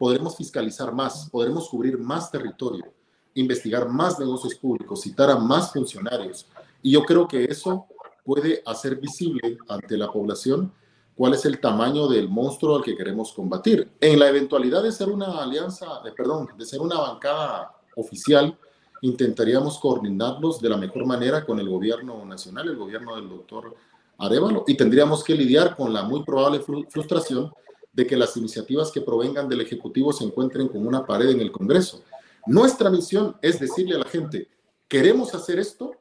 podremos 0.00 0.34
fiscalizar 0.34 0.94
más, 0.94 1.28
podremos 1.28 1.68
cubrir 1.68 1.98
más 1.98 2.30
territorio, 2.30 2.86
investigar 3.34 3.86
más 3.86 4.18
negocios 4.18 4.54
públicos, 4.54 5.02
citar 5.02 5.28
a 5.28 5.36
más 5.36 5.74
funcionarios. 5.74 6.46
Y 6.80 6.92
yo 6.92 7.04
creo 7.04 7.28
que 7.28 7.44
eso 7.44 7.84
puede 8.24 8.62
hacer 8.64 8.96
visible 8.96 9.58
ante 9.68 9.98
la 9.98 10.10
población 10.10 10.72
cuál 11.14 11.34
es 11.34 11.44
el 11.44 11.60
tamaño 11.60 12.08
del 12.08 12.30
monstruo 12.30 12.76
al 12.76 12.82
que 12.82 12.96
queremos 12.96 13.34
combatir. 13.34 13.90
En 14.00 14.18
la 14.18 14.30
eventualidad 14.30 14.82
de 14.82 14.90
ser 14.90 15.10
una 15.10 15.42
alianza, 15.42 16.00
de, 16.02 16.12
perdón, 16.12 16.48
de 16.56 16.64
ser 16.64 16.80
una 16.80 16.98
bancada 16.98 17.70
oficial, 17.94 18.56
intentaríamos 19.02 19.78
coordinarlos 19.78 20.62
de 20.62 20.70
la 20.70 20.78
mejor 20.78 21.04
manera 21.04 21.44
con 21.44 21.60
el 21.60 21.68
gobierno 21.68 22.24
nacional, 22.24 22.70
el 22.70 22.76
gobierno 22.76 23.16
del 23.16 23.28
doctor 23.28 23.76
Arevalo, 24.16 24.64
y 24.66 24.78
tendríamos 24.78 25.22
que 25.22 25.34
lidiar 25.34 25.76
con 25.76 25.92
la 25.92 26.04
muy 26.04 26.24
probable 26.24 26.60
frustración 26.88 27.52
de 27.92 28.06
que 28.06 28.16
las 28.16 28.36
iniciativas 28.36 28.90
que 28.90 29.00
provengan 29.00 29.48
del 29.48 29.60
Ejecutivo 29.60 30.12
se 30.12 30.24
encuentren 30.24 30.68
con 30.68 30.86
una 30.86 31.04
pared 31.04 31.30
en 31.30 31.40
el 31.40 31.50
Congreso. 31.50 32.02
Nuestra 32.46 32.90
misión 32.90 33.36
es 33.42 33.58
decirle 33.60 33.96
a 33.96 33.98
la 33.98 34.06
gente, 34.06 34.48
queremos 34.88 35.34
hacer 35.34 35.58
esto, 35.58 35.92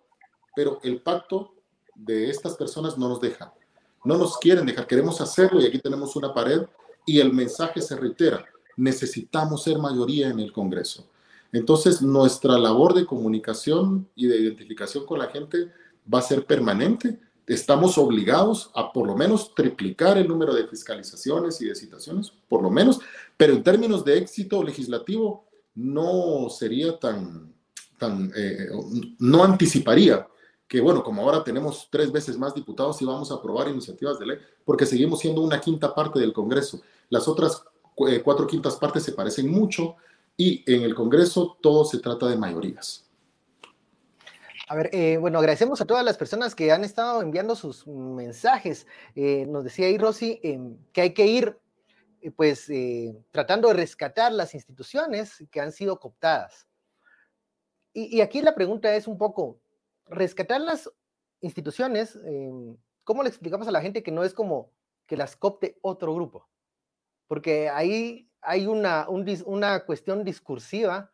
pero 0.55 0.79
el 0.83 1.01
pacto 1.01 1.53
de 1.95 2.29
estas 2.29 2.55
personas 2.55 2.97
no 2.97 3.09
nos 3.09 3.19
deja. 3.19 3.53
No 4.03 4.17
nos 4.17 4.37
quieren 4.37 4.65
dejar, 4.65 4.87
queremos 4.87 5.19
hacerlo 5.19 5.59
y 5.59 5.65
aquí 5.65 5.79
tenemos 5.79 6.15
una 6.15 6.33
pared 6.33 6.61
y 7.05 7.19
el 7.19 7.33
mensaje 7.33 7.81
se 7.81 7.95
reitera. 7.95 8.45
Necesitamos 8.77 9.63
ser 9.63 9.77
mayoría 9.77 10.29
en 10.29 10.39
el 10.39 10.53
Congreso. 10.53 11.09
Entonces, 11.51 12.01
nuestra 12.01 12.57
labor 12.57 12.93
de 12.93 13.05
comunicación 13.05 14.07
y 14.15 14.27
de 14.27 14.37
identificación 14.37 15.05
con 15.05 15.19
la 15.19 15.27
gente 15.27 15.71
va 16.11 16.19
a 16.19 16.23
ser 16.23 16.45
permanente. 16.45 17.19
Estamos 17.49 17.97
obligados 17.97 18.69
a 18.75 18.93
por 18.93 19.07
lo 19.07 19.15
menos 19.15 19.55
triplicar 19.55 20.19
el 20.19 20.27
número 20.27 20.53
de 20.53 20.67
fiscalizaciones 20.67 21.59
y 21.61 21.65
de 21.65 21.73
citaciones, 21.73 22.31
por 22.47 22.61
lo 22.61 22.69
menos, 22.69 22.99
pero 23.35 23.53
en 23.53 23.63
términos 23.63 24.05
de 24.05 24.19
éxito 24.19 24.63
legislativo 24.63 25.45
no 25.73 26.47
sería 26.51 26.99
tan, 26.99 27.51
tan 27.97 28.31
eh, 28.35 28.69
no 29.17 29.43
anticiparía 29.43 30.27
que, 30.67 30.79
bueno, 30.79 31.03
como 31.03 31.23
ahora 31.23 31.43
tenemos 31.43 31.87
tres 31.89 32.11
veces 32.11 32.37
más 32.37 32.53
diputados 32.53 33.01
y 33.01 33.05
vamos 33.05 33.31
a 33.31 33.35
aprobar 33.35 33.67
iniciativas 33.67 34.19
de 34.19 34.27
ley, 34.27 34.37
porque 34.63 34.85
seguimos 34.85 35.19
siendo 35.19 35.41
una 35.41 35.59
quinta 35.59 35.95
parte 35.95 36.19
del 36.19 36.33
Congreso. 36.33 36.79
Las 37.09 37.27
otras 37.27 37.63
eh, 38.07 38.21
cuatro 38.23 38.45
quintas 38.45 38.75
partes 38.75 39.01
se 39.01 39.13
parecen 39.13 39.49
mucho 39.49 39.95
y 40.37 40.63
en 40.71 40.83
el 40.83 40.93
Congreso 40.93 41.57
todo 41.59 41.83
se 41.83 41.97
trata 41.97 42.27
de 42.27 42.37
mayorías. 42.37 43.08
A 44.71 44.75
ver, 44.75 44.91
eh, 44.93 45.17
bueno, 45.17 45.39
agradecemos 45.39 45.81
a 45.81 45.85
todas 45.85 46.05
las 46.05 46.15
personas 46.15 46.53
que 46.53 46.71
han 46.71 46.83
estado 46.83 47.23
enviando 47.23 47.55
sus 47.55 47.87
mensajes. 47.87 48.85
Eh, 49.15 49.47
nos 49.47 49.63
decía 49.63 49.87
ahí 49.87 49.97
Rosy 49.97 50.39
em, 50.43 50.77
que 50.93 51.01
hay 51.01 51.13
que 51.15 51.25
ir, 51.25 51.57
eh, 52.21 52.29
pues, 52.29 52.71
tratando 53.31 53.69
de 53.69 53.73
rescatar 53.73 54.31
las 54.31 54.53
instituciones 54.53 55.43
que 55.49 55.59
han 55.59 55.71
sido 55.71 55.99
cooptadas. 55.99 56.67
Y, 57.93 58.21
aquí 58.21 58.43
la 58.43 58.53
pregunta 58.53 58.95
es 58.95 59.07
un 59.07 59.17
poco, 59.17 59.59
rescatar 60.05 60.61
las 60.61 60.87
instituciones, 61.41 62.15
em, 62.23 62.77
¿cómo 63.03 63.23
le 63.23 63.29
explicamos 63.29 63.67
a 63.67 63.71
la 63.71 63.81
gente 63.81 64.03
que 64.03 64.11
no 64.11 64.23
es 64.23 64.35
como 64.35 64.71
que 65.07 65.17
las 65.17 65.35
copte 65.35 65.79
otro 65.81 66.13
grupo? 66.13 66.47
Porque 67.27 67.69
ahí 67.69 68.29
hay 68.39 68.67
una, 68.67 69.07
una 69.09 69.85
cuestión 69.85 70.23
discursiva 70.23 71.11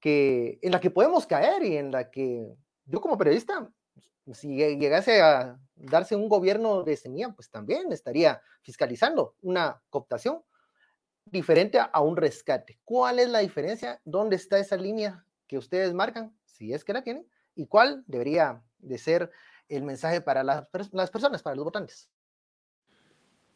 que, 0.00 0.58
en 0.62 0.72
la 0.72 0.80
que 0.80 0.90
podemos 0.90 1.26
caer 1.26 1.62
y 1.64 1.76
en 1.76 1.92
la 1.92 2.10
que 2.10 2.56
yo 2.86 3.00
como 3.00 3.18
periodista, 3.18 3.70
si 4.32 4.56
llegase 4.56 5.20
a 5.20 5.58
darse 5.74 6.16
un 6.16 6.28
gobierno 6.28 6.82
de 6.82 6.96
semilla, 6.96 7.32
pues 7.34 7.50
también 7.50 7.92
estaría 7.92 8.40
fiscalizando 8.62 9.36
una 9.42 9.82
cooptación 9.90 10.42
diferente 11.24 11.78
a 11.80 12.00
un 12.00 12.16
rescate. 12.16 12.80
¿Cuál 12.84 13.18
es 13.18 13.28
la 13.28 13.40
diferencia? 13.40 14.00
¿Dónde 14.04 14.36
está 14.36 14.58
esa 14.58 14.76
línea 14.76 15.26
que 15.46 15.58
ustedes 15.58 15.92
marcan, 15.94 16.36
si 16.44 16.72
es 16.72 16.84
que 16.84 16.92
la 16.92 17.02
tienen? 17.02 17.26
¿Y 17.54 17.66
cuál 17.66 18.04
debería 18.06 18.62
de 18.78 18.98
ser 18.98 19.30
el 19.68 19.82
mensaje 19.82 20.20
para 20.20 20.42
las, 20.42 20.68
las 20.92 21.10
personas, 21.10 21.42
para 21.42 21.56
los 21.56 21.64
votantes? 21.64 22.10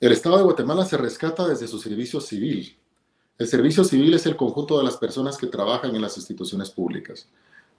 El 0.00 0.12
Estado 0.12 0.38
de 0.38 0.44
Guatemala 0.44 0.84
se 0.84 0.96
rescata 0.96 1.46
desde 1.46 1.66
su 1.66 1.78
servicio 1.78 2.20
civil, 2.20 2.78
el 3.38 3.46
servicio 3.46 3.84
civil 3.84 4.14
es 4.14 4.26
el 4.26 4.36
conjunto 4.36 4.78
de 4.78 4.84
las 4.84 4.96
personas 4.96 5.38
que 5.38 5.46
trabajan 5.46 5.94
en 5.94 6.02
las 6.02 6.16
instituciones 6.16 6.70
públicas. 6.70 7.28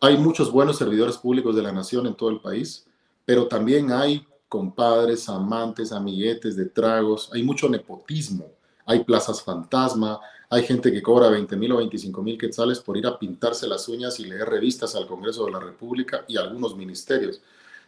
Hay 0.01 0.17
muchos 0.17 0.51
buenos 0.51 0.77
servidores 0.77 1.17
públicos 1.17 1.55
de 1.55 1.61
la 1.61 1.73
nación 1.73 2.07
en 2.07 2.15
todo 2.15 2.29
el 2.29 2.39
país, 2.39 2.85
pero 3.25 3.47
también 3.47 3.91
hay 3.91 4.25
compadres, 4.47 5.27
amantes, 5.27 5.91
amiguetes 5.91 6.55
de 6.55 6.65
tragos, 6.65 7.29
hay 7.33 7.43
mucho 7.43 7.67
nepotismo, 7.67 8.51
hay 8.85 9.03
plazas 9.03 9.43
fantasma, 9.43 10.19
hay 10.49 10.63
gente 10.63 10.91
que 10.91 11.01
cobra 11.01 11.29
20 11.29 11.55
mil 11.57 11.73
o 11.73 11.77
25 11.77 12.21
mil 12.21 12.37
quetzales 12.37 12.79
por 12.79 12.97
ir 12.97 13.05
a 13.05 13.19
pintarse 13.19 13.67
las 13.67 13.87
uñas 13.89 14.19
y 14.19 14.25
leer 14.25 14.47
revistas 14.47 14.95
al 14.95 15.05
Congreso 15.05 15.45
de 15.45 15.51
la 15.51 15.59
República 15.59 16.23
y 16.27 16.37
algunos 16.37 16.75
ministerios. 16.77 17.41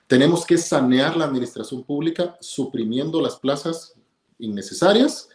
Tenemos 0.06 0.46
que 0.46 0.58
sanear 0.58 1.16
la 1.16 1.26
administración 1.26 1.84
pública 1.84 2.38
suprimiendo 2.42 3.22
las 3.22 3.38
plazas 3.38 3.96
innecesarias 4.38 5.30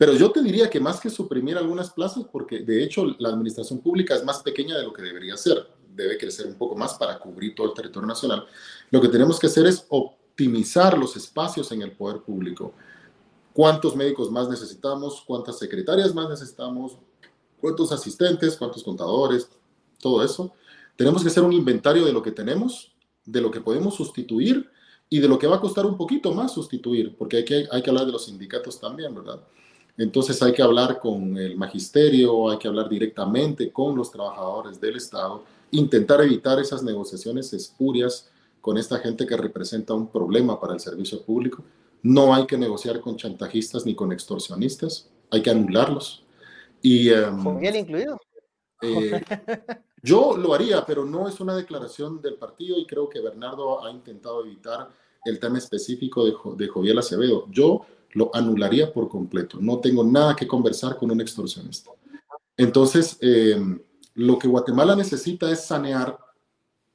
pero 0.00 0.14
yo 0.14 0.30
te 0.30 0.42
diría 0.42 0.70
que 0.70 0.80
más 0.80 0.98
que 0.98 1.10
suprimir 1.10 1.58
algunas 1.58 1.90
plazas, 1.90 2.24
porque 2.32 2.60
de 2.60 2.82
hecho 2.82 3.04
la 3.18 3.28
administración 3.28 3.80
pública 3.80 4.14
es 4.14 4.24
más 4.24 4.38
pequeña 4.38 4.78
de 4.78 4.84
lo 4.84 4.94
que 4.94 5.02
debería 5.02 5.36
ser, 5.36 5.66
debe 5.94 6.18
crecer 6.18 6.46
un 6.46 6.54
poco 6.54 6.76
más 6.76 6.94
para 6.94 7.18
cubrir 7.18 7.54
todo 7.54 7.68
el 7.68 7.74
territorio 7.74 8.06
nacional, 8.06 8.46
lo 8.90 9.00
que 9.00 9.08
tenemos 9.08 9.38
que 9.38 9.46
hacer 9.46 9.66
es 9.66 9.84
optimizar 9.88 10.96
los 10.96 11.16
espacios 11.16 11.70
en 11.72 11.82
el 11.82 11.92
poder 11.92 12.22
público. 12.22 12.72
¿Cuántos 13.52 13.96
médicos 13.96 14.30
más 14.30 14.48
necesitamos? 14.48 15.22
¿Cuántas 15.26 15.58
secretarias 15.58 16.14
más 16.14 16.28
necesitamos? 16.28 16.96
¿Cuántos 17.60 17.92
asistentes? 17.92 18.56
¿Cuántos 18.56 18.82
contadores? 18.82 19.48
Todo 19.98 20.24
eso. 20.24 20.52
Tenemos 20.96 21.22
que 21.22 21.28
hacer 21.28 21.42
un 21.42 21.52
inventario 21.52 22.04
de 22.04 22.12
lo 22.12 22.22
que 22.22 22.30
tenemos, 22.30 22.92
de 23.24 23.40
lo 23.40 23.50
que 23.50 23.60
podemos 23.60 23.94
sustituir 23.94 24.70
y 25.08 25.18
de 25.18 25.28
lo 25.28 25.38
que 25.38 25.46
va 25.46 25.56
a 25.56 25.60
costar 25.60 25.84
un 25.84 25.96
poquito 25.96 26.32
más 26.32 26.54
sustituir, 26.54 27.16
porque 27.16 27.38
hay 27.38 27.44
que, 27.44 27.68
hay 27.70 27.82
que 27.82 27.90
hablar 27.90 28.06
de 28.06 28.12
los 28.12 28.26
sindicatos 28.26 28.78
también, 28.78 29.14
¿verdad? 29.14 29.40
Entonces 29.96 30.40
hay 30.42 30.52
que 30.52 30.62
hablar 30.62 31.00
con 31.00 31.36
el 31.36 31.56
magisterio, 31.56 32.48
hay 32.48 32.58
que 32.58 32.68
hablar 32.68 32.88
directamente 32.88 33.72
con 33.72 33.96
los 33.96 34.10
trabajadores 34.10 34.80
del 34.80 34.96
Estado, 34.96 35.44
intentar 35.70 36.20
evitar 36.22 36.58
esas 36.58 36.82
negociaciones 36.82 37.52
espurias 37.52 38.30
con 38.60 38.76
esta 38.76 38.98
gente 38.98 39.26
que 39.26 39.36
representa 39.36 39.94
un 39.94 40.10
problema 40.10 40.60
para 40.60 40.74
el 40.74 40.80
servicio 40.80 41.22
público. 41.22 41.64
No 42.02 42.34
hay 42.34 42.46
que 42.46 42.58
negociar 42.58 43.00
con 43.00 43.16
chantajistas 43.16 43.86
ni 43.86 43.94
con 43.94 44.12
extorsionistas, 44.12 45.08
hay 45.30 45.42
que 45.42 45.50
anularlos. 45.50 46.24
Y, 46.82 47.10
um, 47.12 47.58
bien 47.58 47.76
incluido. 47.76 48.18
Eh, 48.82 49.20
yo 50.02 50.36
lo 50.36 50.54
haría, 50.54 50.84
pero 50.86 51.04
no 51.04 51.28
es 51.28 51.40
una 51.40 51.54
declaración 51.54 52.20
del 52.22 52.34
partido 52.34 52.78
y 52.78 52.86
creo 52.86 53.08
que 53.08 53.20
Bernardo 53.20 53.84
ha 53.84 53.90
intentado 53.90 54.44
evitar 54.44 54.88
el 55.24 55.38
tema 55.38 55.58
específico 55.58 56.24
de, 56.24 56.34
de 56.56 56.68
Joviel 56.68 56.98
Acevedo. 56.98 57.46
Yo 57.50 57.84
lo 58.12 58.30
anularía 58.34 58.92
por 58.92 59.08
completo. 59.08 59.58
No 59.60 59.78
tengo 59.78 60.02
nada 60.02 60.34
que 60.34 60.46
conversar 60.46 60.96
con 60.96 61.10
un 61.10 61.20
extorsionista. 61.20 61.90
Entonces, 62.56 63.16
em, 63.20 63.80
lo 64.20 64.38
que 64.38 64.48
Guatemala 64.48 64.94
necesita 64.94 65.50
es 65.50 65.64
sanear 65.64 66.18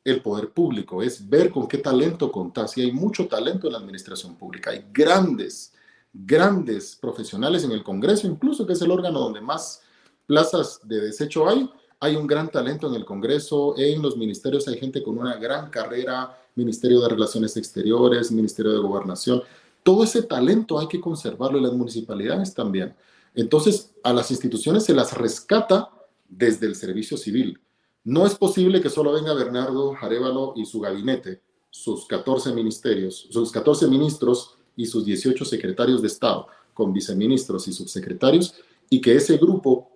el 0.04 0.22
poder 0.22 0.52
público, 0.52 1.02
es 1.02 1.28
ver 1.28 1.50
con 1.50 1.68
qué 1.68 1.80
talento 1.80 2.32
contás. 2.32 2.78
Y 2.78 2.82
hay 2.82 2.92
mucho 2.92 3.28
talento 3.28 3.66
en 3.66 3.74
la 3.74 3.80
administración 3.80 4.36
pública. 4.36 4.70
Hay 4.70 4.86
grandes, 4.94 5.74
grandes 6.14 6.96
profesionales 6.96 7.64
en 7.64 7.72
el 7.72 7.84
Congreso, 7.84 8.28
incluso 8.28 8.68
que 8.68 8.74
es 8.74 8.82
el 8.84 8.92
órgano 8.92 9.20
donde 9.20 9.42
más 9.42 9.82
plazas 10.28 10.80
de 10.84 11.02
desecho 11.02 11.50
hay. 11.50 11.68
hay 12.00 12.16
un 12.16 12.28
gran 12.28 12.52
talento 12.52 12.88
en 12.88 12.94
el 12.94 13.06
Congreso, 13.06 13.74
en 13.76 14.04
los 14.04 14.18
ministerios 14.18 14.68
hay 14.68 14.78
gente 14.78 15.02
con 15.02 15.18
una 15.18 15.36
gran 15.38 15.72
carrera, 15.72 16.38
Ministerio 16.54 17.02
de 17.02 17.10
Relaciones 17.10 17.58
Exteriores, 17.58 18.32
Ministerio 18.32 18.72
de 18.72 18.80
Gobernación. 18.80 19.42
Todo 19.82 20.04
ese 20.04 20.22
talento 20.22 20.78
hay 20.78 20.88
que 20.88 21.02
conservarlo 21.02 21.58
en 21.58 21.64
las 21.64 21.74
municipalidades 21.74 22.54
también. 22.54 22.96
Entonces, 23.34 23.96
a 24.04 24.14
las 24.14 24.30
instituciones 24.30 24.86
se 24.86 24.94
las 24.94 25.14
rescata 25.14 25.90
desde 26.28 26.68
el 26.68 26.76
servicio 26.76 27.18
civil. 27.18 27.60
No 28.04 28.26
es 28.26 28.36
posible 28.36 28.82
que 28.82 28.90
solo 28.90 29.12
venga 29.12 29.34
Bernardo 29.34 29.96
Arevalo 30.00 30.54
y 30.56 30.66
su 30.66 30.80
gabinete, 30.80 31.42
sus 31.72 32.06
14 32.06 32.54
ministerios, 32.54 33.28
sus 33.30 33.52
14 33.52 33.88
ministros 33.88 34.58
y 34.76 34.86
sus 34.86 35.06
18 35.06 35.44
secretarios 35.44 36.02
de 36.02 36.08
Estado, 36.08 36.48
con 36.74 36.94
viceministros 36.94 37.68
y 37.68 37.74
subsecretarios, 37.74 38.54
y 38.90 39.02
que 39.02 39.16
ese 39.16 39.38
grupo 39.38 39.90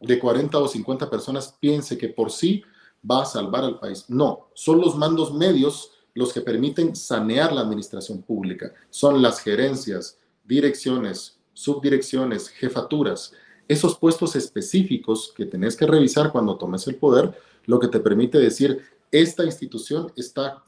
de 0.00 0.18
40 0.18 0.58
o 0.58 0.68
50 0.68 1.08
personas 1.08 1.56
piense 1.58 1.96
que 1.96 2.08
por 2.08 2.30
sí 2.30 2.62
va 3.08 3.22
a 3.22 3.26
salvar 3.26 3.64
al 3.64 3.78
país. 3.78 4.04
No, 4.08 4.48
son 4.54 4.80
los 4.80 4.96
mandos 4.96 5.32
medios 5.32 5.92
los 6.14 6.32
que 6.32 6.40
permiten 6.40 6.96
sanear 6.96 7.52
la 7.52 7.60
administración 7.60 8.22
pública. 8.22 8.72
Son 8.90 9.20
las 9.20 9.40
gerencias, 9.40 10.18
direcciones, 10.44 11.38
subdirecciones, 11.52 12.48
jefaturas, 12.48 13.32
esos 13.68 13.98
puestos 13.98 14.36
específicos 14.36 15.32
que 15.36 15.46
tenés 15.46 15.76
que 15.76 15.86
revisar 15.86 16.32
cuando 16.32 16.56
tomes 16.56 16.86
el 16.86 16.96
poder, 16.96 17.36
lo 17.64 17.78
que 17.78 17.88
te 17.88 18.00
permite 18.00 18.38
decir, 18.38 18.80
esta 19.10 19.44
institución 19.44 20.12
está 20.16 20.62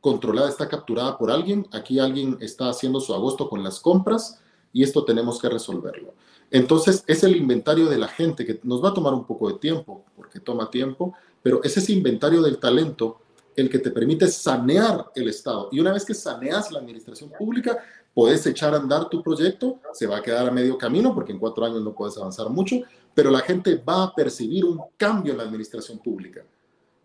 controlada, 0.00 0.48
está 0.48 0.68
capturada 0.68 1.18
por 1.18 1.30
alguien, 1.30 1.66
aquí 1.72 1.98
alguien 1.98 2.38
está 2.40 2.68
haciendo 2.68 3.00
su 3.00 3.14
agosto 3.14 3.48
con 3.48 3.62
las 3.64 3.80
compras 3.80 4.40
y 4.72 4.82
esto 4.82 5.04
tenemos 5.04 5.40
que 5.40 5.48
resolverlo. 5.48 6.14
Entonces, 6.50 7.04
es 7.06 7.24
el 7.24 7.36
inventario 7.36 7.86
de 7.86 7.98
la 7.98 8.08
gente 8.08 8.46
que 8.46 8.60
nos 8.62 8.82
va 8.82 8.90
a 8.90 8.94
tomar 8.94 9.12
un 9.12 9.24
poco 9.24 9.48
de 9.48 9.58
tiempo, 9.58 10.04
porque 10.16 10.40
toma 10.40 10.70
tiempo, 10.70 11.14
pero 11.42 11.62
es 11.62 11.76
ese 11.76 11.92
inventario 11.92 12.40
del 12.42 12.58
talento 12.58 13.20
el 13.56 13.68
que 13.68 13.80
te 13.80 13.90
permite 13.90 14.28
sanear 14.28 15.10
el 15.14 15.28
Estado. 15.28 15.68
Y 15.72 15.80
una 15.80 15.92
vez 15.92 16.04
que 16.04 16.14
saneas 16.14 16.70
la 16.70 16.78
administración 16.78 17.30
pública, 17.36 17.78
puedes 18.18 18.44
echar 18.46 18.74
a 18.74 18.78
andar 18.78 19.08
tu 19.08 19.22
proyecto, 19.22 19.78
se 19.92 20.04
va 20.04 20.16
a 20.16 20.22
quedar 20.22 20.48
a 20.48 20.50
medio 20.50 20.76
camino 20.76 21.14
porque 21.14 21.30
en 21.30 21.38
cuatro 21.38 21.64
años 21.64 21.82
no 21.82 21.94
puedes 21.94 22.18
avanzar 22.18 22.50
mucho, 22.50 22.80
pero 23.14 23.30
la 23.30 23.38
gente 23.38 23.76
va 23.76 24.02
a 24.02 24.12
percibir 24.12 24.64
un 24.64 24.80
cambio 24.96 25.30
en 25.30 25.38
la 25.38 25.44
administración 25.44 26.00
pública. 26.00 26.44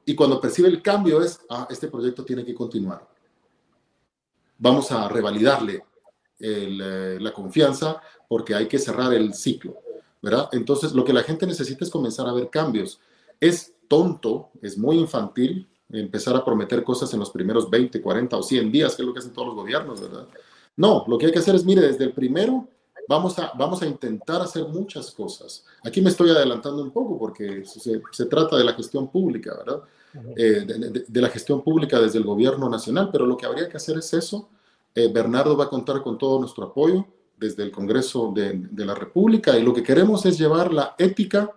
Y 0.05 0.16
cuando 0.16 0.41
percibe 0.41 0.70
el 0.70 0.82
cambio 0.82 1.22
es, 1.22 1.39
ah, 1.51 1.68
este 1.70 1.88
proyecto 1.88 2.26
tiene 2.26 2.43
que 2.43 2.55
continuar. 2.55 3.07
Vamos 4.57 4.91
a 4.91 5.07
revalidarle 5.07 5.86
eh, 6.39 7.20
la 7.22 7.32
confianza 7.32 8.01
porque 8.28 8.55
hay 8.55 8.68
que 8.68 8.80
cerrar 8.80 9.14
el 9.14 9.36
ciclo, 9.36 9.76
¿verdad? 10.20 10.49
Entonces, 10.51 10.93
lo 10.93 11.05
que 11.05 11.14
la 11.14 11.22
gente 11.22 11.45
necesita 11.45 11.86
es 11.86 11.91
comenzar 11.91 12.28
a 12.28 12.34
ver 12.34 12.49
cambios. 12.49 12.99
Es 13.39 13.72
tonto, 13.88 14.49
es 14.64 14.80
muy 14.80 14.97
infantil 14.97 15.70
empezar 15.89 16.36
a 16.36 16.43
prometer 16.43 16.84
cosas 16.84 17.14
en 17.14 17.20
los 17.20 17.30
primeros 17.30 17.70
20, 17.70 18.01
40 18.01 18.36
o 18.36 18.41
100 18.41 18.72
días, 18.72 18.95
que 18.95 19.03
es 19.03 19.07
lo 19.07 19.14
que 19.14 19.20
hacen 19.20 19.32
todos 19.32 19.49
los 19.49 19.55
gobiernos, 19.55 20.01
¿verdad? 20.01 20.28
No, 20.76 21.05
lo 21.07 21.17
que 21.17 21.28
hay 21.28 21.32
que 21.32 21.39
hacer 21.39 21.55
es, 21.55 21.65
mire, 21.65 21.82
desde 21.82 22.03
el 22.03 22.13
primero 22.13 22.67
vamos 23.07 23.38
a, 23.39 23.51
vamos 23.55 23.82
a 23.82 23.86
intentar 23.86 24.41
hacer 24.41 24.67
muchas 24.67 25.11
cosas. 25.11 25.65
Aquí 25.84 26.01
me 26.01 26.09
estoy 26.09 26.30
adelantando 26.30 26.82
un 26.82 26.91
poco 26.91 27.17
porque 27.17 27.65
se, 27.65 28.01
se 28.11 28.26
trata 28.26 28.57
de 28.57 28.63
la 28.63 28.74
gestión 28.74 29.09
pública, 29.09 29.55
¿verdad? 29.57 29.84
Eh, 30.36 31.03
de, 31.07 31.21
la 31.21 31.30
gestión 31.30 31.63
pública 31.63 31.99
desde 31.99 32.19
el 32.19 32.24
gobierno 32.24 32.69
nacional, 32.69 33.09
pero 33.11 33.26
lo 33.26 33.36
que 33.36 33.45
habría 33.45 33.67
que 33.67 33.78
hacer 33.78 33.97
es 33.97 34.13
eso. 34.13 34.49
Eh, 34.93 35.11
Bernardo 35.11 35.57
va 35.57 35.65
a 35.65 35.69
contar 35.69 36.03
con 36.03 36.17
todo 36.17 36.39
nuestro 36.39 36.65
apoyo 36.65 37.05
desde 37.36 37.63
el 37.63 37.71
Congreso 37.71 38.32
de, 38.34 38.53
de 38.53 38.86
la 38.86 38.93
República 38.93 39.57
y 39.57 39.63
lo 39.63 39.74
que 39.74 39.82
queremos 39.82 40.26
es 40.26 40.38
llevar 40.38 40.71
la 40.71 40.95
ética 40.99 41.51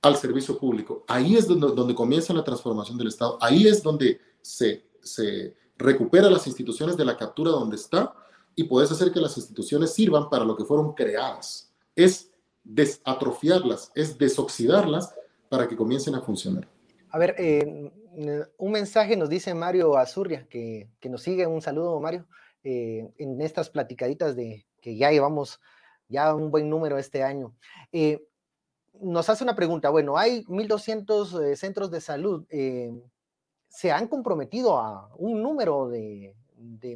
al 0.00 0.16
servicio 0.16 0.58
público. 0.58 1.04
Ahí 1.06 1.36
es 1.36 1.46
donde, 1.46 1.68
donde 1.74 1.94
comienza 1.94 2.32
la 2.32 2.44
transformación 2.44 2.96
del 2.96 3.08
Estado. 3.08 3.38
Ahí 3.40 3.66
es 3.66 3.82
donde 3.82 4.20
se, 4.40 4.84
se 5.02 5.54
recupera 5.76 6.30
las 6.30 6.46
instituciones 6.46 6.96
de 6.96 7.04
la 7.04 7.16
captura 7.16 7.50
donde 7.50 7.76
está 7.76 8.14
y 8.56 8.64
puedes 8.64 8.90
hacer 8.92 9.12
que 9.12 9.20
las 9.20 9.36
instituciones 9.36 9.92
sirvan 9.92 10.30
para 10.30 10.44
lo 10.44 10.56
que 10.56 10.64
fueron 10.64 10.94
creadas. 10.94 11.72
Es 11.96 12.30
desatrofiarlas, 12.62 13.92
es 13.94 14.16
desoxidarlas 14.18 15.14
para 15.48 15.68
que 15.68 15.76
comiencen 15.76 16.14
a 16.14 16.20
funcionar. 16.20 16.68
A 17.10 17.18
ver, 17.18 17.34
eh, 17.38 17.92
un 18.56 18.72
mensaje 18.72 19.16
nos 19.16 19.28
dice 19.28 19.54
Mario 19.54 19.96
Azurria, 19.96 20.46
que, 20.48 20.88
que 21.00 21.08
nos 21.08 21.22
sigue. 21.22 21.46
Un 21.46 21.62
saludo, 21.62 22.00
Mario, 22.00 22.26
eh, 22.62 23.12
en 23.18 23.40
estas 23.42 23.68
platicaditas 23.68 24.34
de 24.36 24.66
que 24.80 24.96
ya 24.96 25.10
llevamos 25.10 25.60
ya 26.08 26.34
un 26.34 26.50
buen 26.50 26.70
número 26.70 26.98
este 26.98 27.22
año. 27.22 27.54
Eh, 27.92 28.26
nos 29.00 29.28
hace 29.28 29.44
una 29.44 29.56
pregunta, 29.56 29.90
bueno, 29.90 30.16
hay 30.16 30.44
1.200 30.44 31.42
eh, 31.42 31.56
centros 31.56 31.90
de 31.90 32.00
salud, 32.00 32.46
se 33.68 33.90
han 33.90 34.06
comprometido 34.06 34.78
a 34.78 35.10
un 35.16 35.42
número 35.42 35.88
de, 35.88 36.34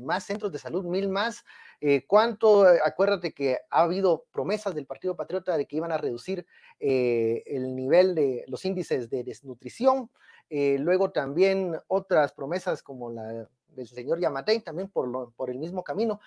más 0.03 0.25
centros 0.25 0.53
de 0.53 0.59
salud, 0.59 0.85
mil 0.85 1.09
más. 1.09 1.45
Eh, 1.81 2.05
¿Cuánto? 2.07 2.67
Acuérdate 2.85 3.33
que 3.33 3.59
ha 3.71 3.83
habido 3.83 4.27
promesas 4.33 4.75
del 4.75 4.87
Partido 4.87 5.17
Patriota 5.17 5.57
de 5.57 5.67
que 5.67 5.77
iban 5.77 5.93
a 5.93 5.99
reducir 5.99 6.47
el 6.81 7.75
nivel 7.75 8.15
de 8.15 8.45
los 8.47 8.65
índices 8.65 9.11
de 9.11 9.25
desnutrición. 9.25 10.11
luego 10.51 11.11
también 11.11 11.79
otras 11.89 12.33
promesas 12.33 12.83
como 12.83 13.11
la 13.11 13.49
del 13.69 13.89
señor 13.89 14.21
Yamatei, 14.21 14.61
también 14.61 14.89
por, 14.89 15.33
por 15.35 15.51
el 15.51 15.59
mismo 15.59 15.83
camino. 15.83 16.21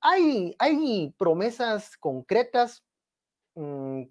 Hay, 0.00 0.54
hay 0.58 1.14
promesas 1.18 1.96
concretas 1.96 2.84
mm, 3.54 4.02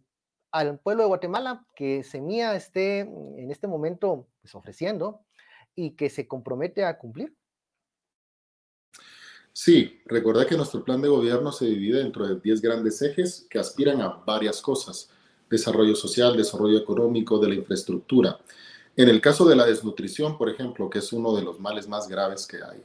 al 0.51 0.79
pueblo 0.79 1.03
de 1.03 1.07
Guatemala 1.07 1.65
que 1.75 2.03
Semilla 2.03 2.55
esté 2.55 2.99
en 2.99 3.51
este 3.51 3.67
momento 3.67 4.27
pues, 4.41 4.55
ofreciendo 4.55 5.21
y 5.75 5.91
que 5.91 6.09
se 6.09 6.27
compromete 6.27 6.85
a 6.85 6.97
cumplir? 6.97 7.35
Sí, 9.57 10.01
recuerda 10.05 10.45
que 10.45 10.57
nuestro 10.57 10.83
plan 10.83 11.01
de 11.01 11.07
gobierno 11.07 11.49
se 11.53 11.63
divide 11.63 11.99
dentro 11.99 12.27
de 12.27 12.35
10 12.41 12.61
grandes 12.61 13.01
ejes 13.01 13.47
que 13.49 13.57
aspiran 13.57 14.01
a 14.01 14.09
varias 14.09 14.61
cosas. 14.61 15.09
Desarrollo 15.49 15.95
social, 15.95 16.35
desarrollo 16.35 16.77
económico, 16.77 17.39
de 17.39 17.47
la 17.47 17.55
infraestructura. 17.55 18.37
En 18.97 19.07
el 19.07 19.21
caso 19.21 19.45
de 19.45 19.55
la 19.55 19.65
desnutrición, 19.65 20.37
por 20.37 20.49
ejemplo, 20.49 20.89
que 20.89 20.99
es 20.99 21.13
uno 21.13 21.33
de 21.33 21.41
los 21.41 21.57
males 21.61 21.87
más 21.87 22.09
graves 22.09 22.45
que 22.45 22.57
hay, 22.57 22.83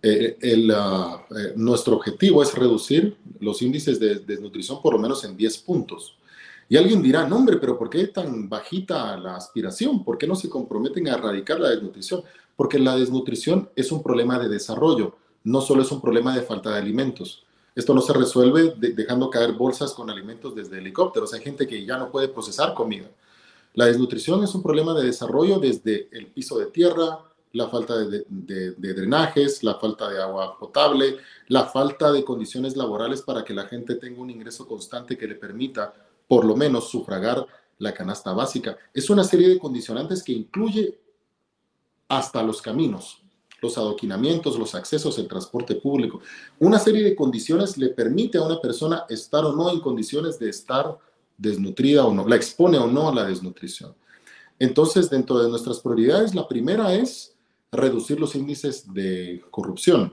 eh, 0.00 0.38
el, 0.40 0.70
ah, 0.74 1.22
eh, 1.36 1.52
nuestro 1.56 1.96
objetivo 1.96 2.42
es 2.42 2.54
reducir 2.54 3.18
los 3.38 3.60
índices 3.60 4.00
de 4.00 4.20
desnutrición 4.20 4.80
por 4.80 4.94
lo 4.94 4.98
menos 4.98 5.22
en 5.24 5.36
10 5.36 5.58
puntos. 5.58 6.16
Y 6.66 6.78
alguien 6.78 7.02
dirá, 7.02 7.28
no 7.28 7.36
hombre, 7.36 7.58
pero 7.58 7.78
¿por 7.78 7.90
qué 7.90 8.06
tan 8.06 8.48
bajita 8.48 9.18
la 9.18 9.36
aspiración? 9.36 10.02
¿Por 10.02 10.16
qué 10.16 10.26
no 10.26 10.34
se 10.34 10.48
comprometen 10.48 11.08
a 11.08 11.16
erradicar 11.16 11.60
la 11.60 11.68
desnutrición? 11.68 12.22
Porque 12.56 12.78
la 12.78 12.96
desnutrición 12.96 13.68
es 13.76 13.92
un 13.92 14.02
problema 14.02 14.38
de 14.38 14.48
desarrollo, 14.48 15.18
no 15.44 15.60
solo 15.60 15.82
es 15.82 15.90
un 15.90 16.00
problema 16.00 16.34
de 16.34 16.42
falta 16.42 16.70
de 16.70 16.78
alimentos. 16.78 17.44
Esto 17.74 17.94
no 17.94 18.00
se 18.00 18.12
resuelve 18.12 18.74
dejando 18.76 19.30
caer 19.30 19.52
bolsas 19.52 19.92
con 19.92 20.10
alimentos 20.10 20.54
desde 20.54 20.78
helicópteros. 20.78 21.32
Hay 21.32 21.40
gente 21.40 21.66
que 21.66 21.84
ya 21.84 21.96
no 21.96 22.10
puede 22.10 22.28
procesar 22.28 22.74
comida. 22.74 23.08
La 23.74 23.86
desnutrición 23.86 24.42
es 24.42 24.54
un 24.54 24.62
problema 24.62 24.94
de 24.94 25.06
desarrollo 25.06 25.58
desde 25.58 26.08
el 26.12 26.26
piso 26.26 26.58
de 26.58 26.66
tierra, 26.66 27.20
la 27.52 27.68
falta 27.68 27.96
de, 27.96 28.24
de, 28.28 28.94
drenajes, 28.94 29.62
la 29.62 29.74
falta 29.74 30.08
de 30.08 30.20
agua 30.20 30.58
potable, 30.58 31.18
la 31.48 31.64
falta 31.64 32.12
de 32.12 32.24
condiciones 32.24 32.76
laborales 32.76 33.22
para 33.22 33.44
que 33.44 33.54
la 33.54 33.66
gente 33.66 33.96
tenga 33.96 34.20
un 34.20 34.30
ingreso 34.30 34.66
constante 34.66 35.16
que 35.16 35.26
le 35.26 35.34
permita 35.34 35.92
por 36.28 36.44
lo 36.44 36.56
menos 36.56 36.88
sufragar 36.90 37.46
la 37.78 37.92
canasta 37.92 38.32
básica. 38.32 38.76
Es 38.94 39.10
una 39.10 39.24
serie 39.24 39.48
de 39.48 39.58
condicionantes 39.58 40.22
que 40.22 40.32
incluye 40.32 40.98
hasta 42.08 42.42
los 42.42 42.60
caminos, 42.60 43.19
los 43.60 43.76
adoquinamientos, 43.78 44.58
los 44.58 44.74
accesos, 44.74 45.18
el 45.18 45.28
transporte 45.28 45.74
público. 45.74 46.20
Una 46.58 46.78
serie 46.78 47.04
de 47.04 47.14
condiciones 47.14 47.76
le 47.78 47.90
permite 47.90 48.38
a 48.38 48.42
una 48.42 48.60
persona 48.60 49.04
estar 49.08 49.44
o 49.44 49.54
no 49.54 49.70
en 49.70 49.80
condiciones 49.80 50.38
de 50.38 50.48
estar 50.48 50.98
desnutrida 51.36 52.04
o 52.04 52.12
no, 52.12 52.26
la 52.26 52.36
expone 52.36 52.78
o 52.78 52.86
no 52.86 53.08
a 53.08 53.14
la 53.14 53.24
desnutrición. 53.24 53.94
Entonces, 54.58 55.08
dentro 55.08 55.38
de 55.38 55.48
nuestras 55.48 55.80
prioridades, 55.80 56.34
la 56.34 56.46
primera 56.46 56.94
es 56.94 57.34
reducir 57.72 58.20
los 58.20 58.34
índices 58.34 58.92
de 58.92 59.42
corrupción. 59.50 60.12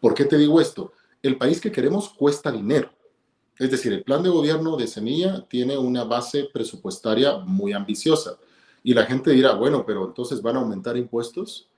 ¿Por 0.00 0.14
qué 0.14 0.24
te 0.24 0.38
digo 0.38 0.60
esto? 0.60 0.92
El 1.22 1.36
país 1.36 1.60
que 1.60 1.72
queremos 1.72 2.08
cuesta 2.10 2.50
dinero. 2.50 2.90
Es 3.58 3.70
decir, 3.70 3.92
el 3.92 4.04
plan 4.04 4.22
de 4.22 4.28
gobierno 4.28 4.76
de 4.76 4.86
Semilla 4.86 5.44
tiene 5.48 5.76
una 5.76 6.04
base 6.04 6.48
presupuestaria 6.52 7.38
muy 7.38 7.72
ambiciosa. 7.72 8.38
Y 8.84 8.94
la 8.94 9.04
gente 9.04 9.32
dirá, 9.32 9.54
bueno, 9.54 9.84
pero 9.84 10.06
entonces 10.06 10.40
van 10.40 10.56
a 10.56 10.60
aumentar 10.60 10.96
impuestos. 10.96 11.68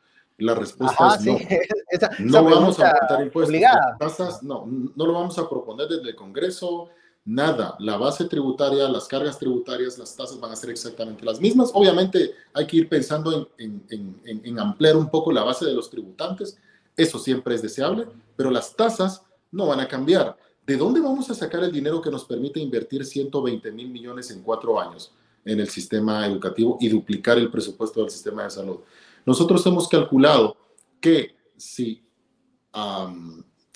La 0.41 0.55
respuesta 0.55 1.17
es 1.17 1.25
no. 1.25 1.39
no 2.19 2.45
vamos 2.45 2.81
a 2.81 2.91
aumentar 2.91 3.23
impuestos. 3.23 4.43
no, 4.43 4.67
no 4.95 5.07
lo 5.07 5.13
vamos 5.13 5.39
a 5.39 5.49
proponer 5.49 5.89
desde 5.89 6.11
el 6.11 6.17
Congreso, 6.17 6.89
nada. 7.25 7.77
La 7.79 7.97
base 7.97 8.25
tributaria, 8.27 8.89
las 8.89 9.07
cargas 9.07 9.39
tributarias, 9.39 9.99
las 9.99 10.17
tasas 10.17 10.41
van 10.41 10.53
a 10.53 10.57
ser 10.57 10.71
exactamente 10.71 11.25
las 11.25 11.41
mismas. 11.41 11.71
Obviamente 11.75 12.33
hay 12.55 12.67
que 12.67 12.79
ir 12.79 12.89
pensando 12.89 13.49
en, 13.59 13.83
en, 13.91 14.21
en, 14.25 14.41
en 14.45 14.59
ampliar 14.59 14.97
un 14.97 15.11
poco 15.11 15.33
la 15.33 15.45
base 15.45 15.67
de 15.67 15.75
los 15.75 15.91
tributantes. 15.91 16.59
Eso 16.97 17.19
siempre 17.19 17.55
es 17.55 17.63
deseable, 17.63 18.07
pero 18.37 18.51
las 18.51 18.75
tasas 18.75 19.23
no 19.53 19.67
van 19.67 19.81
a 19.81 19.89
cambiar. 19.89 20.37
¿De 20.67 20.77
dónde 20.77 21.01
vamos 21.01 21.31
a 21.31 21.35
sacar 21.35 21.65
el 21.65 21.73
dinero 21.73 22.01
que 22.01 22.11
nos 22.11 22.25
permite 22.25 22.61
invertir 22.61 23.05
120 23.05 23.73
mil 23.73 23.89
millones 23.91 24.31
en 24.31 24.43
cuatro 24.43 24.79
años? 24.81 25.13
en 25.45 25.61
el 25.61 25.69
sistema 25.69 26.27
educativo 26.27 26.77
y 26.81 26.89
duplicar 26.89 27.39
el 27.39 27.51
presupuesto 27.51 28.01
del 28.01 28.11
sistema 28.11 28.45
de 28.45 28.51
salud. 28.51 28.81
Nosotros 29.27 29.65
hemos 29.67 29.89
calculado 29.89 30.57
que 31.01 31.37
si 31.57 32.03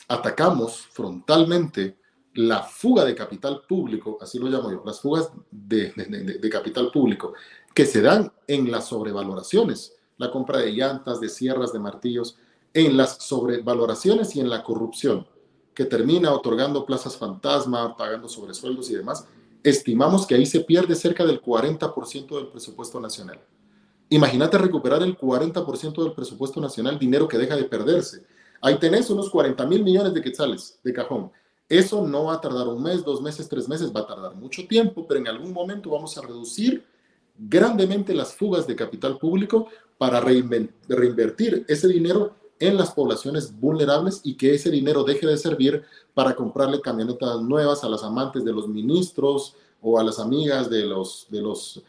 atacamos 0.09 0.87
frontalmente 0.91 1.99
la 2.35 2.63
fuga 2.63 3.05
de 3.05 3.15
capital 3.15 3.63
público, 3.69 4.19
así 4.21 4.39
lo 4.39 4.49
llamo 4.49 4.71
yo, 4.71 4.83
las 4.85 5.01
fugas 5.01 5.31
de, 5.51 5.93
de, 6.41 6.51
capital 6.51 6.91
público 6.91 7.35
que 7.73 7.87
se 7.87 8.03
dan 8.03 8.33
en 8.47 8.71
las 8.71 8.89
sobrevaloraciones, 8.89 9.95
la 10.17 10.31
compra 10.31 10.59
de 10.59 10.73
llantas, 10.73 11.21
de 11.21 11.29
sierras, 11.29 11.73
de 11.73 11.79
martillos, 11.79 12.37
en 12.73 12.97
las 12.97 13.19
sobrevaloraciones 13.23 14.35
y 14.35 14.41
en 14.41 14.51
la 14.51 14.65
corrupción, 14.65 15.27
que 15.75 15.85
termina 15.85 16.33
otorgando 16.33 16.85
plazas 16.87 17.17
fantasma, 17.17 17.97
pagando 17.97 18.29
sobresueldos 18.29 18.91
y 18.91 18.95
demás, 18.95 19.27
estimamos 19.63 20.27
que 20.27 20.35
ahí 20.35 20.47
se 20.47 20.61
pierde 20.61 20.95
cerca 20.95 21.25
del 21.25 21.41
40% 21.41 22.37
del 22.37 22.49
presupuesto 22.49 23.01
nacional. 23.01 23.41
Imagínate 24.09 24.59
recuperar 24.59 25.03
el 25.03 25.17
40% 25.17 26.03
del 26.03 26.13
presupuesto 26.13 26.61
nacional, 26.61 26.99
dinero 26.99 27.27
que 27.27 27.39
deja 27.39 27.57
de 27.57 27.65
perderse. 27.65 28.25
Ahí 28.61 28.79
tenés 28.79 29.11
unos 29.11 29.31
40 29.31 29.67
mil 29.67 29.83
millones 29.83 30.15
de 30.15 30.23
quetzales 30.23 30.79
de 30.83 30.93
cajón. 30.93 31.31
Eso 31.69 32.07
no 32.07 32.25
va 32.25 32.35
a 32.35 32.41
tardar 32.41 32.69
un 32.69 32.83
mes, 32.83 33.05
dos 33.05 33.23
meses, 33.23 33.49
tres 33.49 33.69
meses, 33.69 33.93
va 33.95 34.01
a 34.01 34.07
tardar 34.07 34.35
mucho 34.35 34.67
tiempo, 34.67 35.07
pero 35.07 35.21
en 35.21 35.29
algún 35.29 35.53
momento 35.53 35.91
vamos 35.91 36.17
a 36.19 36.23
reducir 36.23 36.85
grandemente 37.37 38.15
las 38.15 38.35
fugas 38.35 38.67
de 38.67 38.77
capital 38.77 39.19
público 39.19 39.67
para 39.99 40.21
reinvertir 40.21 41.65
ese 41.69 41.89
dinero 41.89 42.35
en 42.61 42.77
las 42.77 42.93
poblaciones 42.93 43.59
vulnerables 43.59 44.21
y 44.25 44.37
que 44.37 44.55
ese 44.55 44.71
dinero 44.71 45.05
deje 45.05 45.27
de 45.27 45.37
servir 45.37 45.83
para 46.13 46.35
comprarle 46.35 46.81
camionetas 46.81 47.41
nuevas 47.43 47.83
a 47.83 47.89
las 47.89 48.03
amantes 48.03 48.45
de 48.45 48.53
los 48.53 48.69
ministros 48.69 49.57
o 49.83 49.99
a 49.99 50.05
las 50.05 50.19
amigas 50.19 50.71
de 50.71 50.85
los, 50.85 51.27
de 51.31 51.43
los 51.43 51.83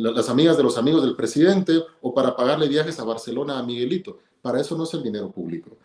las 0.00 0.28
amigas 0.28 0.56
de 0.56 0.62
los 0.62 0.76
amigos 0.76 1.02
del 1.02 1.16
presidente 1.16 1.82
o 2.00 2.14
para 2.14 2.34
pagarle 2.34 2.68
viajes 2.68 2.98
a 2.98 3.04
Barcelona 3.04 3.58
a 3.58 3.62
Miguelito. 3.62 4.18
Para 4.42 4.60
eso 4.60 4.76
no 4.76 4.84
es 4.84 4.94
el 4.94 5.02
dinero 5.02 5.30
público. 5.30 5.76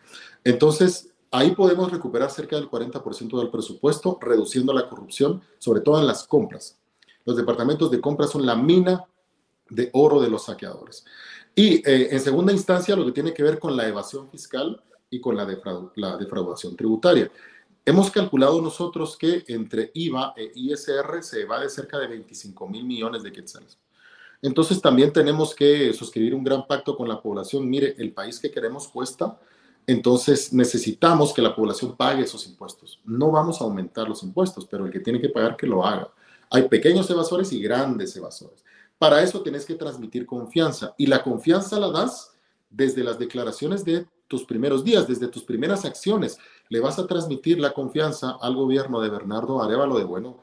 Entonces, 0.44 1.12
ahí 1.30 1.52
podemos 1.52 1.90
recuperar 1.90 2.30
cerca 2.30 2.56
del 2.56 2.68
40% 2.68 3.38
del 3.38 3.50
presupuesto, 3.50 4.18
reduciendo 4.20 4.72
la 4.72 4.88
corrupción, 4.88 5.42
sobre 5.58 5.80
todo 5.80 5.98
en 6.00 6.06
las 6.06 6.24
compras. 6.24 6.78
Los 7.24 7.36
departamentos 7.36 7.90
de 7.90 8.00
compras 8.00 8.30
son 8.30 8.44
la 8.44 8.56
mina 8.56 9.04
de 9.68 9.90
oro 9.92 10.20
de 10.20 10.28
los 10.28 10.44
saqueadores. 10.44 11.04
Y 11.54 11.76
eh, 11.88 12.08
en 12.10 12.20
segunda 12.20 12.52
instancia, 12.52 12.96
lo 12.96 13.04
que 13.04 13.12
tiene 13.12 13.32
que 13.32 13.42
ver 13.42 13.58
con 13.58 13.76
la 13.76 13.86
evasión 13.86 14.28
fiscal 14.28 14.82
y 15.08 15.20
con 15.20 15.36
la, 15.36 15.46
la 15.96 16.16
defraudación 16.16 16.76
tributaria. 16.76 17.30
Hemos 17.84 18.10
calculado 18.10 18.60
nosotros 18.60 19.16
que 19.16 19.44
entre 19.48 19.90
IVA 19.94 20.34
e 20.36 20.52
ISR 20.54 21.22
se 21.22 21.44
va 21.44 21.60
de 21.60 21.68
cerca 21.68 21.98
de 21.98 22.06
25 22.06 22.68
mil 22.68 22.84
millones 22.84 23.22
de 23.22 23.32
quetzales. 23.32 23.78
Entonces 24.42 24.80
también 24.80 25.12
tenemos 25.12 25.54
que 25.54 25.92
suscribir 25.92 26.34
un 26.34 26.44
gran 26.44 26.66
pacto 26.66 26.96
con 26.96 27.08
la 27.08 27.20
población. 27.20 27.68
Mire, 27.68 27.94
el 27.98 28.12
país 28.12 28.38
que 28.38 28.50
queremos 28.50 28.88
cuesta, 28.88 29.38
entonces 29.86 30.52
necesitamos 30.52 31.32
que 31.32 31.42
la 31.42 31.54
población 31.54 31.96
pague 31.96 32.22
esos 32.22 32.46
impuestos. 32.46 33.00
No 33.04 33.30
vamos 33.30 33.60
a 33.60 33.64
aumentar 33.64 34.08
los 34.08 34.22
impuestos, 34.22 34.66
pero 34.66 34.86
el 34.86 34.92
que 34.92 35.00
tiene 35.00 35.20
que 35.20 35.28
pagar 35.28 35.56
que 35.56 35.66
lo 35.66 35.84
haga. 35.84 36.08
Hay 36.50 36.68
pequeños 36.68 37.08
evasores 37.10 37.52
y 37.52 37.60
grandes 37.60 38.16
evasores. 38.16 38.64
Para 38.98 39.22
eso 39.22 39.42
tienes 39.42 39.64
que 39.64 39.74
transmitir 39.74 40.26
confianza 40.26 40.94
y 40.98 41.06
la 41.06 41.22
confianza 41.22 41.78
la 41.78 41.90
das 41.90 42.32
desde 42.68 43.02
las 43.02 43.18
declaraciones 43.18 43.84
de 43.84 44.06
tus 44.28 44.44
primeros 44.44 44.84
días, 44.84 45.08
desde 45.08 45.28
tus 45.28 45.42
primeras 45.42 45.84
acciones. 45.84 46.38
Le 46.68 46.80
vas 46.80 46.98
a 46.98 47.06
transmitir 47.06 47.58
la 47.58 47.72
confianza 47.72 48.36
al 48.40 48.54
gobierno 48.54 49.00
de 49.00 49.10
Bernardo 49.10 49.62
Arevalo 49.62 49.98
de, 49.98 50.04
bueno, 50.04 50.38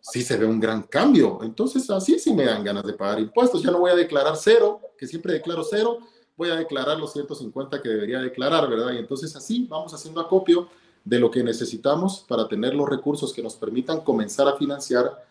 sí 0.00 0.22
se 0.22 0.36
ve 0.36 0.46
un 0.46 0.60
gran 0.60 0.82
cambio. 0.82 1.40
Entonces, 1.42 1.88
así 1.90 2.18
sí 2.18 2.32
me 2.32 2.44
dan 2.44 2.64
ganas 2.64 2.84
de 2.84 2.92
pagar 2.92 3.20
impuestos. 3.20 3.62
Ya 3.62 3.70
no 3.70 3.80
voy 3.80 3.90
a 3.90 3.96
declarar 3.96 4.36
cero, 4.36 4.80
que 4.96 5.06
siempre 5.06 5.34
declaro 5.34 5.64
cero, 5.64 5.98
voy 6.36 6.50
a 6.50 6.56
declarar 6.56 6.98
los 6.98 7.12
150 7.12 7.82
que 7.82 7.88
debería 7.88 8.20
declarar, 8.20 8.68
¿verdad? 8.68 8.92
Y 8.92 8.98
entonces 8.98 9.34
así 9.34 9.66
vamos 9.68 9.92
haciendo 9.92 10.20
acopio 10.20 10.68
de 11.04 11.18
lo 11.18 11.30
que 11.30 11.42
necesitamos 11.42 12.24
para 12.28 12.46
tener 12.48 12.74
los 12.74 12.88
recursos 12.88 13.32
que 13.32 13.42
nos 13.42 13.56
permitan 13.56 14.00
comenzar 14.02 14.46
a 14.46 14.56
financiar 14.56 15.24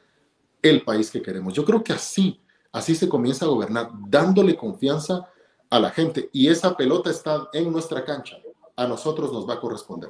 el 0.61 0.83
país 0.83 1.09
que 1.11 1.21
queremos. 1.21 1.53
Yo 1.53 1.63
creo 1.63 1.83
que 1.83 1.93
así, 1.93 2.39
así 2.71 2.95
se 2.95 3.07
comienza 3.07 3.45
a 3.45 3.49
gobernar, 3.49 3.91
dándole 4.09 4.57
confianza 4.57 5.29
a 5.69 5.79
la 5.79 5.91
gente. 5.91 6.29
Y 6.33 6.47
esa 6.47 6.75
pelota 6.75 7.09
está 7.09 7.49
en 7.53 7.71
nuestra 7.71 8.03
cancha. 8.03 8.37
A 8.75 8.87
nosotros 8.87 9.31
nos 9.31 9.47
va 9.47 9.55
a 9.55 9.59
corresponder. 9.59 10.09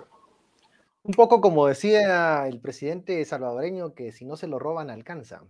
Un 1.07 1.13
poco 1.13 1.39
como 1.39 1.67
decía 1.67 2.47
el 2.47 2.59
presidente 2.59 3.23
salvadoreño, 3.23 3.93
que 3.93 4.11
si 4.11 4.25
no 4.25 4.35
se 4.35 4.45
lo 4.45 4.59
roban 4.59 4.89
alcanza. 4.89 5.41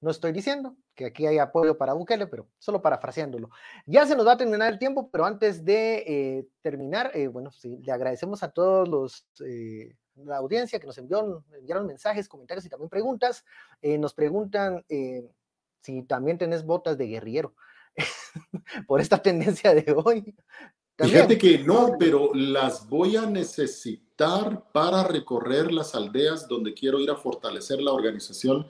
No 0.00 0.10
estoy 0.10 0.32
diciendo 0.32 0.76
que 0.96 1.04
aquí 1.06 1.24
hay 1.24 1.38
apoyo 1.38 1.78
para 1.78 1.92
Bukele, 1.92 2.26
pero 2.26 2.48
solo 2.58 2.82
parafraseándolo. 2.82 3.48
Ya 3.86 4.06
se 4.06 4.16
nos 4.16 4.26
va 4.26 4.32
a 4.32 4.36
terminar 4.36 4.72
el 4.72 4.80
tiempo, 4.80 5.10
pero 5.12 5.24
antes 5.24 5.64
de 5.64 5.98
eh, 6.04 6.48
terminar, 6.62 7.12
eh, 7.14 7.28
bueno, 7.28 7.50
le 7.62 7.92
agradecemos 7.92 8.42
a 8.42 8.50
todos 8.50 8.88
los, 8.88 9.24
eh, 9.46 9.94
la 10.16 10.38
audiencia 10.38 10.80
que 10.80 10.86
nos 10.88 10.98
envió, 10.98 11.44
enviaron 11.56 11.86
mensajes, 11.86 12.28
comentarios 12.28 12.66
y 12.66 12.68
también 12.68 12.90
preguntas. 12.90 13.44
nos 13.82 14.14
preguntan 14.14 14.84
si 15.80 16.02
también 16.02 16.38
tenés 16.38 16.64
botas 16.64 16.98
de 16.98 17.06
guerrillero 17.06 17.54
por 18.88 19.00
esta 19.00 19.22
tendencia 19.22 19.74
de 19.74 19.94
hoy. 20.04 20.34
Fíjate 20.96 21.36
que 21.36 21.58
no, 21.58 21.96
pero 21.98 22.30
las 22.34 22.88
voy 22.88 23.16
a 23.16 23.26
necesitar 23.26 24.64
para 24.72 25.02
recorrer 25.02 25.72
las 25.72 25.94
aldeas 25.94 26.46
donde 26.46 26.72
quiero 26.72 27.00
ir 27.00 27.10
a 27.10 27.16
fortalecer 27.16 27.82
la 27.82 27.92
organización 27.92 28.66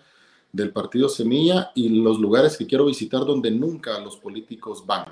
del 0.50 0.72
Partido 0.72 1.08
Semilla 1.08 1.70
y 1.74 1.88
los 1.88 2.18
lugares 2.18 2.56
que 2.56 2.66
quiero 2.66 2.86
visitar 2.86 3.26
donde 3.26 3.50
nunca 3.50 3.98
los 3.98 4.16
políticos 4.16 4.86
van. 4.86 5.04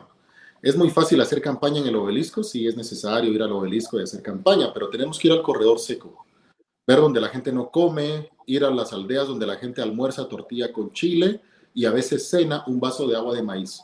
Es 0.62 0.76
muy 0.76 0.88
fácil 0.88 1.20
hacer 1.20 1.42
campaña 1.42 1.80
en 1.80 1.88
el 1.88 1.96
obelisco, 1.96 2.42
si 2.42 2.66
es 2.66 2.76
necesario 2.76 3.30
ir 3.32 3.42
al 3.42 3.52
obelisco 3.52 3.98
y 3.98 4.04
hacer 4.04 4.22
campaña, 4.22 4.72
pero 4.72 4.88
tenemos 4.88 5.18
que 5.18 5.28
ir 5.28 5.34
al 5.34 5.42
corredor 5.42 5.80
seco, 5.80 6.24
ver 6.86 6.98
donde 6.98 7.20
la 7.20 7.28
gente 7.28 7.52
no 7.52 7.70
come, 7.70 8.30
ir 8.46 8.64
a 8.64 8.70
las 8.70 8.92
aldeas 8.92 9.26
donde 9.26 9.46
la 9.46 9.56
gente 9.56 9.82
almuerza 9.82 10.28
tortilla 10.28 10.72
con 10.72 10.92
chile 10.92 11.42
y 11.74 11.84
a 11.84 11.90
veces 11.90 12.30
cena 12.30 12.64
un 12.68 12.80
vaso 12.80 13.06
de 13.06 13.16
agua 13.16 13.34
de 13.34 13.42
maíz. 13.42 13.82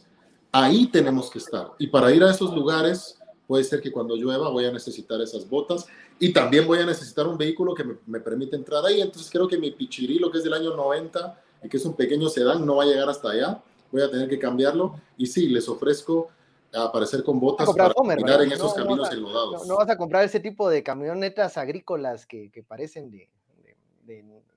Ahí 0.53 0.87
tenemos 0.87 1.29
que 1.31 1.39
estar. 1.39 1.73
Y 1.79 1.89
para 1.89 2.15
ir 2.15 2.23
a 2.23 2.31
esos 2.31 2.55
lugares 2.55 3.18
puede 3.49 3.65
ser 3.65 3.81
que 3.81 3.91
cuando 3.91 4.15
llueva 4.15 4.51
voy 4.51 4.67
a 4.67 4.71
necesitar 4.71 5.21
esas 5.23 5.49
botas 5.49 5.87
y 6.21 6.33
también 6.35 6.67
voy 6.67 6.79
a 6.81 6.87
necesitar 6.87 7.27
un 7.27 7.39
vehículo 7.39 7.75
que 7.75 7.83
me, 7.83 7.97
me 8.07 8.21
permita 8.21 8.55
entrar 8.55 8.85
ahí. 8.85 9.01
Entonces 9.01 9.31
creo 9.31 9.49
que 9.49 9.57
mi 9.57 9.71
Pichirilo, 9.71 10.31
que 10.31 10.39
es 10.39 10.45
del 10.45 10.53
año 10.53 10.77
90 10.77 11.43
y 11.65 11.69
que 11.69 11.79
es 11.79 11.85
un 11.87 11.95
pequeño 11.95 12.29
sedán, 12.29 12.65
no 12.67 12.77
va 12.77 12.85
a 12.85 12.87
llegar 12.87 13.09
hasta 13.09 13.31
allá. 13.31 13.63
Voy 13.91 14.03
a 14.03 14.11
tener 14.11 14.29
que 14.29 14.39
cambiarlo. 14.39 15.01
Y 15.17 15.27
sí, 15.27 15.49
les 15.49 15.67
ofrezco 15.67 16.29
aparecer 16.75 17.25
con 17.25 17.41
botas 17.41 17.67
para 17.75 17.95
mirar 18.17 18.43
en 18.43 18.53
esos 18.53 18.75
caminos 18.75 19.11
enlodados. 19.11 19.67
No, 19.67 19.77
vas 19.77 19.89
a 19.89 19.97
comprar 19.97 20.25
ese 20.25 20.41
tipo 20.41 20.69
de 20.69 20.83
camionetas 20.83 21.57
agrícolas 21.57 22.27
que, 22.27 22.51
que 22.51 22.63
parecen 22.63 23.11
de, 23.11 23.31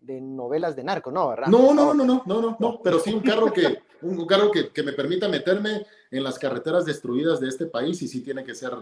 de, 0.01 0.21
novelas 0.21 0.75
de 0.75 0.83
narco, 0.83 1.11
¿no? 1.11 1.29
¿verdad? 1.29 1.47
No, 1.47 1.73
no, 1.73 1.93
no, 1.93 2.03
no, 2.03 2.23
no, 2.25 2.41
no, 2.41 2.57
no, 2.59 2.81
pero 2.83 2.99
sí 2.99 3.13
un 3.13 3.21
carro 3.21 3.53
que, 3.53 3.79
un 4.01 4.25
carro 4.25 4.51
que, 4.51 4.69
que 4.69 4.83
me 4.83 4.91
permita 4.91 5.29
meterme 5.29 5.85
en 6.11 6.23
las 6.23 6.37
carreteras 6.37 6.85
destruidas 6.85 7.39
de 7.39 7.47
este 7.47 7.65
país 7.65 8.01
y 8.01 8.07
sí 8.07 8.21
tiene 8.21 8.43
que 8.43 8.53
ser 8.53 8.73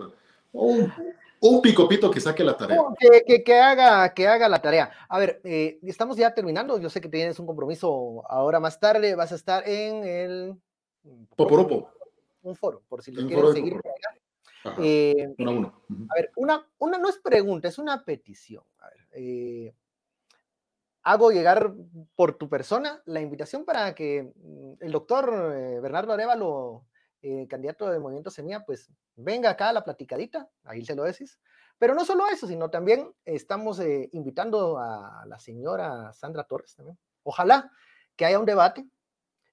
un, 0.51 0.91
un 1.39 1.61
picopito 1.61 2.09
que 2.09 2.19
saque 2.19 2.43
la 2.43 2.57
tarea. 2.57 2.80
Que, 3.25 3.43
que, 3.43 3.59
haga, 3.59 4.13
que 4.13 4.27
haga 4.27 4.49
la 4.49 4.61
tarea. 4.61 4.91
A 5.07 5.19
ver, 5.19 5.39
eh, 5.43 5.80
estamos 5.84 6.17
ya 6.17 6.34
terminando. 6.34 6.80
Yo 6.80 6.89
sé 6.89 6.99
que 6.99 7.09
tienes 7.09 7.39
un 7.39 7.45
compromiso 7.45 8.23
ahora 8.27 8.59
más 8.59 8.80
tarde. 8.80 9.15
Vas 9.15 9.32
a 9.32 9.36
estar 9.36 9.67
en 9.67 10.03
el. 10.03 10.55
Poporopo. 11.36 11.91
Un 12.41 12.55
foro, 12.55 12.82
por 12.88 13.03
si 13.03 13.11
le 13.11 13.27
quieres 13.27 13.53
seguir. 13.53 13.80
Eh, 14.80 15.34
uno 15.38 15.51
a 15.51 15.53
uno. 15.53 15.82
A 16.09 16.15
ver, 16.15 16.32
una, 16.36 16.67
una 16.80 16.97
no 16.97 17.09
es 17.09 17.17
pregunta, 17.17 17.67
es 17.67 17.77
una 17.77 18.03
petición. 18.03 18.63
A 18.80 18.89
ver, 18.89 19.07
eh, 19.13 19.73
hago 21.03 21.32
llegar 21.32 21.73
por 22.15 22.34
tu 22.34 22.49
persona 22.49 23.01
la 23.05 23.21
invitación 23.21 23.65
para 23.65 23.93
que 23.93 24.34
mm, 24.36 24.73
el 24.80 24.91
doctor 24.91 25.32
Bernardo 25.82 26.13
Arevalo 26.13 26.86
eh, 27.22 27.47
candidato 27.47 27.89
de 27.89 27.99
Movimiento 27.99 28.30
Semilla, 28.30 28.63
pues 28.65 28.89
venga 29.15 29.49
acá 29.49 29.70
a 29.70 29.74
la 29.74 29.84
platicadita, 29.84 30.49
ahí 30.63 30.86
se 30.86 30.95
lo 30.95 31.03
decís. 31.03 31.39
Pero 31.78 31.95
no 31.95 32.03
solo 32.03 32.28
eso, 32.28 32.47
sino 32.47 32.70
también 32.70 33.13
estamos 33.26 33.80
eh, 33.80 34.09
invitando 34.11 34.78
a 34.78 35.24
la 35.26 35.39
señora 35.39 36.11
Sandra 36.13 36.43
Torres 36.43 36.76
también. 36.76 36.97
Ojalá 37.24 37.72
que 38.15 38.26
haya 38.26 38.39
un 38.39 38.45
debate. 38.45 38.86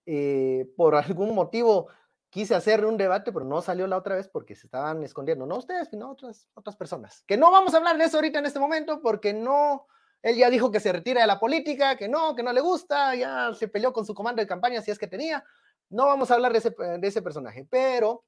Eh, 0.06 0.72
por 0.76 0.94
algún 0.96 1.34
motivo 1.34 1.88
quise 2.30 2.54
hacer 2.54 2.84
un 2.84 2.96
debate, 2.96 3.32
pero 3.32 3.44
no 3.44 3.62
salió 3.62 3.86
la 3.86 3.96
otra 3.96 4.16
vez 4.16 4.28
porque 4.28 4.54
se 4.54 4.66
estaban 4.66 5.02
escondiendo, 5.02 5.46
no 5.46 5.56
ustedes, 5.56 5.88
sino 5.88 6.10
otras, 6.10 6.48
otras 6.54 6.76
personas. 6.76 7.24
Que 7.26 7.36
no 7.36 7.50
vamos 7.50 7.74
a 7.74 7.78
hablar 7.78 7.96
de 7.96 8.04
eso 8.04 8.18
ahorita 8.18 8.38
en 8.38 8.46
este 8.46 8.58
momento 8.58 9.00
porque 9.00 9.32
no, 9.32 9.86
él 10.22 10.36
ya 10.36 10.50
dijo 10.50 10.70
que 10.70 10.80
se 10.80 10.92
retira 10.92 11.22
de 11.22 11.26
la 11.26 11.40
política, 11.40 11.96
que 11.96 12.08
no, 12.08 12.34
que 12.34 12.42
no 12.42 12.52
le 12.52 12.60
gusta, 12.60 13.14
ya 13.14 13.54
se 13.54 13.68
peleó 13.68 13.92
con 13.92 14.04
su 14.04 14.14
comando 14.14 14.42
de 14.42 14.46
campaña 14.46 14.82
si 14.82 14.90
es 14.90 14.98
que 14.98 15.06
tenía, 15.06 15.44
no 15.91 16.07
vamos 16.07 16.30
a 16.30 16.34
hablar 16.34 16.53
de 16.53 16.59
ese, 16.59 16.70
de 16.70 17.07
ese 17.07 17.22
personaje, 17.22 17.66
pero 17.68 18.24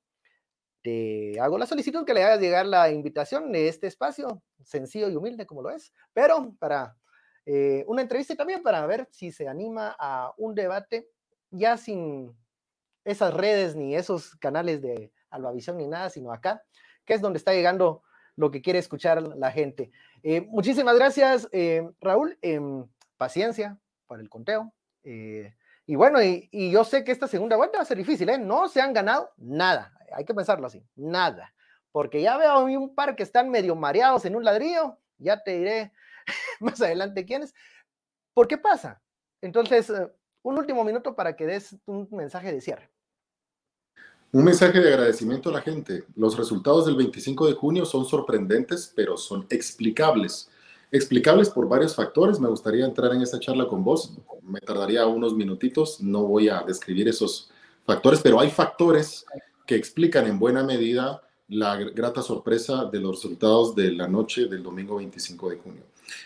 te 0.82 1.38
hago 1.40 1.58
la 1.58 1.66
solicitud 1.66 2.04
que 2.04 2.14
le 2.14 2.22
hagas 2.22 2.40
llegar 2.40 2.66
la 2.66 2.90
invitación 2.90 3.50
de 3.52 3.68
este 3.68 3.86
espacio, 3.86 4.42
sencillo 4.62 5.08
y 5.08 5.16
humilde 5.16 5.46
como 5.46 5.62
lo 5.62 5.70
es, 5.70 5.92
pero 6.12 6.54
para 6.58 6.96
eh, 7.46 7.84
una 7.88 8.02
entrevista 8.02 8.32
y 8.32 8.36
también 8.36 8.62
para 8.62 8.86
ver 8.86 9.08
si 9.10 9.32
se 9.32 9.48
anima 9.48 9.96
a 9.98 10.32
un 10.36 10.54
debate 10.54 11.08
ya 11.50 11.76
sin 11.76 12.36
esas 13.04 13.32
redes 13.34 13.74
ni 13.74 13.96
esos 13.96 14.36
canales 14.36 14.82
de 14.82 15.12
Albavisión 15.30 15.78
ni 15.78 15.86
nada, 15.86 16.10
sino 16.10 16.32
acá, 16.32 16.62
que 17.04 17.14
es 17.14 17.20
donde 17.20 17.38
está 17.38 17.52
llegando 17.52 18.02
lo 18.36 18.50
que 18.50 18.62
quiere 18.62 18.78
escuchar 18.78 19.22
la 19.22 19.50
gente. 19.50 19.90
Eh, 20.22 20.42
muchísimas 20.42 20.96
gracias, 20.96 21.48
eh, 21.52 21.88
Raúl. 22.00 22.38
Em, 22.40 22.86
paciencia 23.16 23.78
para 24.06 24.22
el 24.22 24.28
conteo. 24.28 24.72
Eh, 25.02 25.54
y 25.88 25.96
bueno, 25.96 26.22
y, 26.22 26.70
yo 26.70 26.84
sé 26.84 27.02
que 27.02 27.12
esta 27.12 27.26
segunda 27.26 27.56
vuelta 27.56 27.78
va 27.78 27.82
a 27.82 27.86
ser 27.86 27.96
difícil, 27.96 28.28
¿eh? 28.28 28.36
No 28.36 28.68
se 28.68 28.82
han 28.82 28.92
ganado 28.92 29.30
nada, 29.38 29.98
hay 30.12 30.26
que 30.26 30.34
pensarlo 30.34 30.66
así, 30.66 30.84
nada. 30.94 31.54
Porque 31.92 32.20
ya 32.20 32.36
veo 32.36 32.66
un 32.66 32.94
par 32.94 33.16
que 33.16 33.22
están 33.22 33.48
medio 33.48 33.74
mareados 33.74 34.26
en 34.26 34.36
un 34.36 34.44
ladrillo, 34.44 34.98
ya 35.16 35.42
te 35.42 35.56
diré 35.56 35.92
más 36.60 36.78
adelante 36.82 37.24
quiénes. 37.24 37.54
¿Por 38.34 38.46
qué 38.46 38.58
pasa? 38.58 39.00
Entonces, 39.40 39.90
un 40.42 40.58
último 40.58 40.84
minuto 40.84 41.16
para 41.16 41.34
que 41.34 41.46
des 41.46 41.74
un 41.86 42.06
mensaje 42.10 42.52
de 42.52 42.60
cierre. 42.60 42.90
Un 44.30 44.44
mensaje 44.44 44.80
de 44.80 44.92
agradecimiento 44.92 45.48
a 45.48 45.54
la 45.54 45.62
gente. 45.62 46.04
Los 46.16 46.36
resultados 46.36 46.84
del 46.84 46.96
25 46.96 47.46
de 47.46 47.54
junio 47.54 47.86
son 47.86 48.04
sorprendentes, 48.04 48.92
pero 48.94 49.16
son 49.16 49.46
explicables. 49.48 50.50
Explicables 50.90 51.50
por 51.50 51.68
varios 51.68 51.94
factores. 51.94 52.40
Me 52.40 52.48
gustaría 52.48 52.84
entrar 52.84 53.12
en 53.12 53.22
esta 53.22 53.38
charla 53.38 53.66
con 53.66 53.84
vos. 53.84 54.16
Me 54.42 54.60
tardaría 54.60 55.06
unos 55.06 55.34
minutitos. 55.34 56.00
No 56.00 56.24
voy 56.24 56.48
a 56.48 56.62
describir 56.62 57.08
esos 57.08 57.50
factores, 57.84 58.20
pero 58.22 58.40
hay 58.40 58.50
factores 58.50 59.24
que 59.66 59.76
explican 59.76 60.26
en 60.26 60.38
buena 60.38 60.62
medida 60.62 61.22
la 61.48 61.76
grata 61.76 62.22
sorpresa 62.22 62.84
de 62.86 63.00
los 63.00 63.16
resultados 63.16 63.74
de 63.74 63.92
la 63.92 64.06
noche 64.06 64.46
del 64.46 64.62
domingo 64.62 64.96
25 64.96 65.50
de 65.50 65.56
junio. 65.56 65.82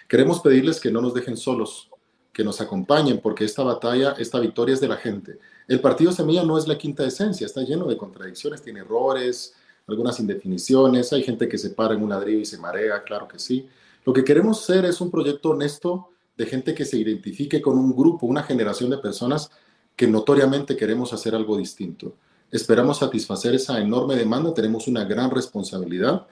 Queremos 0.09 0.41
pedirles 0.41 0.81
que 0.81 0.91
no 0.91 1.01
nos 1.01 1.15
dejen 1.15 1.37
solos, 1.37 1.91
que 2.33 2.45
nos 2.45 2.61
acompañen, 2.61 3.21
porque 3.21 3.45
esta 3.45 3.63
batalla, 3.63 4.15
esta 4.19 4.41
victoria 4.41 4.75
es 4.75 4.81
de 4.81 4.89
la 4.89 4.97
gente. 4.97 5.39
El 5.69 5.81
partido 5.81 6.13
Semilla 6.13 6.45
no 6.45 6.59
es 6.59 6.67
la 6.67 6.79
quinta 6.79 7.05
esencia, 7.05 7.47
está 7.47 7.63
lleno 7.63 7.87
de 7.87 7.97
contradicciones, 7.97 8.63
tiene 8.63 8.81
errores, 8.81 9.55
algunas 9.87 10.19
indefiniciones, 10.21 11.13
hay 11.13 11.23
gente 11.23 11.49
que 11.49 11.59
se 11.59 11.71
para 11.71 11.95
en 11.95 12.03
un 12.03 12.11
ladrillo 12.11 12.41
y 12.41 12.45
se 12.45 12.59
marea, 12.59 13.03
claro 13.03 13.29
que 13.29 13.39
sí. 13.39 13.69
Lo 14.05 14.13
que 14.13 14.25
queremos 14.25 14.65
ser 14.65 14.85
es 14.85 15.01
un 15.01 15.11
proyecto 15.11 15.51
honesto 15.51 16.09
de 16.37 16.47
gente 16.47 16.75
que 16.75 16.85
se 16.85 16.99
identifique 16.99 17.63
con 17.63 17.79
un 17.79 17.95
grupo, 17.95 18.27
una 18.27 18.43
generación 18.43 18.91
de 18.91 18.99
personas 18.99 19.51
que 19.95 20.09
notoriamente 20.09 20.77
queremos 20.77 21.13
hacer 21.13 21.35
algo 21.35 21.57
distinto. 21.57 22.17
Esperamos 22.51 22.99
satisfacer 22.99 23.55
esa 23.55 23.81
enorme 23.81 24.17
demanda, 24.17 24.53
tenemos 24.53 24.89
una 24.89 25.05
gran 25.05 25.31
responsabilidad. 25.31 26.27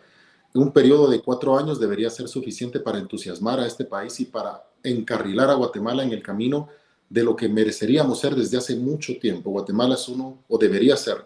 Un 0.55 0.73
periodo 0.73 1.09
de 1.09 1.23
cuatro 1.23 1.57
años 1.57 1.79
debería 1.79 2.11
ser 2.11 2.29
suficiente 2.29 2.81
para 2.81 2.99
entusiasmar 2.99 3.61
a 3.61 3.67
este 3.67 3.85
país 3.85 4.19
y 4.19 4.25
para 4.25 4.65
encarrilar 4.83 5.49
a 5.51 5.55
Guatemala 5.55 6.03
en 6.03 6.13
el 6.13 6.23
camino 6.23 6.69
de 7.09 7.23
lo 7.23 7.37
que 7.37 7.49
mereceríamos 7.49 8.19
ser 8.19 8.35
desde 8.35 8.59
hace 8.59 8.77
mucho 8.77 9.19
tiempo. 9.19 9.51
Guatemala 9.51 9.95
es 9.95 10.09
uno, 10.09 10.43
o 10.49 10.59
debería 10.59 10.97
ser, 10.97 11.25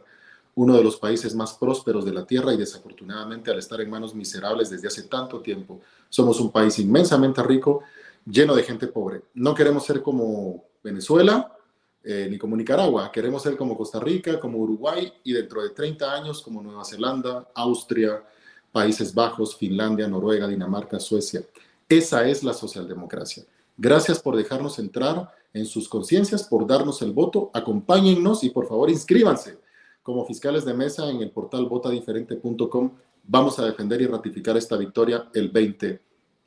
uno 0.57 0.76
de 0.76 0.84
los 0.84 0.96
países 0.96 1.34
más 1.34 1.55
prósperos 1.55 2.05
de 2.05 2.12
la 2.12 2.24
Tierra 2.24 2.55
y 2.55 2.57
desafortunadamente 2.57 3.50
al 3.50 3.59
estar 3.59 3.80
en 3.80 3.90
manos 3.90 4.14
miserables 4.14 4.70
desde 4.70 4.88
hace 4.88 5.05
tanto 5.05 5.40
tiempo, 5.40 5.80
somos 6.09 6.40
un 6.40 6.52
país 6.52 6.78
inmensamente 6.78 7.42
rico, 7.42 7.82
lleno 8.24 8.55
de 8.55 8.62
gente 8.62 8.86
pobre. 8.86 9.22
No 9.34 9.55
queremos 9.55 9.84
ser 9.84 10.02
como 10.02 10.64
Venezuela 10.82 11.57
eh, 12.02 12.28
ni 12.30 12.38
como 12.38 12.57
Nicaragua, 12.57 13.11
queremos 13.11 13.42
ser 13.42 13.57
como 13.57 13.76
Costa 13.76 13.98
Rica, 13.98 14.38
como 14.38 14.59
Uruguay 14.59 15.12
y 15.24 15.32
dentro 15.32 15.62
de 15.62 15.70
30 15.70 16.12
años 16.12 16.42
como 16.42 16.62
Nueva 16.62 16.84
Zelanda, 16.84 17.48
Austria, 17.55 18.22
Países 18.70 19.14
Bajos, 19.14 19.57
Finlandia, 19.57 20.07
Noruega, 20.07 20.46
Dinamarca, 20.46 21.00
Suecia. 21.00 21.42
Esa 21.88 22.26
es 22.28 22.44
la 22.44 22.55
socialdemocracia. 22.55 23.44
Gracias 23.76 24.20
por 24.20 24.36
dejarnos 24.36 24.78
entrar 24.78 25.32
en 25.52 25.66
sus 25.66 25.88
conciencias, 25.88 26.44
por 26.44 26.66
darnos 26.66 27.02
el 27.02 27.12
voto. 27.12 27.50
Acompáñennos 27.55 28.44
y 28.44 28.50
por 28.50 28.68
favor 28.68 28.90
inscríbanse 28.90 29.63
como 30.05 30.26
fiscales 30.26 30.64
de 30.66 30.74
mesa 30.74 31.11
en 31.11 31.22
el 31.22 31.30
portal 31.30 31.64
votadiferente.com. 31.64 32.92
Vamos 33.24 33.59
a 33.59 33.64
defender 33.64 34.02
y 34.02 34.07
ratificar 34.07 34.55
esta 34.57 34.76
victoria 34.76 35.30
el 35.32 35.48
20 35.48 36.00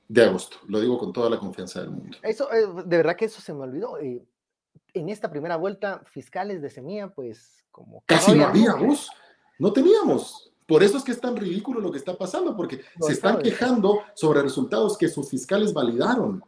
de 0.08 0.24
agosto. 0.24 0.58
Lo 0.68 0.80
digo 0.80 0.98
con 0.98 1.12
toda 1.12 1.28
la 1.30 1.40
confianza 1.40 1.82
del 1.82 1.90
mundo. 1.90 2.18
Eso, 2.22 2.50
eh, 2.54 2.68
de 2.86 2.98
verdad 2.98 3.16
que 3.18 3.26
eso 3.26 3.42
se 3.42 3.54
me 3.54 3.62
olvidó. 3.62 3.98
Eh, 3.98 4.24
en 4.94 5.10
esta 5.10 5.32
primera 5.32 5.58
vuelta, 5.58 6.02
fiscales 6.06 6.62
de 6.62 6.70
semilla, 6.70 7.10
pues 7.10 7.66
como... 7.72 8.04
Casi 8.06 8.36
no 8.36 8.46
habíamos, 8.46 9.10
no 9.58 9.74
teníamos. 9.74 10.52
Por 10.68 10.84
eso 10.84 10.98
es 10.98 11.04
que 11.04 11.12
es 11.12 11.20
tan 11.20 11.36
ridículo 11.36 11.82
lo 11.82 11.92
que 11.92 11.98
está 11.98 12.16
pasando, 12.16 12.56
porque 12.56 12.82
se 13.02 13.14
están 13.14 13.40
quejando 13.42 14.02
sobre 14.14 14.44
resultados 14.44 14.98
que 15.00 15.08
sus 15.08 15.30
fiscales 15.30 15.74
validaron. 15.74 16.44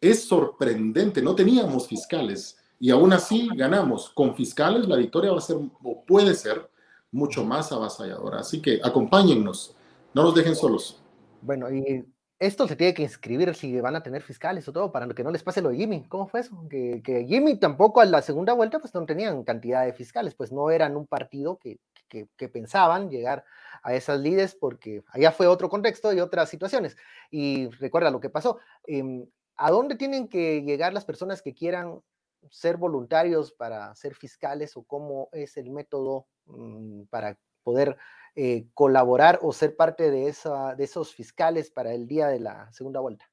Es 0.00 0.24
sorprendente, 0.24 1.22
no 1.22 1.34
teníamos 1.34 1.88
fiscales 1.88 2.56
y 2.82 2.90
aún 2.90 3.12
así 3.12 3.48
ganamos. 3.54 4.10
Con 4.10 4.34
fiscales 4.34 4.88
la 4.88 4.96
victoria 4.96 5.30
va 5.30 5.38
a 5.38 5.40
ser 5.40 5.56
o 5.84 6.04
puede 6.04 6.34
ser 6.34 6.68
mucho 7.12 7.44
más 7.44 7.70
avasalladora. 7.70 8.40
Así 8.40 8.60
que 8.60 8.80
acompáñennos, 8.82 9.76
no 10.12 10.24
nos 10.24 10.34
dejen 10.34 10.56
solos. 10.56 11.00
Bueno, 11.42 11.72
y 11.72 12.04
esto 12.40 12.66
se 12.66 12.74
tiene 12.74 12.92
que 12.92 13.04
inscribir 13.04 13.54
si 13.54 13.80
van 13.80 13.94
a 13.94 14.02
tener 14.02 14.20
fiscales 14.20 14.66
o 14.66 14.72
todo, 14.72 14.90
para 14.90 15.06
que 15.14 15.22
no 15.22 15.30
les 15.30 15.44
pase 15.44 15.62
lo 15.62 15.68
de 15.68 15.76
Jimmy. 15.76 16.02
¿Cómo 16.08 16.26
fue 16.26 16.40
eso? 16.40 16.66
Que, 16.68 17.24
Jimmy 17.28 17.56
tampoco 17.56 18.00
a 18.00 18.04
la 18.04 18.20
segunda 18.20 18.52
vuelta 18.52 18.80
pues 18.80 18.92
no 18.94 19.06
tenían 19.06 19.44
cantidad 19.44 19.84
de 19.84 19.92
fiscales, 19.92 20.34
pues 20.34 20.50
no 20.50 20.68
eran 20.68 20.96
un 20.96 21.06
partido 21.06 21.58
que, 21.58 21.78
que, 22.08 22.48
pensaban 22.48 23.10
llegar 23.10 23.44
a 23.84 23.94
esas 23.94 24.18
líderes 24.18 24.56
porque 24.56 25.04
allá 25.12 25.30
fue 25.30 25.46
otro 25.46 25.68
contexto 25.68 26.12
y 26.12 26.18
otras 26.18 26.48
situaciones. 26.48 26.96
Y 27.30 27.68
recuerda 27.78 28.10
lo 28.10 28.18
que 28.18 28.28
pasó. 28.28 28.58
Eh, 28.88 29.24
¿A 29.54 29.70
dónde 29.70 29.94
tienen 29.94 30.26
que 30.26 30.62
llegar 30.62 30.92
las 30.92 31.04
personas 31.04 31.42
que 31.42 31.54
quieran 31.54 32.00
ser 32.50 32.76
voluntarios 32.76 33.52
para 33.52 33.94
ser 33.94 34.14
fiscales 34.14 34.76
o 34.76 34.82
cómo 34.82 35.28
es 35.32 35.56
el 35.56 35.70
método 35.70 36.26
mm, 36.46 37.02
para 37.04 37.38
poder 37.62 37.96
eh, 38.34 38.66
colaborar 38.74 39.38
o 39.42 39.52
ser 39.52 39.76
parte 39.76 40.10
de, 40.10 40.28
esa, 40.28 40.74
de 40.74 40.84
esos 40.84 41.14
fiscales 41.14 41.70
para 41.70 41.92
el 41.92 42.06
día 42.06 42.28
de 42.28 42.40
la 42.40 42.72
segunda 42.72 43.00
vuelta? 43.00 43.26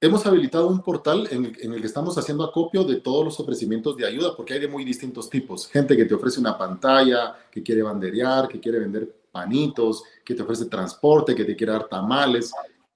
Hemos 0.00 0.26
habilitado 0.26 0.66
un 0.66 0.82
portal 0.82 1.28
en 1.30 1.44
el, 1.44 1.80
que 1.80 1.86
estamos 1.86 2.18
haciendo 2.18 2.42
acopio 2.42 2.82
de 2.82 2.96
todos 2.96 3.24
los 3.24 3.38
ofrecimientos 3.38 3.96
de 3.96 4.04
ayuda, 4.04 4.36
porque 4.36 4.54
hay 4.54 4.60
de 4.60 4.66
muy 4.66 4.84
distintos 4.84 5.30
tipos. 5.30 5.68
Gente 5.68 5.96
que 5.96 6.04
te 6.04 6.14
ofrece 6.14 6.40
una 6.40 6.58
pantalla, 6.58 7.36
que 7.50 7.62
quiere 7.62 7.84
banderear, 7.84 8.48
que 8.48 8.58
quiere 8.58 8.80
vender 8.80 9.22
panitos, 9.30 10.02
que 10.24 10.34
te 10.34 10.42
ofrece 10.42 10.66
transporte, 10.66 11.36
que 11.36 11.44
te 11.44 11.54
quiere 11.54 11.72
dar 11.72 11.88
tamales 11.88 12.52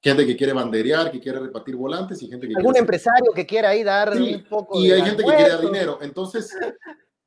gente 0.06 0.24
que 0.24 0.36
quiere 0.36 0.52
banderear, 0.52 1.10
que 1.10 1.18
quiere 1.18 1.40
repartir 1.40 1.74
volantes 1.74 2.22
y 2.22 2.28
gente 2.28 2.46
que 2.46 2.54
algún 2.56 2.76
empresario 2.76 3.32
que 3.34 3.44
quiera 3.44 3.70
ahí 3.70 3.82
dar 3.82 4.12
un 4.12 4.44
poco 4.48 4.78
y 4.80 4.92
hay 4.92 5.02
gente 5.02 5.24
que 5.24 5.34
quiere 5.34 5.48
dar 5.48 5.60
dinero. 5.60 5.98
Entonces, 6.00 6.56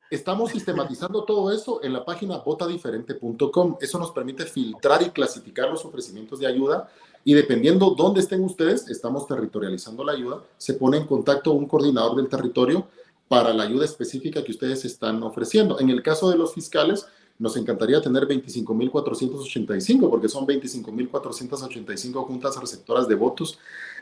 estamos 0.10 0.52
sistematizando 0.52 1.26
todo 1.26 1.52
eso 1.52 1.84
en 1.84 1.92
la 1.92 2.06
página 2.06 2.38
botadiferente.com. 2.38 3.78
Eso 3.82 4.00
nos 4.00 4.12
permite 4.12 4.46
filtrar 4.46 5.02
y 5.02 5.10
clasificar 5.10 5.70
los 5.70 5.84
ofrecimientos 5.84 6.40
de 6.40 6.48
ayuda 6.48 6.90
y 7.26 7.34
dependiendo 7.34 7.90
dónde 7.98 8.22
estén 8.22 8.46
ustedes, 8.46 8.88
estamos 8.88 9.28
territorializando 9.28 10.06
la 10.06 10.14
ayuda. 10.14 10.42
Se 10.58 10.76
pone 10.76 10.98
en 10.98 11.06
contacto 11.06 11.52
un 11.52 11.68
coordinador 11.68 12.16
del 12.16 12.30
territorio 12.30 12.88
para 13.28 13.54
la 13.54 13.64
ayuda 13.64 13.84
específica 13.84 14.42
que 14.42 14.52
ustedes 14.52 14.86
están 14.86 15.22
ofreciendo. 15.22 15.82
En 15.82 15.90
el 15.90 16.02
caso 16.02 16.32
de 16.32 16.38
los 16.38 16.54
fiscales, 16.54 17.08
nos 17.40 17.56
encantaría 17.56 18.02
tener 18.02 18.28
25.485, 18.28 20.10
porque 20.10 20.28
son 20.28 20.46
25.485 20.46 22.26
juntas 22.26 22.60
receptoras 22.60 23.08
de 23.08 23.16
votos 23.16 23.58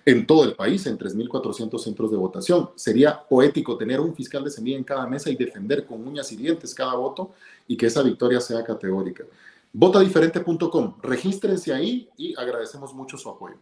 en 0.06 0.26
todo 0.26 0.44
el 0.44 0.56
país, 0.56 0.88
en 0.88 0.98
3.400 0.98 1.78
centros 1.78 2.10
de 2.10 2.18
votación. 2.18 2.72
Sería 2.76 3.24
poético 3.30 3.78
tener 3.78 4.00
un 4.00 4.16
fiscal 4.16 4.44
de 4.44 4.50
semilla 4.50 4.78
en 4.78 4.84
cada 4.84 5.06
mesa 5.06 5.30
y 5.30 5.36
defender 5.36 5.86
con 5.86 6.06
uñas 6.06 6.32
y 6.32 6.36
dientes 6.36 6.74
cada 6.74 6.96
voto 6.96 7.32
y 7.68 7.78
que 7.78 7.86
esa 7.86 8.02
victoria 8.02 8.42
sea 8.42 8.64
categórica. 8.64 9.24
Votadiferente.com, 9.72 10.96
regístrense 11.04 11.72
ahí 11.72 12.10
y 12.18 12.34
agradecemos 12.36 12.94
mucho 12.96 13.18
su 13.18 13.30
apoyo. 13.30 13.58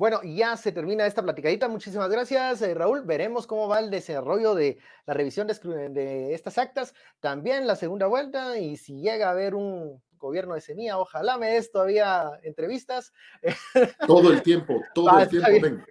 Bueno, 0.00 0.22
ya 0.22 0.56
se 0.56 0.72
termina 0.72 1.04
esta 1.04 1.22
platicadita. 1.22 1.68
Muchísimas 1.68 2.08
gracias, 2.08 2.62
eh, 2.62 2.72
Raúl. 2.72 3.02
Veremos 3.02 3.46
cómo 3.46 3.68
va 3.68 3.80
el 3.80 3.90
desarrollo 3.90 4.54
de 4.54 4.78
la 5.04 5.12
revisión 5.12 5.46
de, 5.46 6.32
estas 6.32 6.56
actas. 6.56 6.94
También 7.20 7.66
la 7.66 7.76
segunda 7.76 8.06
vuelta. 8.06 8.56
Y 8.56 8.78
si 8.78 9.02
llega 9.02 9.28
a 9.28 9.32
haber 9.32 9.54
un 9.54 10.02
gobierno 10.16 10.54
de 10.54 10.62
semilla, 10.62 10.96
ojalá 10.96 11.36
me 11.36 11.50
des 11.50 11.70
todavía 11.70 12.30
entrevistas. 12.44 13.12
Todo 14.06 14.32
el 14.32 14.42
tiempo, 14.42 14.80
todo 14.94 15.18
el 15.18 15.28
tiempo. 15.28 15.84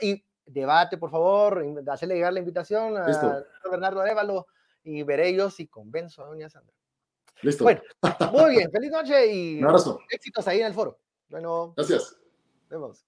Y 0.00 0.24
debate, 0.46 0.96
por 0.96 1.10
favor, 1.10 1.64
hacerle 1.90 2.14
llegar 2.14 2.32
la 2.32 2.38
invitación 2.38 2.96
a 2.96 3.42
Bernardo 3.68 4.02
Arevalo 4.02 4.46
y 4.84 5.02
veré 5.02 5.34
yo 5.34 5.50
si 5.50 5.66
convenzo 5.66 6.22
a 6.22 6.28
doña 6.28 6.48
Sandra. 6.48 6.76
Listo. 7.40 7.64
Bueno, 7.64 7.82
muy 8.34 8.50
bien. 8.52 8.70
Feliz 8.72 8.92
noche 8.92 9.34
y 9.34 9.58
un 9.58 9.64
abrazo. 9.64 9.98
éxitos 10.10 10.46
ahí 10.46 10.60
en 10.60 10.66
el 10.66 10.74
foro. 10.74 11.00
Bueno. 11.28 11.74
Gracias. 11.76 12.16
Vemos. 12.70 13.04